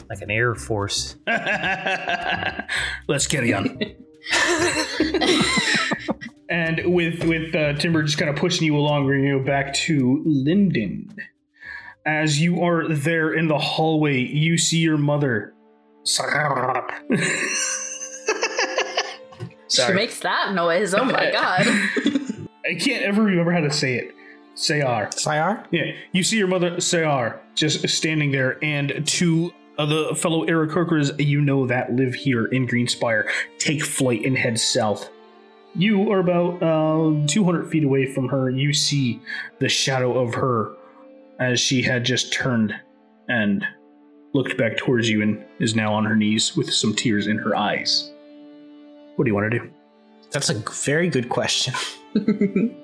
like 0.10 0.22
an 0.22 0.30
air 0.32 0.54
force. 0.56 1.16
Let's 3.08 3.28
carry 3.28 3.54
on. 3.54 3.80
and 6.52 6.82
with 6.94 7.24
with 7.24 7.56
uh, 7.56 7.74
Timber 7.74 8.04
just 8.04 8.18
kind 8.18 8.30
of 8.30 8.36
pushing 8.36 8.68
you 8.68 8.78
along, 8.78 9.06
bringing 9.06 9.28
you 9.28 9.40
back 9.40 9.74
to 9.74 10.22
Lyndon. 10.26 11.16
As 12.06 12.42
you 12.42 12.62
are 12.64 12.88
there 12.88 13.34
in 13.34 13.48
the 13.48 13.58
hallway, 13.58 14.20
you 14.20 14.58
see 14.58 14.80
your 14.80 14.98
mother. 14.98 15.54
She 19.72 19.94
makes 19.94 20.20
that 20.20 20.54
noise. 20.54 20.94
Oh 20.94 21.06
my 21.06 21.32
god. 21.32 21.62
I 22.66 22.76
can't 22.78 23.04
ever 23.04 23.24
remember 23.24 23.54
how 23.54 23.62
to 23.62 23.72
say 23.72 23.96
it. 23.96 24.14
Sayar. 24.56 25.14
Sayar? 25.14 25.66
Yeah, 25.72 25.94
you 26.12 26.24
see 26.24 26.38
your 26.38 26.50
mother, 26.50 26.72
Sayar, 26.72 27.40
just 27.56 27.88
standing 27.88 28.32
there, 28.32 28.62
and 28.62 29.08
two 29.08 29.54
of 29.78 29.88
the 29.88 30.14
fellow 30.16 30.46
Aarakocras 30.46 31.26
you 31.26 31.40
know 31.40 31.66
that 31.68 31.94
live 31.94 32.14
here 32.14 32.48
in 32.48 32.68
Greenspire 32.68 33.30
take 33.60 33.82
flight 33.82 34.26
and 34.26 34.38
head 34.38 34.60
south. 34.60 35.10
You 35.76 36.12
are 36.12 36.20
about 36.20 36.62
uh, 36.62 37.28
200 37.28 37.70
feet 37.70 37.84
away 37.84 38.06
from 38.06 38.28
her. 38.28 38.50
You 38.50 38.74
see 38.74 39.22
the 39.60 39.70
shadow 39.70 40.20
of 40.22 40.34
her 40.36 40.76
as 41.40 41.60
she 41.60 41.82
had 41.82 42.04
just 42.04 42.34
turned 42.34 42.74
and 43.28 43.66
looked 44.34 44.58
back 44.58 44.78
towards 44.78 45.10
you 45.10 45.22
and 45.22 45.44
is 45.60 45.76
now 45.76 45.94
on 45.94 46.06
her 46.06 46.16
knees 46.16 46.56
with 46.56 46.72
some 46.74 46.96
tears 46.96 47.28
in 47.28 47.38
her 47.38 47.56
eyes. 47.56 48.12
What 49.16 49.26
do 49.26 49.30
you 49.30 49.36
want 49.36 49.52
to 49.52 49.60
do? 49.60 49.70
That's 50.32 50.50
a 50.50 50.56
very 50.86 51.10
good 51.10 51.30
question. 51.30 51.74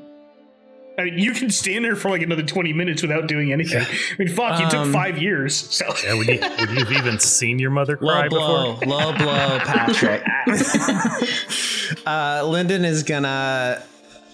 I 1.00 1.04
mean, 1.04 1.20
you 1.20 1.32
can 1.34 1.52
stand 1.52 1.86
there 1.86 1.96
for 1.96 2.10
like 2.10 2.24
another 2.24 2.42
20 2.42 2.74
minutes 2.74 3.04
without 3.04 3.28
doing 3.28 3.52
anything. 3.54 3.84
I 3.86 4.16
mean, 4.18 4.30
fuck, 4.30 4.60
you 4.60 4.66
took 4.68 4.80
Um, 4.80 4.92
five 4.92 5.20
years, 5.22 5.56
so. 5.56 5.86
Yeah, 6.04 6.16
would 6.16 6.28
you 6.28 6.40
would 6.40 6.70
you 6.72 6.80
have 6.86 6.92
even 6.92 7.20
seen 7.20 7.60
your 7.60 7.70
mother 7.70 7.98
Low 8.02 8.14
cry 8.14 8.28
blow, 8.30 8.74
before? 8.80 8.88
low 8.98 9.14
blow, 9.18 9.60
Patrick. 9.64 10.24
uh, 12.06 12.44
Lyndon 12.48 12.84
is 12.86 13.04
gonna 13.04 13.84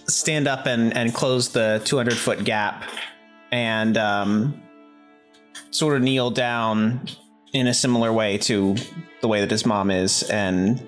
stand 0.07 0.47
up 0.47 0.65
and, 0.65 0.95
and 0.95 1.13
close 1.13 1.49
the 1.49 1.81
200 1.85 2.17
foot 2.17 2.43
gap 2.43 2.83
and 3.51 3.97
um, 3.97 4.61
sort 5.71 5.95
of 5.97 6.01
kneel 6.01 6.31
down 6.31 7.07
in 7.53 7.67
a 7.67 7.73
similar 7.73 8.11
way 8.11 8.37
to 8.37 8.75
the 9.21 9.27
way 9.27 9.39
that 9.41 9.51
his 9.51 9.65
mom 9.65 9.91
is 9.91 10.23
and 10.23 10.81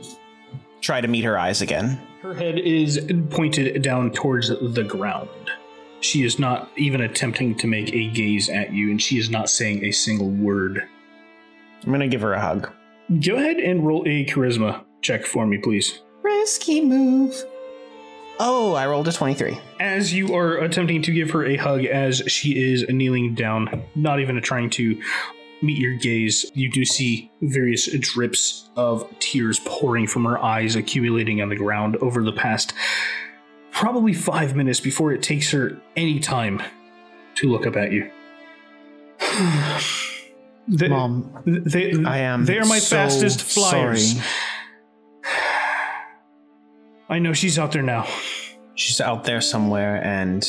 try 0.82 1.00
to 1.02 1.08
meet 1.08 1.24
her 1.24 1.38
eyes 1.38 1.62
again. 1.62 2.00
Her 2.22 2.34
head 2.34 2.58
is 2.60 3.00
pointed 3.30 3.82
down 3.82 4.12
towards 4.12 4.50
the 4.50 4.84
ground. 4.84 5.30
She 6.06 6.24
is 6.24 6.38
not 6.38 6.70
even 6.78 7.02
attempting 7.02 7.56
to 7.56 7.66
make 7.66 7.92
a 7.92 8.08
gaze 8.12 8.48
at 8.48 8.72
you, 8.72 8.92
and 8.92 9.02
she 9.02 9.18
is 9.18 9.32
not 9.32 9.50
saying 9.50 9.84
a 9.84 9.92
single 9.92 10.30
word. 10.30 10.84
I'm 11.84 11.92
gonna 11.92 12.08
give 12.08 12.22
her 12.22 12.34
a 12.34 12.40
hug. 12.40 12.72
Go 13.26 13.38
ahead 13.38 13.58
and 13.58 13.88
roll 13.88 14.04
a 14.06 14.24
charisma 14.26 14.84
check 15.02 15.26
for 15.26 15.48
me, 15.48 15.58
please. 15.58 16.04
Risky 16.22 16.86
move. 16.86 17.34
Oh, 18.40 18.76
I 18.76 18.86
rolled 18.86 19.08
a 19.08 19.12
23. 19.12 19.58
As 19.80 20.14
you 20.14 20.36
are 20.36 20.58
attempting 20.58 21.02
to 21.02 21.12
give 21.12 21.32
her 21.32 21.44
a 21.44 21.56
hug 21.56 21.86
as 21.86 22.22
she 22.28 22.52
is 22.52 22.86
kneeling 22.88 23.34
down, 23.34 23.84
not 23.96 24.20
even 24.20 24.40
trying 24.44 24.70
to 24.72 25.02
meet 25.64 25.80
your 25.80 25.96
gaze, 25.96 26.46
you 26.54 26.70
do 26.70 26.86
see 26.86 27.32
various 27.42 27.92
drips 27.98 28.70
of 28.76 29.12
tears 29.18 29.60
pouring 29.66 30.06
from 30.06 30.26
her 30.26 30.38
eyes, 30.38 30.76
accumulating 30.76 31.42
on 31.42 31.50
the 31.50 31.56
ground 31.56 31.96
over 31.96 32.24
the 32.24 32.32
past 32.32 32.76
probably 33.76 34.14
five 34.14 34.56
minutes 34.56 34.80
before 34.80 35.12
it 35.12 35.22
takes 35.22 35.52
her 35.52 35.78
any 35.98 36.18
time 36.18 36.64
to 37.36 37.52
look 37.52 37.68
up 37.68 37.76
at 37.76 37.92
you. 37.92 38.10
They, 40.68 40.88
Mom, 40.88 41.44
they, 41.46 41.94
I 42.08 42.18
am. 42.22 42.46
They 42.46 42.58
are 42.58 42.66
my 42.66 42.80
so 42.80 42.96
fastest 42.96 43.44
flyers. 43.44 44.14
sorry. 44.14 44.26
I 47.08 47.20
know 47.20 47.34
she's 47.34 47.60
out 47.60 47.72
there 47.72 47.84
now. 47.84 48.08
She's 48.74 49.00
out 49.00 49.26
there 49.26 49.42
somewhere, 49.42 50.04
and 50.04 50.44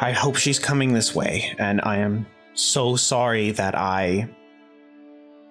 I 0.00 0.10
hope 0.10 0.34
she's 0.34 0.58
coming 0.58 0.94
this 0.94 1.14
way. 1.14 1.54
And 1.60 1.80
I 1.82 1.98
am 1.98 2.26
so 2.54 2.96
sorry 2.96 3.52
that 3.52 3.76
I 3.76 4.28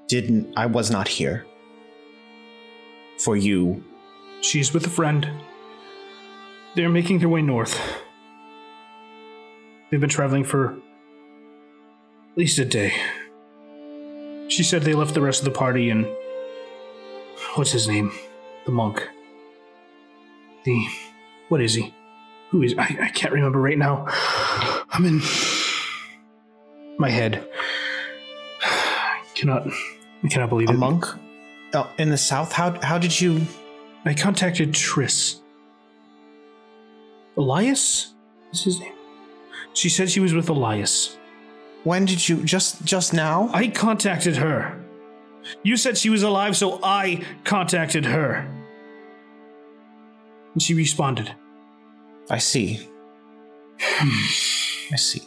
didn't. 0.09 0.51
I 0.57 0.65
was 0.65 0.91
not 0.91 1.07
here 1.07 1.45
for 3.17 3.37
you. 3.37 3.81
She's 4.41 4.73
with 4.73 4.85
a 4.85 4.89
friend. 4.89 5.25
They're 6.75 6.89
making 6.89 7.19
their 7.19 7.29
way 7.29 7.41
north. 7.41 7.79
They've 9.89 9.99
been 9.99 10.09
traveling 10.09 10.43
for 10.45 10.73
at 10.73 12.37
least 12.37 12.57
a 12.59 12.65
day. 12.65 12.93
She 14.47 14.63
said 14.63 14.83
they 14.83 14.93
left 14.93 15.13
the 15.13 15.21
rest 15.21 15.39
of 15.41 15.45
the 15.45 15.51
party 15.51 15.89
and. 15.89 16.07
What's 17.55 17.71
his 17.71 17.87
name? 17.87 18.11
The 18.65 18.71
monk. 18.71 19.05
The. 20.63 20.85
What 21.49 21.61
is 21.61 21.73
he? 21.73 21.93
Who 22.51 22.61
is. 22.63 22.73
I, 22.77 22.97
I 23.01 23.09
can't 23.09 23.33
remember 23.33 23.59
right 23.59 23.77
now. 23.77 24.05
I'm 24.91 25.05
in. 25.05 25.21
My 26.97 27.09
head. 27.09 27.45
I 28.63 29.23
cannot. 29.35 29.67
I 30.23 30.27
cannot 30.29 30.49
believe 30.49 30.69
A 30.69 30.73
it. 30.73 30.77
monk? 30.77 31.05
Oh, 31.73 31.89
in 31.97 32.09
the 32.09 32.17
south. 32.17 32.53
How 32.53 32.79
how 32.81 32.97
did 32.97 33.19
you? 33.19 33.41
I 34.05 34.13
contacted 34.13 34.71
Triss. 34.71 35.40
Elias? 37.41 38.13
Is 38.53 38.63
his 38.63 38.79
name? 38.79 38.93
She 39.73 39.89
said 39.89 40.11
she 40.11 40.19
was 40.19 40.33
with 40.33 40.47
Elias. 40.49 41.17
When 41.83 42.05
did 42.05 42.29
you? 42.29 42.43
Just 42.43 42.85
just 42.85 43.13
now? 43.13 43.49
I 43.51 43.67
contacted 43.69 44.35
her. 44.37 44.79
You 45.63 45.75
said 45.75 45.97
she 45.97 46.11
was 46.11 46.21
alive, 46.21 46.55
so 46.55 46.79
I 46.83 47.25
contacted 47.43 48.05
her. 48.05 48.47
And 50.53 50.61
she 50.61 50.75
responded. 50.75 51.33
I 52.29 52.37
see. 52.37 52.87
Hmm. 53.79 54.93
I 54.93 54.97
see. 54.97 55.23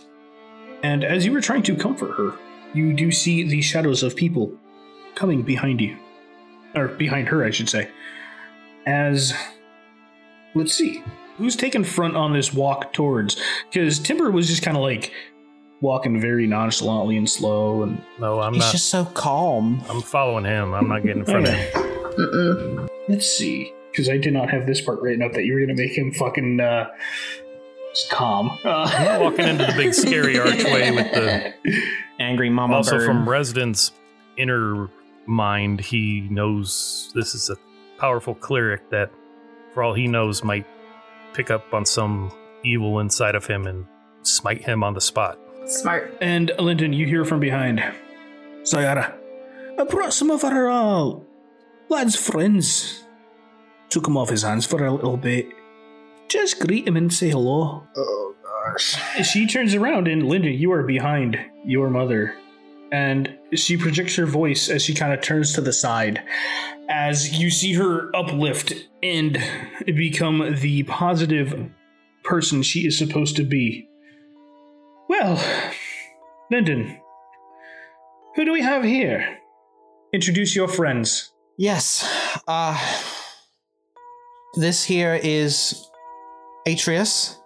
And 0.84 1.02
as 1.02 1.26
you 1.26 1.32
were 1.32 1.40
trying 1.40 1.64
to 1.64 1.74
comfort 1.74 2.12
her, 2.12 2.34
you 2.74 2.92
do 2.92 3.10
see 3.10 3.42
the 3.42 3.60
shadows 3.60 4.04
of 4.04 4.14
people 4.14 4.52
coming 5.16 5.42
behind 5.42 5.80
you. 5.80 5.96
Or 6.76 6.88
behind 6.88 7.26
her, 7.28 7.44
I 7.44 7.50
should 7.50 7.68
say. 7.68 7.90
As. 8.86 9.32
Let's 10.54 10.74
see. 10.74 11.02
Who's 11.38 11.56
taking 11.56 11.84
front 11.84 12.16
on 12.16 12.32
this 12.32 12.52
walk 12.54 12.92
towards? 12.92 13.40
Because 13.70 13.98
Timber 13.98 14.30
was 14.30 14.48
just 14.48 14.62
kind 14.62 14.76
of 14.76 14.82
like 14.82 15.12
walking 15.80 16.20
very 16.20 16.46
nonchalantly 16.46 17.16
and 17.16 17.28
slow. 17.28 17.82
And 17.82 18.00
No, 18.20 18.40
I'm 18.40 18.54
He's 18.54 18.62
not. 18.62 18.72
just 18.72 18.88
so 18.88 19.04
calm. 19.04 19.82
I'm 19.88 20.00
following 20.00 20.44
him. 20.44 20.72
I'm 20.74 20.88
not 20.88 21.02
getting 21.02 21.20
in 21.20 21.24
front 21.24 21.46
of 21.48 21.54
him. 21.54 21.72
Mm-mm. 22.18 22.88
let's 23.08 23.26
see. 23.26 23.72
Because 23.90 24.08
I 24.08 24.16
did 24.16 24.32
not 24.32 24.50
have 24.50 24.66
this 24.66 24.80
part 24.80 25.00
written 25.00 25.22
up 25.22 25.32
that 25.32 25.44
you 25.44 25.52
were 25.54 25.60
going 25.60 25.76
to 25.76 25.80
make 25.82 25.96
him 25.96 26.12
fucking 26.12 26.58
uh, 26.60 26.88
It's 27.90 28.08
calm. 28.10 28.50
Uh, 28.64 29.18
Walking 29.20 29.46
into 29.46 29.66
the 29.66 29.72
big 29.76 29.94
scary 29.94 30.38
archway 30.40 30.90
with 30.90 31.12
the 31.12 31.54
Angry 32.18 32.50
mama 32.50 32.76
also 32.76 32.98
bird. 32.98 33.06
from 33.06 33.28
Resden's 33.28 33.92
inner 34.36 34.88
mind, 35.26 35.80
he 35.80 36.22
knows 36.30 37.12
this 37.14 37.34
is 37.36 37.50
a 37.50 37.56
powerful 38.00 38.34
cleric 38.34 38.90
that, 38.90 39.10
for 39.72 39.82
all 39.84 39.94
he 39.94 40.08
knows, 40.08 40.42
might 40.42 40.66
pick 41.34 41.50
up 41.50 41.74
on 41.74 41.84
some 41.84 42.32
evil 42.64 43.00
inside 43.00 43.34
of 43.34 43.46
him 43.46 43.66
and 43.66 43.86
smite 44.22 44.62
him 44.62 44.82
on 44.82 44.94
the 44.94 45.00
spot. 45.00 45.38
Smart. 45.66 46.16
and 46.20 46.52
Lyndon, 46.58 46.92
you 46.92 47.06
hear 47.06 47.24
from 47.24 47.40
behind. 47.40 47.82
Sayara, 48.62 49.14
I 49.78 49.84
brought 49.84 50.12
some 50.12 50.30
of 50.30 50.44
our 50.44 50.68
uh, 50.70 51.18
lad's 51.88 52.16
friends. 52.16 53.02
Took 53.88 54.06
him 54.06 54.16
off 54.16 54.28
his 54.30 54.42
hands 54.42 54.66
for 54.66 54.84
a 54.84 54.92
little 54.92 55.16
bit. 55.16 55.46
Just 56.28 56.58
greet 56.60 56.86
him 56.86 56.96
and 56.96 57.12
say 57.12 57.30
hello. 57.30 57.84
oh 57.96 58.34
gosh. 58.42 58.96
She 59.26 59.46
turns 59.46 59.74
around 59.74 60.08
and 60.08 60.26
Lyndon, 60.26 60.54
you 60.54 60.72
are 60.72 60.82
behind 60.82 61.38
your 61.64 61.90
mother. 61.90 62.34
And 62.94 63.36
she 63.54 63.76
projects 63.76 64.14
her 64.14 64.24
voice 64.24 64.68
as 64.68 64.84
she 64.84 64.94
kind 64.94 65.12
of 65.12 65.20
turns 65.20 65.52
to 65.54 65.60
the 65.60 65.72
side. 65.72 66.22
As 66.88 67.40
you 67.40 67.50
see 67.50 67.72
her 67.72 68.14
uplift 68.14 68.72
and 69.02 69.36
become 69.84 70.54
the 70.60 70.84
positive 70.84 71.72
person 72.22 72.62
she 72.62 72.86
is 72.86 72.96
supposed 72.96 73.34
to 73.34 73.42
be. 73.42 73.88
Well, 75.08 75.42
Lyndon, 76.52 77.00
who 78.36 78.44
do 78.44 78.52
we 78.52 78.62
have 78.62 78.84
here? 78.84 79.38
Introduce 80.12 80.54
your 80.54 80.68
friends. 80.68 81.32
Yes. 81.58 82.08
Uh 82.46 82.78
this 84.54 84.84
here 84.84 85.18
is 85.20 85.90
Atreus. 86.64 87.40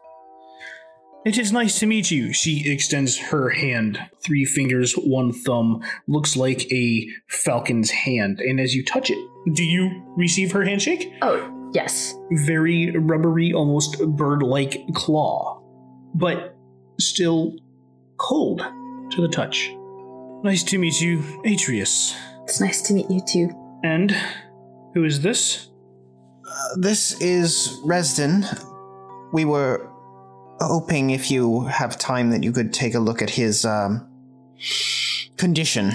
It 1.27 1.37
is 1.37 1.53
nice 1.53 1.81
to 1.81 1.87
meet 1.87 2.11
you. 2.11 2.33
She 2.33 2.71
extends 2.71 3.19
her 3.19 3.51
hand, 3.51 3.99
three 4.25 4.45
fingers, 4.45 4.95
one 4.95 5.33
thumb, 5.33 5.83
looks 6.07 6.37
like 6.37 6.71
a 6.73 7.09
falcon's 7.29 7.91
hand. 7.91 8.41
And 8.41 8.61
as 8.61 8.75
you 8.75 8.85
touch 8.85 9.11
it, 9.11 9.19
do 9.53 9.65
you 9.65 10.05
receive 10.17 10.53
her 10.53 10.65
handshake? 10.65 11.13
Oh, 11.21 11.71
yes. 11.75 12.15
Very 12.31 12.93
rubbery, 12.97 13.53
almost 13.53 13.99
bird 14.17 14.43
like 14.43 14.81
claw, 14.95 15.61
but 16.15 16.57
still 17.01 17.55
cold 18.17 18.61
to 19.11 19.21
the 19.21 19.29
touch. 19.29 19.75
Nice 20.45 20.63
to 20.63 20.79
meet 20.79 21.01
you, 21.01 21.43
Atreus. 21.45 22.15
It's 22.45 22.61
nice 22.61 22.81
to 22.83 22.95
meet 22.95 23.11
you 23.11 23.21
too. 23.29 23.81
And 23.83 24.17
who 24.95 25.05
is 25.05 25.21
this? 25.21 25.69
Uh, 26.49 26.77
this 26.77 27.21
is 27.21 27.81
Resden. 27.85 28.47
We 29.33 29.45
were 29.45 29.88
hoping 30.61 31.11
if 31.11 31.31
you 31.31 31.63
have 31.67 31.99
time 31.99 32.31
that 32.31 32.43
you 32.43 32.53
could 32.53 32.73
take 32.73 32.95
a 32.95 32.99
look 33.01 33.23
at 33.23 33.31
his 33.31 33.65
um 33.65 34.07
condition. 35.37 35.93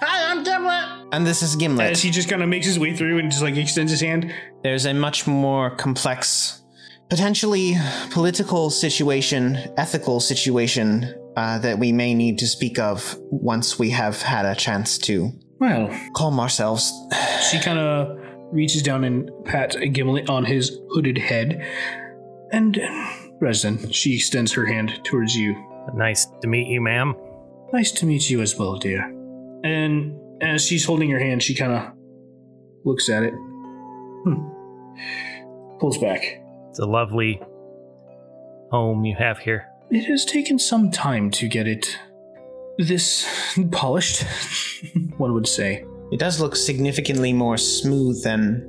Hi, 0.00 0.30
I'm 0.30 0.44
Gimlet. 0.44 1.08
And 1.12 1.26
this 1.26 1.42
is 1.42 1.56
Gimlet. 1.56 1.92
As 1.92 2.02
he 2.02 2.10
just 2.10 2.28
kind 2.28 2.42
of 2.42 2.48
makes 2.48 2.66
his 2.66 2.78
way 2.78 2.94
through 2.96 3.18
and 3.18 3.30
just 3.30 3.42
like 3.42 3.56
extends 3.56 3.90
his 3.90 4.00
hand. 4.00 4.32
There's 4.62 4.86
a 4.86 4.94
much 4.94 5.26
more 5.26 5.70
complex, 5.76 6.62
potentially 7.08 7.74
political 8.10 8.70
situation, 8.70 9.56
ethical 9.76 10.20
situation 10.20 11.14
uh, 11.36 11.58
that 11.60 11.78
we 11.78 11.92
may 11.92 12.14
need 12.14 12.38
to 12.38 12.46
speak 12.46 12.78
of 12.78 13.16
once 13.30 13.78
we 13.78 13.90
have 13.90 14.20
had 14.22 14.44
a 14.44 14.54
chance 14.54 14.98
to 14.98 15.30
Well, 15.58 15.90
calm 16.14 16.38
ourselves. 16.40 16.92
She 17.50 17.58
kind 17.60 17.78
of 17.78 18.18
reaches 18.52 18.82
down 18.82 19.04
and 19.04 19.30
pats 19.44 19.76
Gimlet 19.92 20.28
on 20.28 20.44
his 20.44 20.78
hooded 20.90 21.16
head. 21.18 21.64
And 22.52 22.78
Resden, 23.42 23.92
she 23.92 24.14
extends 24.14 24.52
her 24.52 24.64
hand 24.64 25.04
towards 25.04 25.34
you. 25.34 25.56
Nice 25.94 26.26
to 26.42 26.46
meet 26.46 26.68
you, 26.68 26.80
ma'am. 26.80 27.16
Nice 27.72 27.90
to 27.92 28.06
meet 28.06 28.30
you 28.30 28.40
as 28.40 28.56
well, 28.56 28.76
dear. 28.76 29.02
And 29.64 30.16
as 30.40 30.64
she's 30.64 30.84
holding 30.84 31.10
your 31.10 31.18
hand, 31.18 31.42
she 31.42 31.54
kind 31.54 31.72
of 31.72 31.92
looks 32.84 33.08
at 33.08 33.24
it. 33.24 33.34
Hmm. 33.34 34.48
Pulls 35.80 35.98
back. 35.98 36.40
It's 36.70 36.78
a 36.78 36.86
lovely 36.86 37.42
home 38.70 39.04
you 39.04 39.16
have 39.16 39.38
here. 39.38 39.66
It 39.90 40.04
has 40.04 40.24
taken 40.24 40.58
some 40.58 40.92
time 40.92 41.30
to 41.32 41.48
get 41.48 41.66
it 41.66 41.98
this 42.78 43.26
polished, 43.72 44.22
one 45.16 45.34
would 45.34 45.48
say. 45.48 45.84
It 46.12 46.20
does 46.20 46.40
look 46.40 46.54
significantly 46.54 47.32
more 47.32 47.56
smooth 47.56 48.22
than 48.22 48.68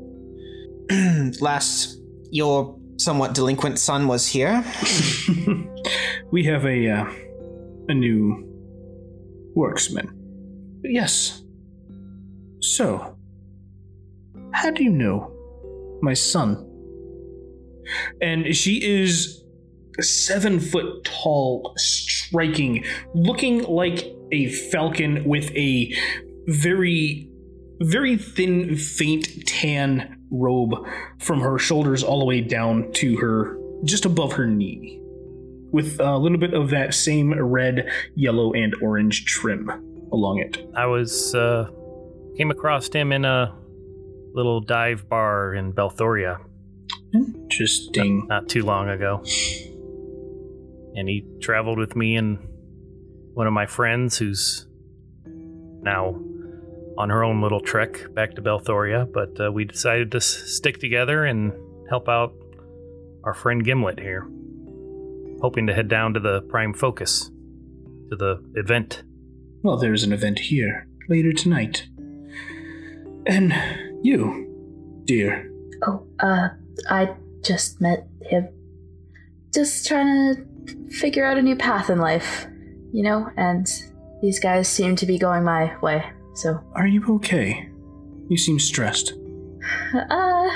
last 1.39 1.99
your 2.32 2.80
somewhat 2.97 3.33
delinquent 3.33 3.79
son 3.79 4.07
was 4.07 4.27
here. 4.27 4.63
we 6.31 6.43
have 6.45 6.65
a 6.65 6.89
uh, 6.89 7.05
a 7.89 7.93
new 7.93 8.49
worksman. 9.55 10.09
Yes. 10.83 11.43
So, 12.61 13.17
how 14.53 14.71
do 14.71 14.83
you 14.83 14.89
know 14.89 15.31
my 16.01 16.13
son? 16.13 16.69
And 18.21 18.55
she 18.55 18.83
is 18.83 19.43
seven 19.99 20.59
foot 20.59 21.03
tall, 21.03 21.73
striking, 21.77 22.85
looking 23.13 23.63
like 23.63 24.15
a 24.31 24.49
falcon 24.71 25.25
with 25.25 25.51
a 25.51 25.93
very, 26.47 27.29
very 27.81 28.17
thin, 28.17 28.75
faint 28.75 29.45
tan 29.45 30.22
robe 30.34 30.73
from 31.19 31.39
her 31.39 31.57
shoulders 31.57 32.03
all 32.03 32.19
the 32.19 32.25
way 32.25 32.41
down 32.41 32.91
to 32.93 33.15
her, 33.17 33.57
just 33.86 34.05
above 34.05 34.34
her 34.34 34.47
knee, 34.47 34.99
with 35.71 35.99
a 35.99 36.17
little 36.17 36.38
bit 36.38 36.53
of 36.53 36.71
that 36.71 36.93
same 36.93 37.34
red, 37.34 37.88
yellow, 38.15 38.51
and 38.53 38.75
orange 38.81 39.25
trim 39.25 39.69
along 40.11 40.39
it. 40.39 40.67
I 40.75 40.88
was 40.88 41.34
uh 41.34 41.69
came 42.38 42.51
across 42.51 42.89
him 42.91 43.11
in 43.11 43.25
a 43.25 43.55
little 44.34 44.59
dive 44.59 45.07
bar 45.07 45.53
in 45.53 45.71
Belthoria 45.73 46.39
Interesting. 47.13 48.25
not 48.27 48.49
too 48.49 48.63
long 48.63 48.89
ago. 48.89 49.23
And 50.95 51.07
he 51.07 51.23
traveled 51.41 51.77
with 51.77 51.95
me 51.95 52.15
and 52.15 52.39
one 53.34 53.45
of 53.47 53.53
my 53.53 53.67
friends 53.67 54.17
who's 54.17 54.67
now 55.81 56.19
on 56.97 57.09
her 57.09 57.23
own 57.23 57.41
little 57.41 57.59
trek 57.59 58.13
back 58.13 58.35
to 58.35 58.41
Belthoria, 58.41 59.11
but 59.11 59.39
uh, 59.39 59.51
we 59.51 59.65
decided 59.65 60.11
to 60.11 60.17
s- 60.17 60.25
stick 60.25 60.79
together 60.79 61.25
and 61.25 61.51
help 61.89 62.07
out 62.07 62.33
our 63.23 63.33
friend 63.33 63.63
Gimlet 63.63 63.99
here. 63.99 64.27
Hoping 65.41 65.67
to 65.67 65.73
head 65.73 65.87
down 65.89 66.13
to 66.13 66.19
the 66.19 66.41
Prime 66.43 66.73
Focus, 66.73 67.29
to 68.09 68.15
the 68.15 68.41
event. 68.55 69.03
Well, 69.63 69.77
there's 69.77 70.03
an 70.03 70.13
event 70.13 70.39
here 70.39 70.87
later 71.09 71.33
tonight. 71.33 71.87
And 73.25 73.53
you, 74.03 75.01
dear, 75.05 75.49
Oh, 75.85 76.05
uh, 76.21 76.49
I 76.89 77.13
just 77.43 77.81
met 77.81 78.07
him. 78.21 78.47
Just 79.53 79.85
trying 79.87 80.35
to 80.35 80.89
figure 80.89 81.25
out 81.25 81.37
a 81.37 81.41
new 81.41 81.55
path 81.57 81.89
in 81.89 81.97
life, 81.99 82.47
you 82.93 83.03
know, 83.03 83.29
and 83.35 83.67
these 84.21 84.39
guys 84.39 84.67
seem 84.69 84.95
to 84.95 85.05
be 85.05 85.17
going 85.17 85.43
my 85.43 85.77
way, 85.81 86.05
so. 86.34 86.59
are 86.75 86.88
you 86.88 87.03
okay? 87.15 87.69
You 88.29 88.38
seem 88.38 88.59
stressed. 88.59 89.13
Uh, 89.93 90.49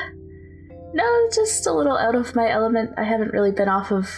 no, 0.93 1.29
just 1.33 1.65
a 1.67 1.71
little 1.71 1.97
out 1.97 2.15
of 2.15 2.35
my 2.35 2.49
element. 2.49 2.91
I 2.97 3.03
haven't 3.03 3.31
really 3.31 3.51
been 3.51 3.69
off 3.69 3.91
of 3.91 4.09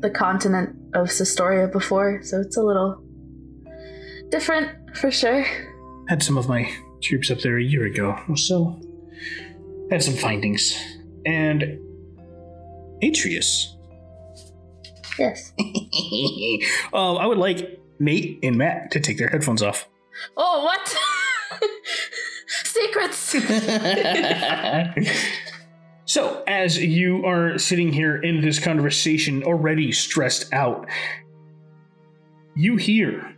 the 0.00 0.10
continent 0.10 0.76
of 0.94 1.10
Sistoria 1.10 1.68
before, 1.68 2.20
so 2.22 2.40
it's 2.40 2.56
a 2.56 2.62
little 2.62 3.02
different 4.30 4.96
for 4.96 5.10
sure. 5.10 5.46
Had 6.08 6.22
some 6.22 6.36
of 6.36 6.48
my 6.48 6.70
troops 7.02 7.30
up 7.30 7.38
there 7.38 7.56
a 7.56 7.62
year 7.62 7.86
ago, 7.86 8.18
or 8.28 8.36
so 8.36 8.80
had 9.90 10.02
some 10.02 10.14
findings. 10.14 10.76
And 11.24 11.78
Atreus. 13.02 13.76
Yes. 15.18 15.52
um, 16.92 17.18
I 17.18 17.26
would 17.26 17.38
like 17.38 17.80
Nate 17.98 18.38
and 18.42 18.56
Matt 18.56 18.90
to 18.92 19.00
take 19.00 19.18
their 19.18 19.28
headphones 19.28 19.62
off. 19.62 19.88
Oh, 20.36 20.64
what? 20.64 20.96
Secrets! 22.64 23.34
So, 26.04 26.42
as 26.46 26.76
you 26.76 27.24
are 27.24 27.56
sitting 27.56 27.90
here 27.90 28.16
in 28.16 28.42
this 28.42 28.58
conversation, 28.58 29.42
already 29.44 29.92
stressed 29.92 30.52
out, 30.52 30.86
you 32.54 32.76
hear 32.76 33.34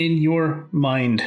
in 0.00 0.16
your 0.16 0.66
mind. 0.72 1.22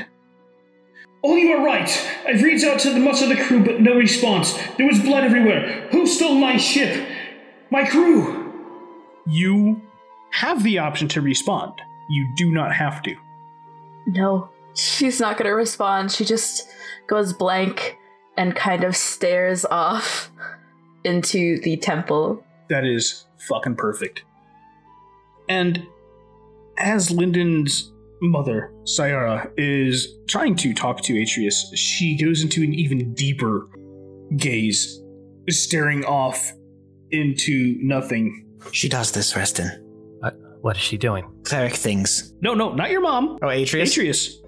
Oh, 1.24 1.38
you 1.38 1.54
are 1.54 1.64
right. 1.64 1.90
I've 2.28 2.44
reached 2.44 2.66
out 2.66 2.80
to 2.82 2.90
the 2.90 3.00
much 3.00 3.22
of 3.22 3.30
the 3.30 3.38
crew, 3.38 3.64
but 3.64 3.80
no 3.80 3.96
response. 3.96 4.58
There 4.78 4.86
was 4.86 5.00
blood 5.00 5.24
everywhere. 5.24 5.88
Who 5.92 6.06
stole 6.06 6.36
my 6.36 6.58
ship? 6.58 7.08
My 7.72 7.88
crew. 7.88 8.52
You 9.26 9.82
have 10.32 10.64
the 10.64 10.80
option 10.80 11.08
to 11.10 11.22
respond. 11.22 11.72
You 12.10 12.28
do 12.36 12.52
not 12.52 12.74
have 12.74 13.02
to. 13.04 13.16
No, 14.08 14.50
she's 14.76 15.20
not 15.20 15.38
gonna 15.38 15.54
respond. 15.54 16.12
She 16.12 16.26
just 16.26 16.68
goes 17.08 17.34
blank 17.34 17.98
and 18.38 18.56
kind 18.56 18.84
of 18.84 18.96
stares 18.96 19.66
off 19.66 20.32
into 21.04 21.60
the 21.62 21.78
temple 21.78 22.44
That 22.70 22.84
is 22.84 23.26
fucking 23.48 23.76
perfect. 23.76 24.24
And 25.48 25.86
as 26.80 27.12
Lyndon's 27.12 27.92
mother, 28.22 28.74
Sayara, 28.84 29.52
is 29.58 30.08
trying 30.28 30.56
to 30.58 30.74
talk 30.74 31.02
to 31.04 31.22
Atreus, 31.22 31.72
she 31.76 32.18
goes 32.18 32.42
into 32.42 32.64
an 32.64 32.74
even 32.74 33.14
deeper 33.14 33.70
gaze, 34.36 35.00
staring 35.50 36.04
off 36.06 36.52
into 37.12 37.78
nothing. 37.82 38.48
She 38.72 38.90
does 38.90 39.12
this, 39.12 39.34
Resden. 39.34 39.85
What 40.66 40.78
is 40.78 40.82
she 40.82 40.98
doing? 40.98 41.32
Cleric 41.44 41.74
things. 41.74 42.34
No, 42.42 42.56
no, 42.56 42.74
not 42.74 42.90
your 42.90 43.02
mom. 43.02 43.38
Oh, 43.44 43.50
Atreus? 43.50 43.92
Atreus. 43.92 44.42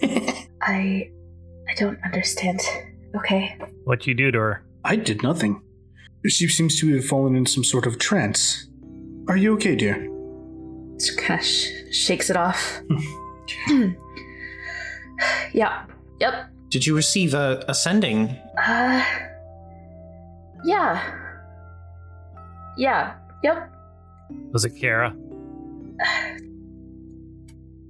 I 0.62 1.10
I 1.68 1.74
don't 1.76 1.98
understand. 2.04 2.60
Okay. 3.16 3.58
What 3.82 4.06
you 4.06 4.14
do 4.14 4.30
to 4.30 4.38
her? 4.38 4.64
I 4.84 4.94
did 4.94 5.24
nothing. 5.24 5.60
She 6.28 6.46
seems 6.46 6.78
to 6.78 6.94
have 6.94 7.06
fallen 7.06 7.34
in 7.34 7.44
some 7.44 7.64
sort 7.64 7.86
of 7.86 7.98
trance. 7.98 8.68
Are 9.26 9.36
you 9.36 9.54
okay, 9.54 9.74
dear? 9.74 9.96
She 11.02 11.16
kind 11.16 11.40
of 11.40 11.44
sh- 11.44 11.72
shakes 11.90 12.30
it 12.30 12.36
off. 12.36 12.80
yeah. 15.52 15.86
Yep. 16.20 16.50
Did 16.68 16.86
you 16.86 16.94
receive 16.94 17.34
a 17.34 17.64
ascending? 17.66 18.28
Uh. 18.64 19.04
Yeah. 20.64 21.02
Yeah. 22.78 23.16
Yep. 23.42 23.72
Was 24.52 24.64
it 24.64 24.70
Kara? 24.70 25.14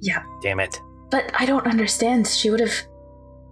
Yeah. 0.02 0.22
Damn 0.42 0.60
it. 0.60 0.78
But 1.10 1.32
I 1.38 1.46
don't 1.46 1.66
understand. 1.66 2.26
She 2.26 2.50
would 2.50 2.60
have. 2.60 2.74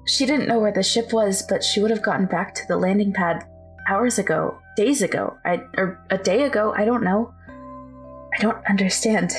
She 0.07 0.27
didn't 0.27 0.47
know 0.47 0.61
where 0.61 0.73
the 0.73 0.83
ship 0.83 1.13
was, 1.13 1.43
but 1.49 1.65
she 1.65 1.81
would 1.81 1.91
have 1.91 2.03
gotten 2.03 2.27
back 2.27 2.55
to 2.57 2.63
the 2.69 2.77
landing 2.77 3.13
pad 3.13 3.45
hours 3.89 4.19
ago, 4.19 4.59
days 4.77 5.03
ago, 5.03 5.37
I 5.45 5.63
or 5.77 6.05
a 6.11 6.19
day 6.19 6.45
ago. 6.45 6.75
I 6.77 6.85
don't 6.85 7.03
know. 7.03 7.33
I 7.49 8.41
don't 8.41 8.59
understand. 8.69 9.33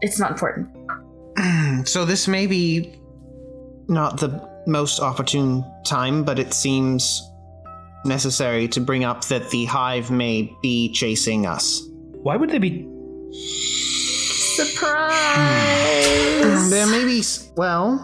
It's 0.00 0.18
not 0.18 0.32
important. 0.32 0.68
Hmm, 1.38 1.84
so 1.84 2.04
this 2.04 2.26
may 2.26 2.46
be 2.46 2.98
not 3.88 4.18
the 4.18 4.48
most 4.66 5.00
opportune 5.00 5.64
time, 5.84 6.24
but 6.24 6.38
it 6.38 6.52
seems 6.52 7.22
necessary 8.04 8.68
to 8.68 8.80
bring 8.80 9.04
up 9.04 9.24
that 9.26 9.50
the 9.50 9.64
hive 9.66 10.10
may 10.10 10.52
be 10.62 10.90
chasing 10.92 11.46
us. 11.46 11.82
Why 12.26 12.34
would 12.34 12.50
they 12.50 12.58
be? 12.58 12.82
Surprise! 14.56 16.70
There 16.70 16.88
may 16.88 17.04
be 17.04 17.20
s- 17.20 17.52
well, 17.56 17.98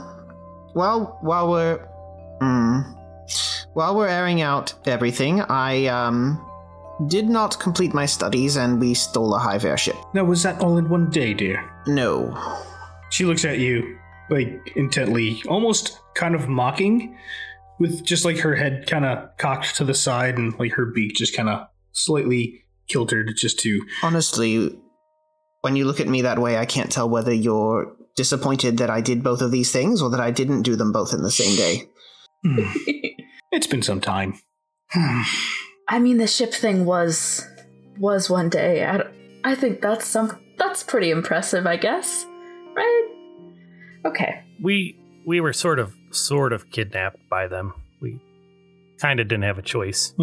while 0.74 1.18
while 1.22 1.50
we're 1.50 1.84
mm, 2.40 2.84
while 3.72 3.96
we're 3.96 4.06
airing 4.06 4.40
out 4.40 4.74
everything, 4.86 5.40
I 5.40 5.86
um 5.86 6.40
did 7.08 7.28
not 7.28 7.58
complete 7.58 7.94
my 7.94 8.06
studies 8.06 8.56
and 8.56 8.80
we 8.80 8.94
stole 8.94 9.34
a 9.34 9.40
hive 9.40 9.64
airship. 9.64 9.96
Now, 10.14 10.22
was 10.22 10.44
that 10.44 10.60
all 10.60 10.78
in 10.78 10.88
one 10.88 11.10
day, 11.10 11.34
dear? 11.34 11.68
No. 11.88 12.32
She 13.10 13.24
looks 13.24 13.44
at 13.44 13.58
you, 13.58 13.98
like, 14.30 14.72
intently, 14.76 15.42
almost 15.48 15.98
kind 16.14 16.36
of 16.36 16.48
mocking, 16.48 17.18
with 17.80 18.04
just 18.04 18.24
like 18.24 18.38
her 18.38 18.54
head 18.54 18.86
kind 18.86 19.04
of 19.04 19.36
cocked 19.36 19.74
to 19.78 19.84
the 19.84 19.94
side 19.94 20.38
and 20.38 20.56
like 20.60 20.70
her 20.74 20.86
beak 20.86 21.16
just 21.16 21.34
kind 21.36 21.48
of 21.48 21.66
slightly 21.90 22.60
kiltered 22.92 23.32
just 23.36 23.58
to. 23.60 23.84
Honestly, 24.02 24.70
when 25.62 25.76
you 25.76 25.84
look 25.84 26.00
at 26.00 26.08
me 26.08 26.22
that 26.22 26.38
way, 26.38 26.58
I 26.58 26.66
can't 26.66 26.90
tell 26.90 27.08
whether 27.08 27.32
you're 27.32 27.96
disappointed 28.16 28.78
that 28.78 28.90
I 28.90 29.00
did 29.00 29.22
both 29.22 29.40
of 29.40 29.50
these 29.50 29.72
things 29.72 30.02
or 30.02 30.10
that 30.10 30.20
I 30.20 30.30
didn't 30.30 30.62
do 30.62 30.76
them 30.76 30.92
both 30.92 31.12
in 31.12 31.22
the 31.22 31.30
same 31.30 31.56
day. 31.56 31.88
Hmm. 32.44 32.64
It's 33.54 33.66
been 33.66 33.82
some 33.82 34.00
time. 34.00 34.40
Hmm. 34.92 35.20
I 35.86 35.98
mean, 35.98 36.16
the 36.16 36.26
ship 36.26 36.54
thing 36.54 36.86
was 36.86 37.46
was 37.98 38.30
one 38.30 38.48
day. 38.48 38.82
I, 38.82 39.02
I 39.44 39.54
think 39.54 39.82
that's 39.82 40.06
some 40.06 40.40
that's 40.56 40.82
pretty 40.82 41.10
impressive, 41.10 41.66
I 41.66 41.76
guess. 41.76 42.24
Right? 42.74 43.08
Okay. 44.06 44.42
We 44.62 44.98
we 45.26 45.40
were 45.40 45.52
sort 45.52 45.78
of 45.78 45.94
sort 46.12 46.54
of 46.54 46.70
kidnapped 46.70 47.28
by 47.28 47.46
them. 47.46 47.74
We 48.00 48.20
kind 48.98 49.20
of 49.20 49.28
didn't 49.28 49.44
have 49.44 49.58
a 49.58 49.62
choice. 49.62 50.14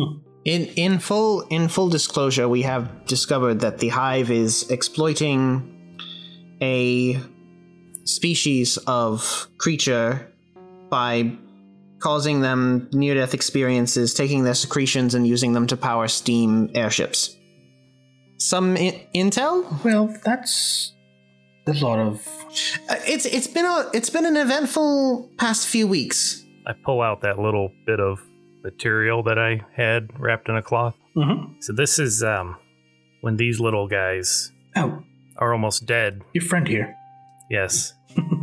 In 0.49 0.65
in 0.75 0.97
full 0.97 1.41
in 1.51 1.67
full 1.67 1.89
disclosure, 1.89 2.49
we 2.49 2.63
have 2.63 3.05
discovered 3.05 3.59
that 3.59 3.77
the 3.77 3.89
hive 3.89 4.31
is 4.31 4.67
exploiting 4.71 5.37
a 6.59 7.19
species 8.05 8.77
of 8.87 9.47
creature 9.59 10.33
by 10.89 11.37
causing 11.99 12.41
them 12.41 12.89
near 12.91 13.13
death 13.13 13.35
experiences, 13.35 14.15
taking 14.15 14.43
their 14.43 14.55
secretions 14.55 15.13
and 15.13 15.27
using 15.27 15.53
them 15.53 15.67
to 15.67 15.77
power 15.77 16.07
steam 16.07 16.71
airships. 16.73 17.35
Some 18.37 18.75
I- 18.75 19.05
intel? 19.13 19.53
Well, 19.83 20.07
that's 20.25 20.93
a 21.67 21.73
lot 21.73 21.99
of. 21.99 22.27
Uh, 22.89 22.95
It's 23.05 23.25
it's 23.27 23.45
been 23.45 23.65
a 23.65 23.87
it's 23.93 24.09
been 24.09 24.25
an 24.25 24.35
eventful 24.35 25.29
past 25.37 25.67
few 25.67 25.85
weeks. 25.85 26.43
I 26.65 26.73
pull 26.85 27.01
out 27.03 27.21
that 27.21 27.37
little 27.37 27.69
bit 27.85 27.99
of 27.99 28.19
material 28.63 29.23
that 29.23 29.37
I 29.39 29.61
had 29.75 30.09
wrapped 30.19 30.49
in 30.49 30.55
a 30.55 30.61
cloth. 30.61 30.95
Mm-hmm. 31.15 31.53
So 31.61 31.73
this 31.73 31.99
is 31.99 32.23
um 32.23 32.57
when 33.21 33.37
these 33.37 33.59
little 33.59 33.87
guys 33.87 34.51
Oh, 34.75 35.01
are 35.37 35.51
almost 35.53 35.85
dead. 35.85 36.21
your 36.33 36.43
friend 36.43 36.67
here. 36.67 36.95
Yes, 37.49 37.93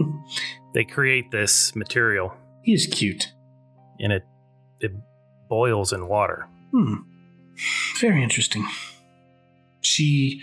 they 0.75 0.85
create 0.85 1.31
this 1.31 1.75
material 1.77 2.35
he 2.63 2.73
is 2.75 2.87
cute. 2.87 3.33
and 4.01 4.13
it 4.13 4.25
it 4.81 4.93
boils 5.49 5.93
in 5.93 6.09
water. 6.09 6.49
Hmm. 6.73 6.95
Very 8.01 8.23
interesting. 8.23 8.67
She 9.81 10.43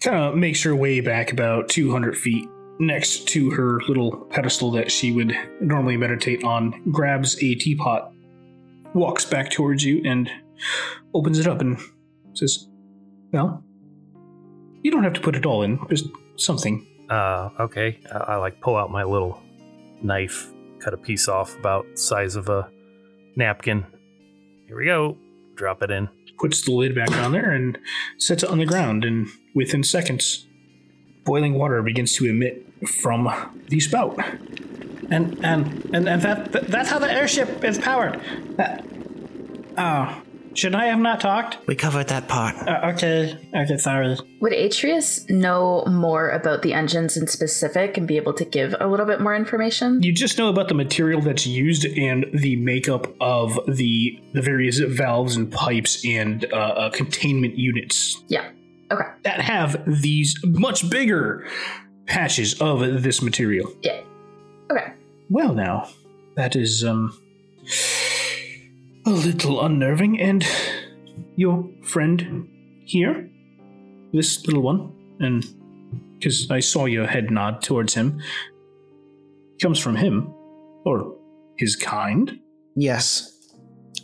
kind 0.00 0.16
of 0.24 0.36
makes 0.36 0.62
her 0.62 0.74
way 0.76 1.00
back 1.00 1.32
about 1.32 1.68
200 1.68 2.16
feet 2.16 2.48
next 2.78 3.26
to 3.28 3.50
her 3.50 3.80
little 3.88 4.12
pedestal 4.30 4.70
that 4.70 4.90
she 4.90 5.12
would 5.12 5.34
normally 5.60 5.96
meditate 5.96 6.44
on, 6.44 6.80
grabs 6.90 7.36
a 7.42 7.54
teapot, 7.56 8.12
walks 8.94 9.24
back 9.24 9.50
towards 9.50 9.84
you, 9.84 10.02
and 10.04 10.30
opens 11.14 11.38
it 11.38 11.46
up 11.46 11.60
and 11.60 11.78
says, 12.34 12.68
Well, 13.32 13.62
you 14.82 14.90
don't 14.90 15.04
have 15.04 15.14
to 15.14 15.20
put 15.20 15.36
it 15.36 15.46
all 15.46 15.62
in, 15.62 15.78
just 15.88 16.08
something. 16.36 16.86
Uh, 17.08 17.50
okay. 17.58 18.00
I, 18.12 18.16
I 18.18 18.36
like 18.36 18.60
pull 18.60 18.76
out 18.76 18.90
my 18.90 19.04
little 19.04 19.42
knife, 20.02 20.52
cut 20.78 20.94
a 20.94 20.96
piece 20.96 21.28
off 21.28 21.56
about 21.58 21.86
the 21.90 21.96
size 21.96 22.36
of 22.36 22.48
a 22.48 22.70
napkin. 23.36 23.86
Here 24.66 24.76
we 24.76 24.86
go. 24.86 25.16
Drop 25.56 25.82
it 25.82 25.90
in. 25.90 26.08
puts 26.38 26.62
the 26.62 26.72
lid 26.72 26.94
back 26.94 27.10
on 27.12 27.32
there 27.32 27.50
and 27.50 27.78
sets 28.18 28.42
it 28.42 28.48
on 28.48 28.58
the 28.58 28.66
ground 28.66 29.04
and 29.04 29.28
within 29.54 29.82
seconds 29.82 30.46
boiling 31.24 31.54
water 31.54 31.82
begins 31.82 32.14
to 32.14 32.26
emit 32.26 32.66
from 32.88 33.28
the 33.68 33.78
spout 33.78 34.18
And 35.10 35.44
and 35.44 35.84
and, 35.94 36.08
and 36.08 36.22
that, 36.22 36.52
that 36.52 36.68
that's 36.68 36.88
how 36.90 36.98
the 36.98 37.10
airship 37.12 37.64
is 37.64 37.78
powered. 37.78 38.20
That, 38.56 38.84
oh, 39.76 40.22
should 40.54 40.74
I 40.74 40.86
have 40.86 40.98
not 40.98 41.20
talked? 41.20 41.58
We 41.66 41.74
covered 41.76 42.08
that 42.08 42.28
part. 42.28 42.56
Uh, 42.56 42.92
okay, 42.94 43.36
okay, 43.54 43.76
sorry. 43.76 44.16
Would 44.40 44.52
Atreus 44.52 45.28
know 45.28 45.84
more 45.86 46.30
about 46.30 46.62
the 46.62 46.72
engines 46.72 47.16
in 47.16 47.26
specific 47.28 47.96
and 47.96 48.06
be 48.06 48.16
able 48.16 48.34
to 48.34 48.44
give 48.44 48.74
a 48.80 48.86
little 48.86 49.06
bit 49.06 49.20
more 49.20 49.34
information? 49.34 50.02
you 50.02 50.12
just 50.12 50.38
know 50.38 50.48
about 50.48 50.68
the 50.68 50.74
material 50.74 51.20
that's 51.20 51.46
used 51.46 51.84
and 51.84 52.26
the 52.34 52.56
makeup 52.56 53.06
of 53.20 53.58
the 53.66 54.20
the 54.32 54.42
various 54.42 54.78
valves 54.78 55.36
and 55.36 55.50
pipes 55.52 56.04
and 56.06 56.46
uh, 56.52 56.56
uh, 56.56 56.90
containment 56.90 57.56
units 57.56 58.22
Yeah. 58.28 58.48
Okay. 58.92 59.04
that 59.22 59.40
have 59.40 59.82
these 59.86 60.36
much 60.44 60.88
bigger 60.90 61.46
patches 62.06 62.60
of 62.60 63.02
this 63.02 63.22
material 63.22 63.72
Yeah. 63.82 64.00
Okay. 64.70 64.92
Well, 65.30 65.54
now, 65.54 65.88
that 66.36 66.56
is, 66.56 66.84
um, 66.84 67.16
a 69.06 69.10
little 69.10 69.64
unnerving. 69.64 70.20
And 70.20 70.44
your 71.36 71.68
friend 71.84 72.48
here, 72.84 73.30
this 74.12 74.44
little 74.46 74.62
one, 74.62 74.92
and 75.20 75.44
because 76.18 76.50
I 76.50 76.60
saw 76.60 76.86
your 76.86 77.06
head 77.06 77.30
nod 77.30 77.62
towards 77.62 77.94
him, 77.94 78.20
comes 79.62 79.78
from 79.78 79.96
him, 79.96 80.34
or 80.84 81.16
his 81.58 81.76
kind. 81.76 82.40
Yes. 82.74 83.32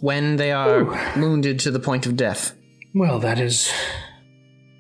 When 0.01 0.37
they 0.37 0.53
are 0.53 0.85
wounded 1.17 1.59
to 1.61 1.71
the 1.71 1.81
point 1.81 2.07
of 2.07 2.17
death. 2.17 2.55
Well, 2.95 3.19
that 3.19 3.41
is 3.41 3.73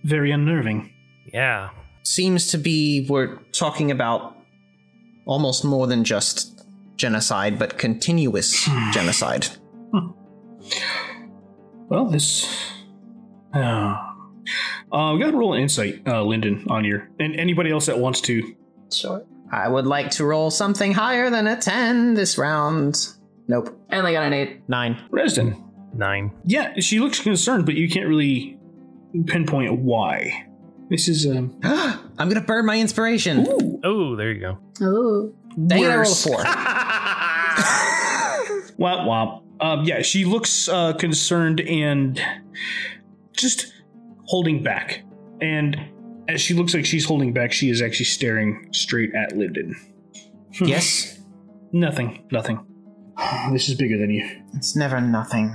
very 0.05 0.30
unnerving. 0.30 0.92
Yeah. 1.32 1.70
Seems 2.05 2.49
to 2.49 2.59
be 2.59 3.07
we're 3.09 3.36
talking 3.53 3.90
about 3.90 4.36
almost 5.27 5.64
more 5.64 5.87
than 5.87 6.05
just 6.05 6.66
genocide, 6.97 7.59
but 7.59 7.77
continuous 7.77 8.68
genocide. 8.93 9.49
Well, 11.89 12.07
this. 12.07 12.49
Uh, 13.55 13.95
uh, 14.93 15.12
we 15.14 15.20
got 15.20 15.31
to 15.31 15.37
roll 15.37 15.55
an 15.55 15.62
insight, 15.62 16.03
uh, 16.07 16.22
Lyndon, 16.22 16.66
on 16.68 16.85
your. 16.85 17.09
And 17.20 17.39
anybody 17.39 17.70
else 17.70 17.87
that 17.87 17.99
wants 17.99 18.20
to. 18.22 18.57
Sure. 18.93 19.24
I 19.53 19.68
would 19.68 19.87
like 19.87 20.11
to 20.12 20.24
roll 20.24 20.51
something 20.51 20.93
higher 20.93 21.31
than 21.31 21.47
a 21.47 21.57
10 21.57 22.14
this 22.14 22.39
round. 22.39 23.07
Nope. 23.47 23.79
And 23.89 23.99
I 23.99 23.99
only 24.01 24.12
got 24.12 24.24
an 24.24 24.33
eight. 24.33 24.68
Nine. 24.68 25.01
Resden. 25.12 25.62
Nine. 25.95 26.33
Yeah, 26.45 26.74
she 26.81 26.99
looks 26.99 27.20
concerned, 27.20 27.64
but 27.64 27.77
you 27.77 27.89
can't 27.89 28.09
really 28.09 28.59
pinpoint 29.27 29.79
why. 29.81 30.47
This 30.89 31.09
is 31.09 31.26
um. 31.26 31.59
I'm 31.64 32.28
gonna 32.28 32.41
burn 32.41 32.64
my 32.66 32.78
inspiration. 32.78 33.47
Oh, 33.84 34.14
there 34.16 34.32
you 34.32 34.41
go. 34.41 34.59
Oh. 34.80 35.32
Dang 35.66 35.82
it, 35.82 35.91
I 35.91 35.97
rolled 35.97 36.07
a 36.07 36.14
four. 36.14 36.37
Womp 38.78 39.07
womp. 39.07 39.43
Um, 39.61 39.84
yeah, 39.84 40.03
she 40.03 40.24
looks 40.26 40.68
uh, 40.68 40.93
concerned 40.95 41.61
and 41.62 42.20
just 43.32 43.72
holding 44.24 44.62
back. 44.62 45.03
And 45.41 45.76
as 46.28 46.41
she 46.43 46.53
looks 46.53 46.74
like 46.74 46.84
she's 46.84 47.07
holding 47.07 47.32
back, 47.32 47.53
she 47.53 47.70
is 47.70 47.80
actually 47.80 48.05
staring 48.07 48.68
straight 48.72 49.14
at 49.14 49.34
Lyndon. 49.37 49.74
yes, 50.61 51.18
Nothing, 51.72 52.26
nothing. 52.30 52.61
This 53.53 53.68
is 53.70 53.76
bigger 53.76 53.97
than 53.97 54.11
you. 54.11 54.28
it's 54.55 54.76
never 54.76 55.01
nothing. 55.01 55.55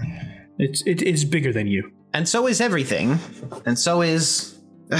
It's 0.57 0.81
it 0.87 1.03
is 1.03 1.23
bigger 1.25 1.53
than 1.53 1.67
you. 1.67 1.91
And 2.13 2.27
so 2.27 2.47
is 2.47 2.59
everything. 2.59 3.19
And 3.65 3.77
so 3.77 4.01
is. 4.01 4.57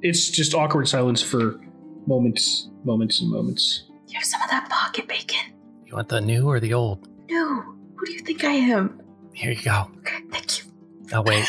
It's 0.00 0.30
just 0.30 0.54
awkward 0.54 0.86
silence 0.88 1.20
for 1.22 1.60
moments, 2.06 2.68
moments, 2.84 3.20
and 3.20 3.28
moments. 3.30 3.84
You 4.06 4.14
have 4.14 4.24
some 4.24 4.40
of 4.42 4.48
that 4.50 4.68
pocket 4.70 5.08
bacon. 5.08 5.40
You 5.84 5.96
want 5.96 6.08
the 6.08 6.20
new 6.20 6.48
or 6.48 6.60
the 6.60 6.72
old? 6.72 7.08
No. 7.28 7.62
Who 7.96 8.06
do 8.06 8.12
you 8.12 8.20
think 8.20 8.44
I 8.44 8.52
am? 8.52 9.02
Here 9.34 9.50
you 9.50 9.60
go. 9.62 9.90
Okay, 9.98 10.18
thank 10.30 10.58
you. 10.58 10.64
Oh 11.12 11.22
wait. 11.22 11.44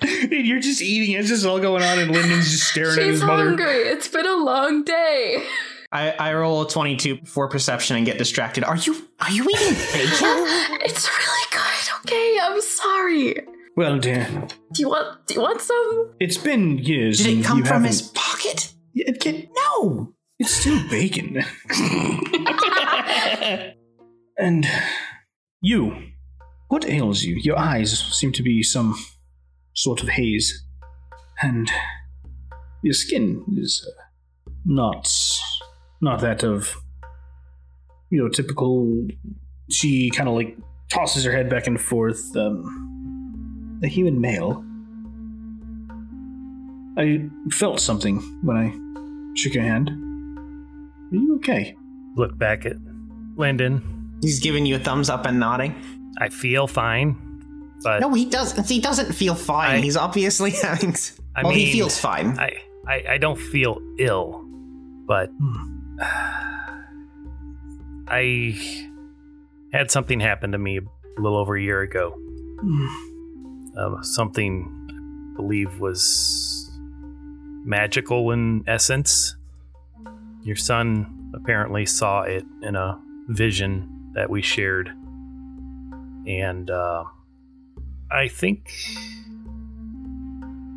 Dude, 0.30 0.46
you're 0.46 0.60
just 0.60 0.80
eating. 0.82 1.16
It's 1.16 1.28
just 1.28 1.44
all 1.44 1.58
going 1.58 1.82
on, 1.82 1.98
and 1.98 2.10
Lyndon's 2.12 2.50
just 2.50 2.68
staring 2.68 2.90
at 2.90 2.94
She's 2.96 3.14
his 3.14 3.22
mother. 3.24 3.44
hungry. 3.46 3.66
It's 3.88 4.06
been 4.08 4.26
a 4.26 4.36
long 4.36 4.84
day. 4.84 5.44
I, 5.90 6.10
I 6.12 6.34
roll 6.34 6.62
a 6.62 6.68
22 6.68 7.20
for 7.24 7.48
perception 7.48 7.96
and 7.96 8.04
get 8.06 8.18
distracted. 8.18 8.62
Are 8.64 8.76
you 8.76 8.94
are 9.20 9.30
you 9.32 9.42
eating 9.42 9.74
bacon? 9.92 10.10
it's 10.82 11.08
really 11.08 11.46
good. 11.50 11.90
Okay, 12.04 12.38
I'm 12.42 12.60
sorry. 12.60 13.34
Well, 13.76 13.98
dear, 13.98 14.26
Do 14.72 14.82
you 14.82 14.88
want? 14.88 15.26
Do 15.26 15.34
you 15.34 15.40
want 15.42 15.60
some? 15.60 16.14
it's 16.18 16.38
been 16.38 16.78
years. 16.78 17.18
Did 17.18 17.26
and 17.28 17.40
it 17.40 17.44
come 17.44 17.58
you 17.58 17.64
from 17.64 17.72
haven't- 17.74 17.88
his 17.88 18.02
pocket? 18.02 18.72
It 18.94 19.20
can, 19.20 19.48
No. 19.54 20.12
It's 20.38 20.50
still 20.52 20.86
bacon. 20.90 21.42
and 24.38 24.66
you, 25.62 25.96
what 26.68 26.86
ails 26.88 27.22
you? 27.22 27.36
Your 27.36 27.58
eyes 27.58 27.98
seem 27.98 28.32
to 28.32 28.42
be 28.42 28.62
some 28.62 28.94
sort 29.74 30.02
of 30.02 30.08
haze, 30.10 30.62
and 31.42 31.70
your 32.82 32.92
skin 32.94 33.44
is 33.56 33.86
uh, 33.86 34.50
not 34.66 35.10
not 36.02 36.20
that 36.20 36.42
of 36.44 36.76
you 38.10 38.22
know 38.22 38.28
typical. 38.28 39.06
She 39.70 40.10
kind 40.10 40.28
of 40.28 40.34
like 40.34 40.56
tosses 40.90 41.24
her 41.24 41.32
head 41.32 41.48
back 41.48 41.66
and 41.66 41.80
forth. 41.80 42.36
Um, 42.36 42.85
a 43.82 43.88
human 43.88 44.20
male. 44.20 44.64
I 46.98 47.28
felt 47.50 47.80
something 47.80 48.20
when 48.42 48.56
I 48.56 48.72
shook 49.36 49.54
your 49.54 49.64
hand. 49.64 49.90
Are 49.90 51.16
you 51.16 51.36
okay? 51.36 51.76
Look 52.16 52.38
back 52.38 52.64
at 52.64 52.76
Lyndon. 53.36 53.82
He's 54.22 54.40
giving 54.40 54.64
you 54.64 54.76
a 54.76 54.78
thumbs 54.78 55.10
up 55.10 55.26
and 55.26 55.38
nodding. 55.38 55.74
I 56.18 56.30
feel 56.30 56.66
fine, 56.66 57.16
but 57.82 58.00
No, 58.00 58.14
he 58.14 58.24
doesn't. 58.24 58.66
He 58.68 58.80
doesn't 58.80 59.12
feel 59.12 59.34
fine. 59.34 59.76
I- 59.76 59.80
He's 59.80 59.96
obviously 59.96 60.50
having. 60.62 60.90
s- 60.92 61.20
I 61.36 61.42
well, 61.42 61.52
he 61.52 61.70
feels 61.70 61.98
fine. 61.98 62.38
I, 62.38 62.52
I 62.88 63.04
I 63.10 63.18
don't 63.18 63.36
feel 63.38 63.78
ill, 63.98 64.42
but 65.06 65.28
hmm. 65.38 65.98
I 68.08 68.58
had 69.72 69.90
something 69.90 70.18
happen 70.20 70.52
to 70.52 70.58
me 70.58 70.78
a 70.78 71.20
little 71.20 71.36
over 71.38 71.56
a 71.56 71.62
year 71.62 71.82
ago. 71.82 72.14
Hmm. 72.60 72.86
Uh, 73.76 74.00
something 74.02 74.88
I 75.32 75.36
believe 75.36 75.80
was 75.80 76.70
magical 77.64 78.30
in 78.30 78.64
essence. 78.66 79.36
Your 80.42 80.56
son 80.56 81.32
apparently 81.34 81.84
saw 81.84 82.22
it 82.22 82.44
in 82.62 82.76
a 82.76 82.98
vision 83.28 84.12
that 84.14 84.30
we 84.30 84.40
shared, 84.40 84.88
and 86.26 86.70
uh, 86.70 87.04
I 88.10 88.28
think. 88.28 88.70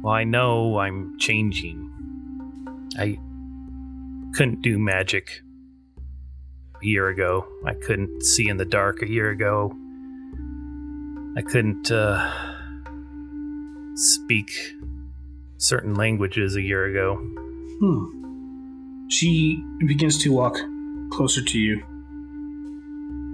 Well, 0.01 0.13
I 0.13 0.23
know 0.23 0.79
I'm 0.79 1.17
changing. 1.19 1.85
I 2.97 3.17
couldn't 4.33 4.61
do 4.61 4.79
magic 4.79 5.41
a 6.81 6.85
year 6.85 7.09
ago. 7.09 7.45
I 7.65 7.73
couldn't 7.73 8.23
see 8.23 8.47
in 8.47 8.57
the 8.57 8.65
dark 8.65 9.01
a 9.01 9.09
year 9.09 9.29
ago. 9.29 9.73
I 11.37 11.41
couldn't 11.41 11.91
uh, 11.91 12.29
speak 13.99 14.49
certain 15.57 15.93
languages 15.93 16.55
a 16.55 16.61
year 16.61 16.85
ago. 16.85 17.17
Hmm. 17.79 19.07
She 19.09 19.61
begins 19.85 20.17
to 20.19 20.31
walk 20.31 20.57
closer 21.11 21.43
to 21.43 21.59
you 21.59 21.83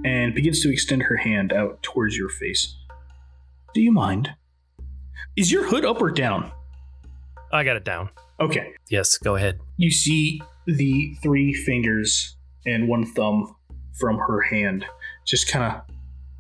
and 0.04 0.34
begins 0.34 0.62
to 0.62 0.72
extend 0.72 1.04
her 1.04 1.18
hand 1.18 1.54
out 1.54 1.84
towards 1.84 2.18
your 2.18 2.30
face. 2.30 2.76
Do 3.74 3.82
you 3.82 3.92
mind? 3.92 4.32
Is 5.36 5.52
your 5.52 5.68
hood 5.68 5.86
up 5.86 6.02
or 6.02 6.10
down? 6.10 6.52
I 7.52 7.64
got 7.64 7.76
it 7.76 7.84
down. 7.84 8.10
Okay. 8.40 8.74
Yes, 8.90 9.18
go 9.18 9.36
ahead. 9.36 9.60
You 9.78 9.92
see 9.92 10.42
the 10.66 11.16
three 11.22 11.54
fingers 11.54 12.36
and 12.66 12.88
one 12.88 13.06
thumb 13.06 13.56
from 13.94 14.18
her 14.18 14.42
hand 14.42 14.86
just 15.26 15.48
kind 15.48 15.76
of 15.76 15.82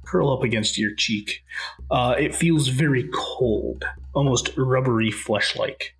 curl 0.05 0.31
up 0.31 0.43
against 0.43 0.77
your 0.77 0.95
cheek. 0.95 1.43
Uh, 1.91 2.15
it 2.17 2.33
feels 2.33 2.67
very 2.69 3.09
cold, 3.13 3.85
almost 4.15 4.51
rubbery 4.57 5.11
flesh 5.11 5.55
like. 5.55 5.95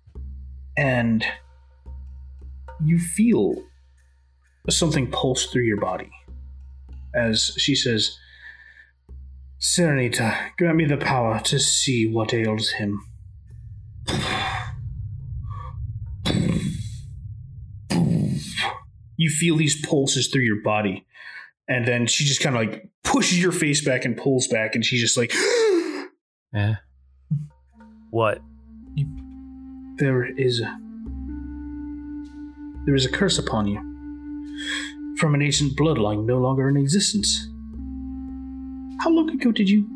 And 0.76 1.24
you 2.84 2.98
feel 2.98 3.62
something 4.68 5.10
pulse 5.10 5.46
through 5.46 5.62
your 5.62 5.80
body 5.80 6.10
as 7.16 7.54
she 7.56 7.74
says, 7.74 8.18
Serenita, 9.58 10.50
grant 10.58 10.76
me 10.76 10.84
the 10.84 10.98
power 10.98 11.40
to 11.40 11.58
see 11.58 12.06
what 12.06 12.34
ails 12.34 12.70
him. 12.70 13.00
you 19.18 19.30
feel 19.30 19.56
these 19.56 19.84
pulses 19.84 20.28
through 20.28 20.42
your 20.42 20.62
body 20.62 21.06
and 21.68 21.88
then 21.88 22.06
she 22.06 22.24
just 22.24 22.40
kind 22.40 22.54
of 22.54 22.60
like 22.60 22.86
pushes 23.02 23.42
your 23.42 23.50
face 23.50 23.82
back 23.82 24.04
and 24.04 24.16
pulls 24.16 24.46
back 24.46 24.74
and 24.74 24.84
she's 24.84 25.00
just 25.00 25.16
like 25.16 25.32
Yeah. 26.52 26.76
What? 28.10 28.42
there 29.98 30.24
is 30.24 30.60
a 30.60 30.78
there 32.84 32.94
is 32.94 33.06
a 33.06 33.10
curse 33.10 33.38
upon 33.38 33.66
you 33.66 33.80
from 35.16 35.34
an 35.34 35.40
ancient 35.40 35.74
bloodline 35.74 36.26
no 36.26 36.36
longer 36.36 36.68
in 36.68 36.76
existence 36.76 37.48
how 39.00 39.08
long 39.08 39.30
ago 39.30 39.50
did 39.52 39.70
you 39.70 39.86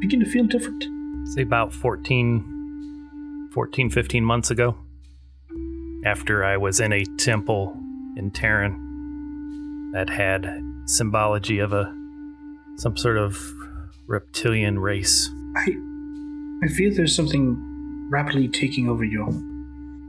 begin 0.00 0.20
to 0.20 0.26
feel 0.26 0.44
different 0.44 0.84
Say 1.24 1.42
about 1.42 1.72
14, 1.72 3.48
14, 3.52 3.90
15 3.90 4.24
months 4.24 4.50
ago. 4.50 4.76
After 6.04 6.44
I 6.44 6.56
was 6.56 6.80
in 6.80 6.92
a 6.92 7.04
temple 7.16 7.76
in 8.16 8.32
Terran 8.32 9.92
that 9.94 10.10
had 10.10 10.62
symbology 10.86 11.60
of 11.60 11.72
a 11.72 11.94
some 12.76 12.96
sort 12.96 13.16
of 13.18 13.40
reptilian 14.06 14.78
race. 14.78 15.30
i 15.56 15.91
i 16.62 16.68
feel 16.68 16.94
there's 16.94 17.14
something 17.14 17.56
rapidly 18.10 18.48
taking 18.48 18.88
over 18.88 19.04
your 19.04 19.28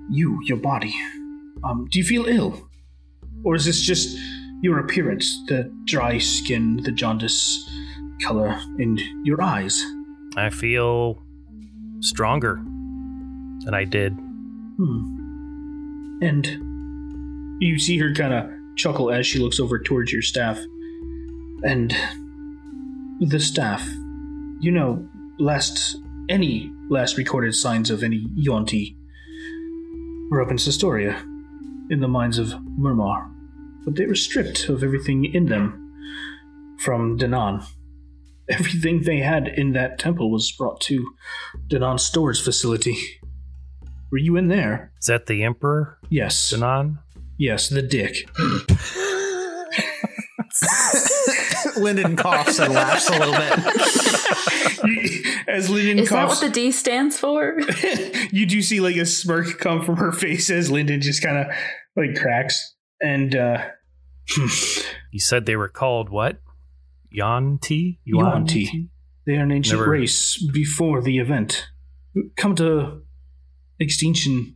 you 0.10 0.40
your 0.46 0.58
body 0.58 0.94
um 1.64 1.88
do 1.92 2.00
you 2.00 2.06
feel 2.06 2.26
ill 2.26 2.70
or 3.44 3.56
is 3.56 3.66
this 3.66 3.82
just 3.82 4.18
your 4.62 4.80
appearance 4.80 5.44
the 5.48 5.72
dry 5.86 6.18
skin 6.18 6.78
the 6.84 6.92
jaundice 6.92 7.70
color 8.22 8.58
and 8.78 9.02
your 9.24 9.42
eyes 9.42 9.86
I 10.36 10.50
feel 10.50 11.22
stronger 12.00 12.56
than 13.66 13.74
I 13.74 13.86
did. 13.86 14.14
Hmm. 14.14 16.20
And 16.22 17.62
you 17.62 17.78
see 17.78 17.98
her 18.00 18.14
kind 18.14 18.34
of 18.34 18.50
chuckle 18.76 19.12
as 19.12 19.28
she 19.28 19.40
looks 19.40 19.60
over 19.60 19.80
towards 19.80 20.12
your 20.12 20.22
staff. 20.22 20.60
And 21.64 21.96
the 23.20 23.40
staff, 23.40 23.88
you 24.60 24.72
know, 24.72 25.08
last 25.38 25.98
any 26.34 26.72
last 26.90 27.16
recorded 27.16 27.54
signs 27.54 27.92
of 27.92 28.02
any 28.02 28.26
Yuan-ti 28.34 28.98
were 30.32 30.42
up 30.42 30.50
in 30.50 30.58
Sistoria, 30.58 31.16
in 31.92 32.00
the 32.00 32.08
mines 32.08 32.40
of 32.40 32.56
Murmar, 32.80 33.30
but 33.86 33.96
they 33.96 34.08
were 34.08 34.16
stripped 34.16 34.68
of 34.68 34.84
everything 34.84 35.26
in 35.26 35.46
them 35.46 35.94
from 36.80 37.20
Danan. 37.20 37.64
Everything 38.50 39.04
they 39.04 39.20
had 39.20 39.48
in 39.48 39.74
that 39.74 40.00
temple 40.00 40.32
was 40.32 40.52
brought 40.52 40.82
to 40.82 41.06
Danan's 41.70 42.02
storage 42.04 42.42
facility. 42.42 42.98
Were 44.12 44.18
you 44.18 44.36
in 44.36 44.48
there? 44.48 44.92
Is 45.00 45.06
that 45.06 45.28
the 45.28 45.44
Emperor, 45.44 46.00
Yes. 46.10 46.52
Danan? 46.52 46.98
Yes, 47.38 47.70
the 47.70 47.84
dick. 47.84 48.28
Lyndon 51.78 52.16
coughs 52.16 52.60
and 52.60 52.74
laughs 52.74 53.10
a 53.10 53.14
little 53.14 53.34
bit. 53.34 53.60
as 55.48 55.70
Lyndon 55.70 56.00
Is 56.00 56.10
that 56.10 56.28
what 56.28 56.40
the 56.42 56.50
D 56.50 56.72
stands 56.72 57.18
for? 57.18 57.58
you 58.32 58.46
do 58.46 58.62
see 58.62 58.80
like 58.80 58.96
a 58.96 59.06
smirk 59.06 59.60
come 59.60 59.84
from 59.84 59.98
her 59.98 60.12
face 60.12 60.50
as 60.50 60.70
Lyndon 60.72 61.02
just 61.02 61.22
kind 61.24 61.38
of 61.38 61.48
like 61.96 62.16
cracks. 62.16 62.76
And 63.02 63.36
uh, 63.36 63.66
You 65.12 65.20
said 65.20 65.46
they 65.46 65.56
were 65.56 65.70
called 65.70 66.10
what? 66.10 66.40
Yuan-ti? 67.12 68.00
Yuan-ti. 68.06 68.90
they 69.26 69.36
are 69.38 69.44
an 69.44 69.52
ancient 69.52 69.80
Never- 69.80 69.92
race 69.92 70.44
before 70.52 71.02
the 71.02 71.20
event. 71.20 71.68
Come 72.38 72.56
to 72.56 73.02
extinction 73.80 74.56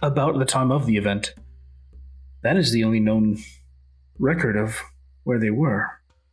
about 0.00 0.38
the 0.38 0.44
time 0.44 0.70
of 0.70 0.86
the 0.86 0.96
event. 0.96 1.34
That 2.42 2.56
is 2.56 2.72
the 2.72 2.84
only 2.84 3.00
known 3.00 3.38
record 4.18 4.56
of 4.56 4.80
where 5.24 5.38
they 5.38 5.50
were. 5.50 5.86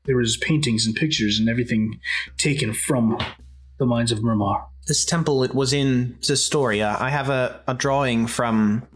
There 0.05 0.17
was 0.17 0.37
paintings 0.37 0.85
and 0.85 0.95
pictures 0.95 1.39
and 1.39 1.49
everything 1.49 1.99
taken 2.37 2.73
from 2.73 3.17
the 3.77 3.85
mines 3.85 4.11
of 4.11 4.19
Murmar. 4.19 4.65
This 4.87 5.05
temple 5.05 5.43
it 5.43 5.53
was 5.53 5.73
in 5.73 6.17
Zestoria. 6.21 6.99
I 6.99 7.09
have 7.09 7.29
a, 7.29 7.61
a 7.67 7.73
drawing 7.73 8.27
from 8.27 8.87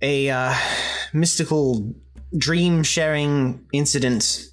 a 0.00 0.30
uh, 0.30 0.54
mystical 1.12 1.94
dream 2.36 2.82
sharing 2.82 3.64
incident 3.72 4.44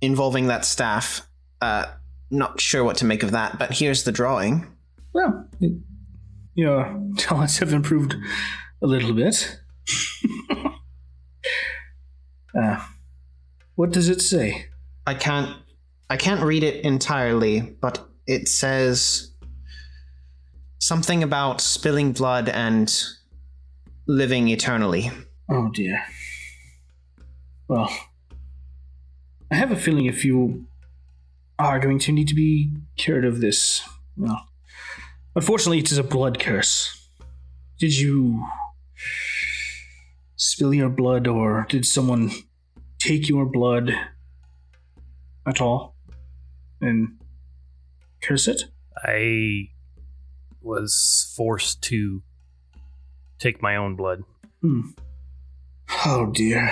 involving 0.00 0.46
that 0.46 0.64
staff. 0.64 1.26
Uh, 1.60 1.86
not 2.30 2.60
sure 2.60 2.84
what 2.84 2.96
to 2.98 3.04
make 3.04 3.22
of 3.22 3.32
that, 3.32 3.58
but 3.58 3.72
here's 3.72 4.04
the 4.04 4.12
drawing. 4.12 4.66
Well, 5.12 5.46
it, 5.60 5.72
your 6.54 7.00
talents 7.16 7.58
have 7.58 7.72
improved 7.72 8.16
a 8.82 8.86
little 8.86 9.12
bit. 9.12 9.58
uh, 12.58 12.86
what 13.80 13.92
does 13.92 14.10
it 14.10 14.20
say? 14.20 14.66
I 15.06 15.14
can't 15.14 15.56
I 16.10 16.18
can't 16.18 16.42
read 16.42 16.62
it 16.62 16.84
entirely, 16.84 17.60
but 17.62 18.06
it 18.26 18.46
says 18.46 19.32
something 20.78 21.22
about 21.22 21.62
spilling 21.62 22.12
blood 22.12 22.50
and 22.50 22.94
living 24.06 24.48
eternally. 24.48 25.10
Oh 25.50 25.70
dear. 25.70 26.02
Well, 27.68 27.88
I 29.50 29.54
have 29.54 29.72
a 29.72 29.76
feeling 29.76 30.04
if 30.04 30.26
you 30.26 30.66
are 31.58 31.78
going 31.78 32.00
to 32.00 32.12
need 32.12 32.28
to 32.28 32.34
be 32.34 32.74
cured 32.98 33.24
of 33.24 33.40
this, 33.40 33.82
well, 34.14 34.46
unfortunately, 35.34 35.78
it 35.78 35.90
is 35.90 35.96
a 35.96 36.02
blood 36.02 36.38
curse. 36.38 37.08
Did 37.78 37.98
you 37.98 38.44
spill 40.36 40.74
your 40.74 40.90
blood, 40.90 41.26
or 41.26 41.66
did 41.70 41.86
someone 41.86 42.30
take 43.00 43.28
your 43.28 43.46
blood 43.46 43.92
at 45.46 45.60
all 45.60 45.96
and 46.80 47.18
curse 48.22 48.46
it? 48.46 48.64
I 48.96 49.70
was 50.62 51.32
forced 51.36 51.82
to 51.82 52.22
take 53.38 53.62
my 53.62 53.74
own 53.74 53.96
blood. 53.96 54.22
Hmm. 54.60 54.90
Oh 56.04 56.30
dear. 56.32 56.70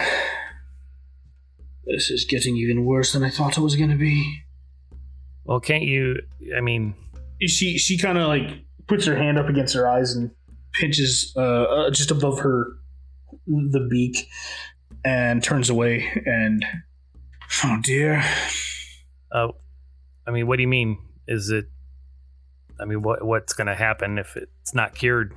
This 1.86 2.10
is 2.10 2.24
getting 2.24 2.56
even 2.56 2.84
worse 2.84 3.14
than 3.14 3.24
I 3.24 3.30
thought 3.30 3.56
it 3.56 3.62
was 3.62 3.74
going 3.74 3.90
to 3.90 3.96
be. 3.96 4.42
Well, 5.44 5.58
can't 5.58 5.84
you? 5.84 6.20
I 6.54 6.60
mean, 6.60 6.94
she 7.40 7.78
she 7.78 7.96
kind 7.96 8.18
of 8.18 8.28
like 8.28 8.64
puts 8.86 9.06
her 9.06 9.16
hand 9.16 9.38
up 9.38 9.48
against 9.48 9.74
her 9.74 9.88
eyes 9.88 10.14
and 10.14 10.30
pinches 10.74 11.32
uh, 11.34 11.40
uh 11.40 11.90
just 11.90 12.10
above 12.10 12.40
her 12.40 12.74
the 13.46 13.86
beak 13.90 14.28
and 15.08 15.42
turns 15.42 15.70
away 15.70 16.06
and 16.26 16.64
oh 17.64 17.78
dear 17.82 18.22
uh, 19.32 19.48
I 20.26 20.30
mean, 20.30 20.46
what 20.46 20.56
do 20.56 20.62
you 20.62 20.68
mean? 20.68 20.98
Is 21.26 21.48
it? 21.50 21.66
I 22.80 22.84
mean, 22.84 23.00
what 23.02 23.24
what's 23.24 23.52
going 23.54 23.66
to 23.66 23.74
happen 23.74 24.18
if 24.18 24.36
it's 24.36 24.74
not 24.74 24.94
cured? 24.94 25.34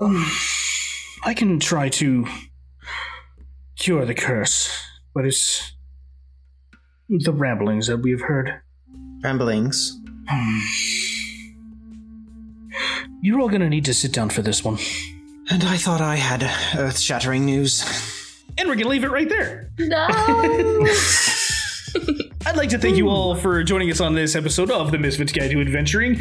um, 0.00 0.24
i 1.24 1.34
can 1.34 1.60
try 1.60 1.88
to 1.90 2.26
cure 3.76 4.06
the 4.06 4.14
curse 4.14 4.70
but 5.14 5.26
it's 5.26 5.74
the 7.10 7.32
ramblings 7.32 7.86
that 7.88 7.98
we've 7.98 8.22
heard 8.22 8.60
Ramblings. 9.22 9.98
you're 13.20 13.38
all 13.40 13.50
gonna 13.50 13.68
need 13.68 13.84
to 13.84 13.92
sit 13.92 14.12
down 14.12 14.30
for 14.30 14.40
this 14.42 14.64
one 14.64 14.78
And 15.50 15.62
I 15.64 15.76
thought 15.76 16.00
I 16.00 16.16
had 16.16 16.42
earth 16.78 16.98
shattering 16.98 17.44
news. 17.44 17.84
And 18.60 18.68
we're 18.68 18.76
gonna 18.76 18.88
leave 18.88 19.04
it 19.04 19.10
right 19.10 19.28
there 19.28 19.70
no. 19.78 20.06
I'd 22.46 22.56
like 22.56 22.70
to 22.70 22.78
thank 22.78 22.96
you 22.96 23.08
all 23.08 23.34
for 23.34 23.62
joining 23.62 23.90
us 23.90 24.00
on 24.00 24.14
this 24.14 24.34
episode 24.34 24.70
of 24.70 24.92
the 24.92 24.98
Misfits 24.98 25.32
Guide 25.32 25.50
to 25.50 25.60
Adventuring. 25.60 26.20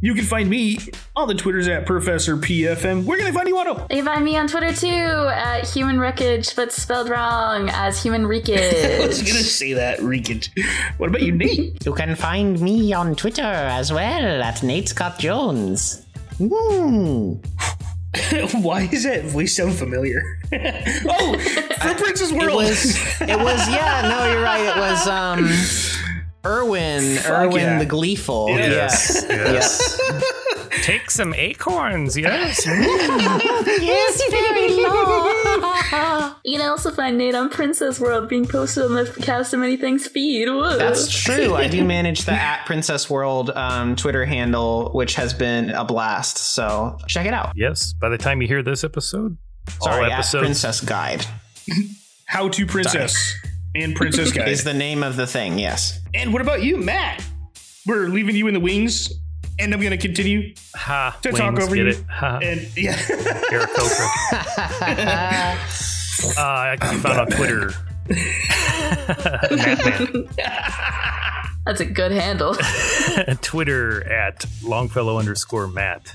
You 0.00 0.14
can 0.14 0.24
find 0.24 0.48
me 0.48 0.78
on 1.14 1.28
the 1.28 1.34
Twitters 1.34 1.68
at 1.68 1.84
Professor 1.86 2.36
PFM. 2.36 3.04
Where 3.04 3.18
can 3.18 3.26
I 3.26 3.32
find 3.32 3.48
you, 3.48 3.58
Otto? 3.58 3.86
You 3.90 4.02
can 4.02 4.04
find 4.04 4.24
me 4.24 4.36
on 4.36 4.48
Twitter 4.48 4.72
too 4.72 4.86
at 4.86 5.68
Human 5.68 5.98
Wreckage, 6.00 6.56
but 6.56 6.72
spelled 6.72 7.10
wrong 7.10 7.68
as 7.70 8.02
Human 8.02 8.22
I 8.26 9.06
was 9.06 9.22
gonna 9.22 9.40
say 9.40 9.74
that, 9.74 9.98
Reekage. 9.98 10.48
What 10.98 11.10
about 11.10 11.22
you, 11.22 11.32
Nate? 11.32 11.84
You 11.84 11.94
can 11.94 12.14
find 12.16 12.60
me 12.60 12.92
on 12.92 13.14
Twitter 13.14 13.42
as 13.42 13.92
well 13.92 14.42
at 14.42 14.62
Nate 14.62 14.88
Scott 14.88 15.18
Jones. 15.18 16.06
Hmm. 16.38 17.34
Why 18.62 18.88
is 18.90 19.04
that 19.04 19.24
voice 19.24 19.56
sound 19.56 19.74
familiar? 19.74 20.22
oh, 20.52 21.38
from 21.80 21.96
Princess 21.96 22.32
World. 22.32 22.50
It 22.50 22.54
was 22.54 22.96
it 23.20 23.38
was 23.38 23.68
yeah, 23.70 24.08
no, 24.08 24.32
you're 24.32 24.42
right. 24.42 24.64
It 24.64 24.80
was 24.80 25.06
um 25.06 25.48
Erwin, 26.44 27.18
Erwin 27.26 27.60
yeah. 27.60 27.78
the 27.78 27.86
Gleeful. 27.86 28.48
Yes, 28.50 29.26
Yes. 29.28 30.00
yes. 30.00 30.32
Take 30.82 31.10
some 31.10 31.34
acorns, 31.34 32.16
yes. 32.16 32.64
yes, 32.66 34.30
very 34.30 34.70
long. 34.82 36.34
you 36.44 36.58
can 36.58 36.68
also 36.68 36.90
find 36.90 37.18
Nate 37.18 37.34
on 37.34 37.50
Princess 37.50 38.00
World 38.00 38.28
being 38.28 38.46
posted 38.46 38.84
on 38.84 38.94
the 38.94 39.04
Cast 39.22 39.52
of 39.52 39.60
Many 39.60 39.76
Things 39.76 40.06
feed. 40.06 40.48
Whoa. 40.48 40.78
That's 40.78 41.10
true. 41.10 41.54
I 41.54 41.68
do 41.68 41.84
manage 41.84 42.24
the 42.24 42.32
at 42.32 42.64
Princess 42.64 43.10
World 43.10 43.50
um, 43.50 43.96
Twitter 43.96 44.24
handle, 44.24 44.90
which 44.92 45.14
has 45.16 45.34
been 45.34 45.70
a 45.70 45.84
blast. 45.84 46.38
So 46.38 46.96
check 47.06 47.26
it 47.26 47.34
out. 47.34 47.52
yes. 47.56 47.92
By 47.92 48.08
the 48.08 48.18
time 48.18 48.40
you 48.40 48.48
hear 48.48 48.62
this 48.62 48.84
episode, 48.84 49.36
Sorry, 49.82 50.04
all 50.04 50.04
at 50.06 50.12
episodes. 50.12 50.42
Princess 50.44 50.80
Guide 50.80 51.26
How 52.26 52.48
to 52.48 52.66
Princess 52.66 53.34
and 53.74 53.94
Princess 53.94 54.32
Guide. 54.34 54.48
is 54.48 54.64
the 54.64 54.74
name 54.74 55.02
of 55.02 55.16
the 55.16 55.26
thing. 55.26 55.58
Yes. 55.58 56.00
and 56.14 56.32
what 56.32 56.40
about 56.40 56.62
you, 56.62 56.76
Matt? 56.78 57.22
We're 57.86 58.08
leaving 58.08 58.36
you 58.36 58.46
in 58.48 58.54
the 58.54 58.60
wings, 58.60 59.10
and 59.58 59.72
I'm 59.74 59.80
gonna 59.80 59.96
continue 59.98 60.54
Ha. 60.76 61.18
to 61.22 61.28
wings, 61.30 61.38
talk 61.38 61.58
over 61.60 61.74
get 61.74 61.86
you. 61.86 61.92
it? 61.92 62.04
Ha. 62.10 62.38
And 62.42 62.60
yeah, 62.76 62.94
Aarakocra. 63.52 64.06
uh, 66.36 66.40
I 66.40 66.76
can 66.80 66.94
be 66.96 67.00
found 67.00 67.20
on 67.20 67.26
Twitter. 67.28 67.72
That's 71.66 71.80
a 71.80 71.84
good 71.84 72.12
handle. 72.12 72.56
Twitter 73.42 74.10
at 74.10 74.46
Longfellow 74.62 75.18
underscore 75.18 75.66
Matt. 75.68 76.14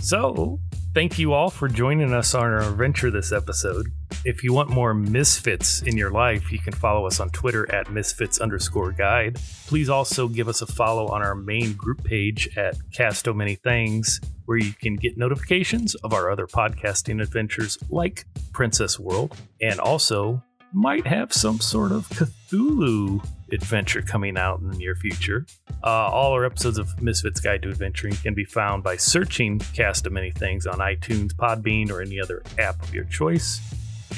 So, 0.00 0.58
thank 0.94 1.18
you 1.18 1.32
all 1.32 1.48
for 1.50 1.68
joining 1.68 2.12
us 2.12 2.34
on 2.34 2.42
our 2.44 2.60
adventure 2.60 3.10
this 3.10 3.32
episode. 3.32 3.86
If 4.24 4.44
you 4.44 4.52
want 4.52 4.70
more 4.70 4.92
misfits 4.94 5.82
in 5.82 5.96
your 5.96 6.10
life, 6.10 6.52
you 6.52 6.58
can 6.58 6.72
follow 6.72 7.06
us 7.06 7.20
on 7.20 7.30
Twitter 7.30 7.72
at 7.72 7.90
misfits 7.90 8.38
underscore 8.38 8.92
guide. 8.92 9.38
Please 9.66 9.88
also 9.88 10.28
give 10.28 10.48
us 10.48 10.62
a 10.62 10.66
follow 10.66 11.08
on 11.08 11.22
our 11.22 11.34
main 11.34 11.72
group 11.72 12.04
page 12.04 12.56
at 12.56 12.76
Cast 12.92 13.26
of 13.26 13.36
Many 13.36 13.54
Things, 13.54 14.20
where 14.44 14.58
you 14.58 14.72
can 14.72 14.96
get 14.96 15.16
notifications 15.16 15.94
of 15.96 16.12
our 16.12 16.30
other 16.30 16.46
podcasting 16.46 17.22
adventures 17.22 17.78
like 17.88 18.24
Princess 18.52 18.98
World, 18.98 19.36
and 19.60 19.80
also 19.80 20.42
might 20.72 21.06
have 21.06 21.32
some 21.32 21.58
sort 21.58 21.90
of 21.92 22.08
Cthulhu 22.10 23.24
adventure 23.52 24.02
coming 24.02 24.36
out 24.36 24.60
in 24.60 24.68
the 24.68 24.76
near 24.76 24.94
future. 24.94 25.46
Uh, 25.82 26.08
all 26.08 26.32
our 26.32 26.44
episodes 26.44 26.78
of 26.78 27.00
Misfits 27.02 27.40
Guide 27.40 27.62
to 27.62 27.70
Adventuring 27.70 28.14
can 28.16 28.34
be 28.34 28.44
found 28.44 28.82
by 28.82 28.96
searching 28.96 29.58
Cast 29.74 30.06
of 30.06 30.12
Many 30.12 30.30
Things 30.30 30.66
on 30.66 30.78
iTunes, 30.78 31.32
Podbean, 31.32 31.90
or 31.90 32.00
any 32.00 32.20
other 32.20 32.42
app 32.58 32.80
of 32.82 32.94
your 32.94 33.04
choice. 33.04 33.60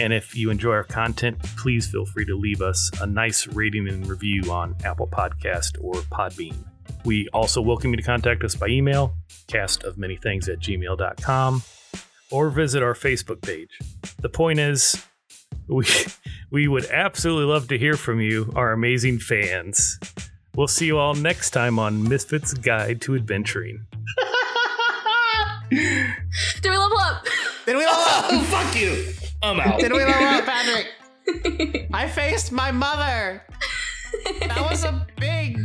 And 0.02 0.12
if 0.12 0.34
you 0.34 0.50
enjoy 0.50 0.72
our 0.72 0.82
content, 0.82 1.40
please 1.56 1.86
feel 1.86 2.04
free 2.04 2.24
to 2.24 2.34
leave 2.34 2.60
us 2.60 2.90
a 3.00 3.06
nice 3.06 3.46
rating 3.46 3.86
and 3.88 4.04
review 4.04 4.42
on 4.50 4.74
Apple 4.84 5.06
Podcast 5.06 5.76
or 5.80 5.94
Podbean. 5.94 6.56
We 7.04 7.28
also 7.28 7.62
welcome 7.62 7.92
you 7.92 7.96
to 7.98 8.02
contact 8.02 8.42
us 8.42 8.56
by 8.56 8.66
email, 8.66 9.14
castofmanythings 9.46 10.48
at 10.48 10.58
gmail.com, 10.58 11.62
or 12.32 12.50
visit 12.50 12.82
our 12.82 12.94
Facebook 12.94 13.42
page. 13.42 13.78
The 14.18 14.28
point 14.28 14.58
is, 14.58 15.00
we 15.68 15.86
we 16.50 16.66
would 16.66 16.86
absolutely 16.86 17.44
love 17.44 17.68
to 17.68 17.78
hear 17.78 17.96
from 17.96 18.20
you, 18.20 18.52
our 18.56 18.72
amazing 18.72 19.20
fans. 19.20 20.00
We'll 20.56 20.66
see 20.66 20.86
you 20.86 20.98
all 20.98 21.14
next 21.14 21.50
time 21.50 21.78
on 21.78 22.02
Misfits 22.08 22.54
Guide 22.54 23.00
to 23.02 23.14
Adventuring. 23.14 23.86
Do 25.70 26.70
we 26.70 26.76
level 26.76 26.98
up? 26.98 27.24
Did 27.66 27.76
we 27.76 27.86
level 27.86 28.02
up? 28.02 28.44
fuck 28.46 28.74
you. 28.76 29.14
I'm 29.42 29.60
out. 29.60 29.80
Did 29.80 29.92
we 29.92 29.98
level 30.04 30.24
up, 30.24 30.44
Patrick? 30.44 31.88
I 31.92 32.08
faced 32.08 32.52
my 32.52 32.70
mother. 32.70 33.42
That 34.40 34.66
was 34.70 34.84
a 34.84 35.06
big 35.16 35.58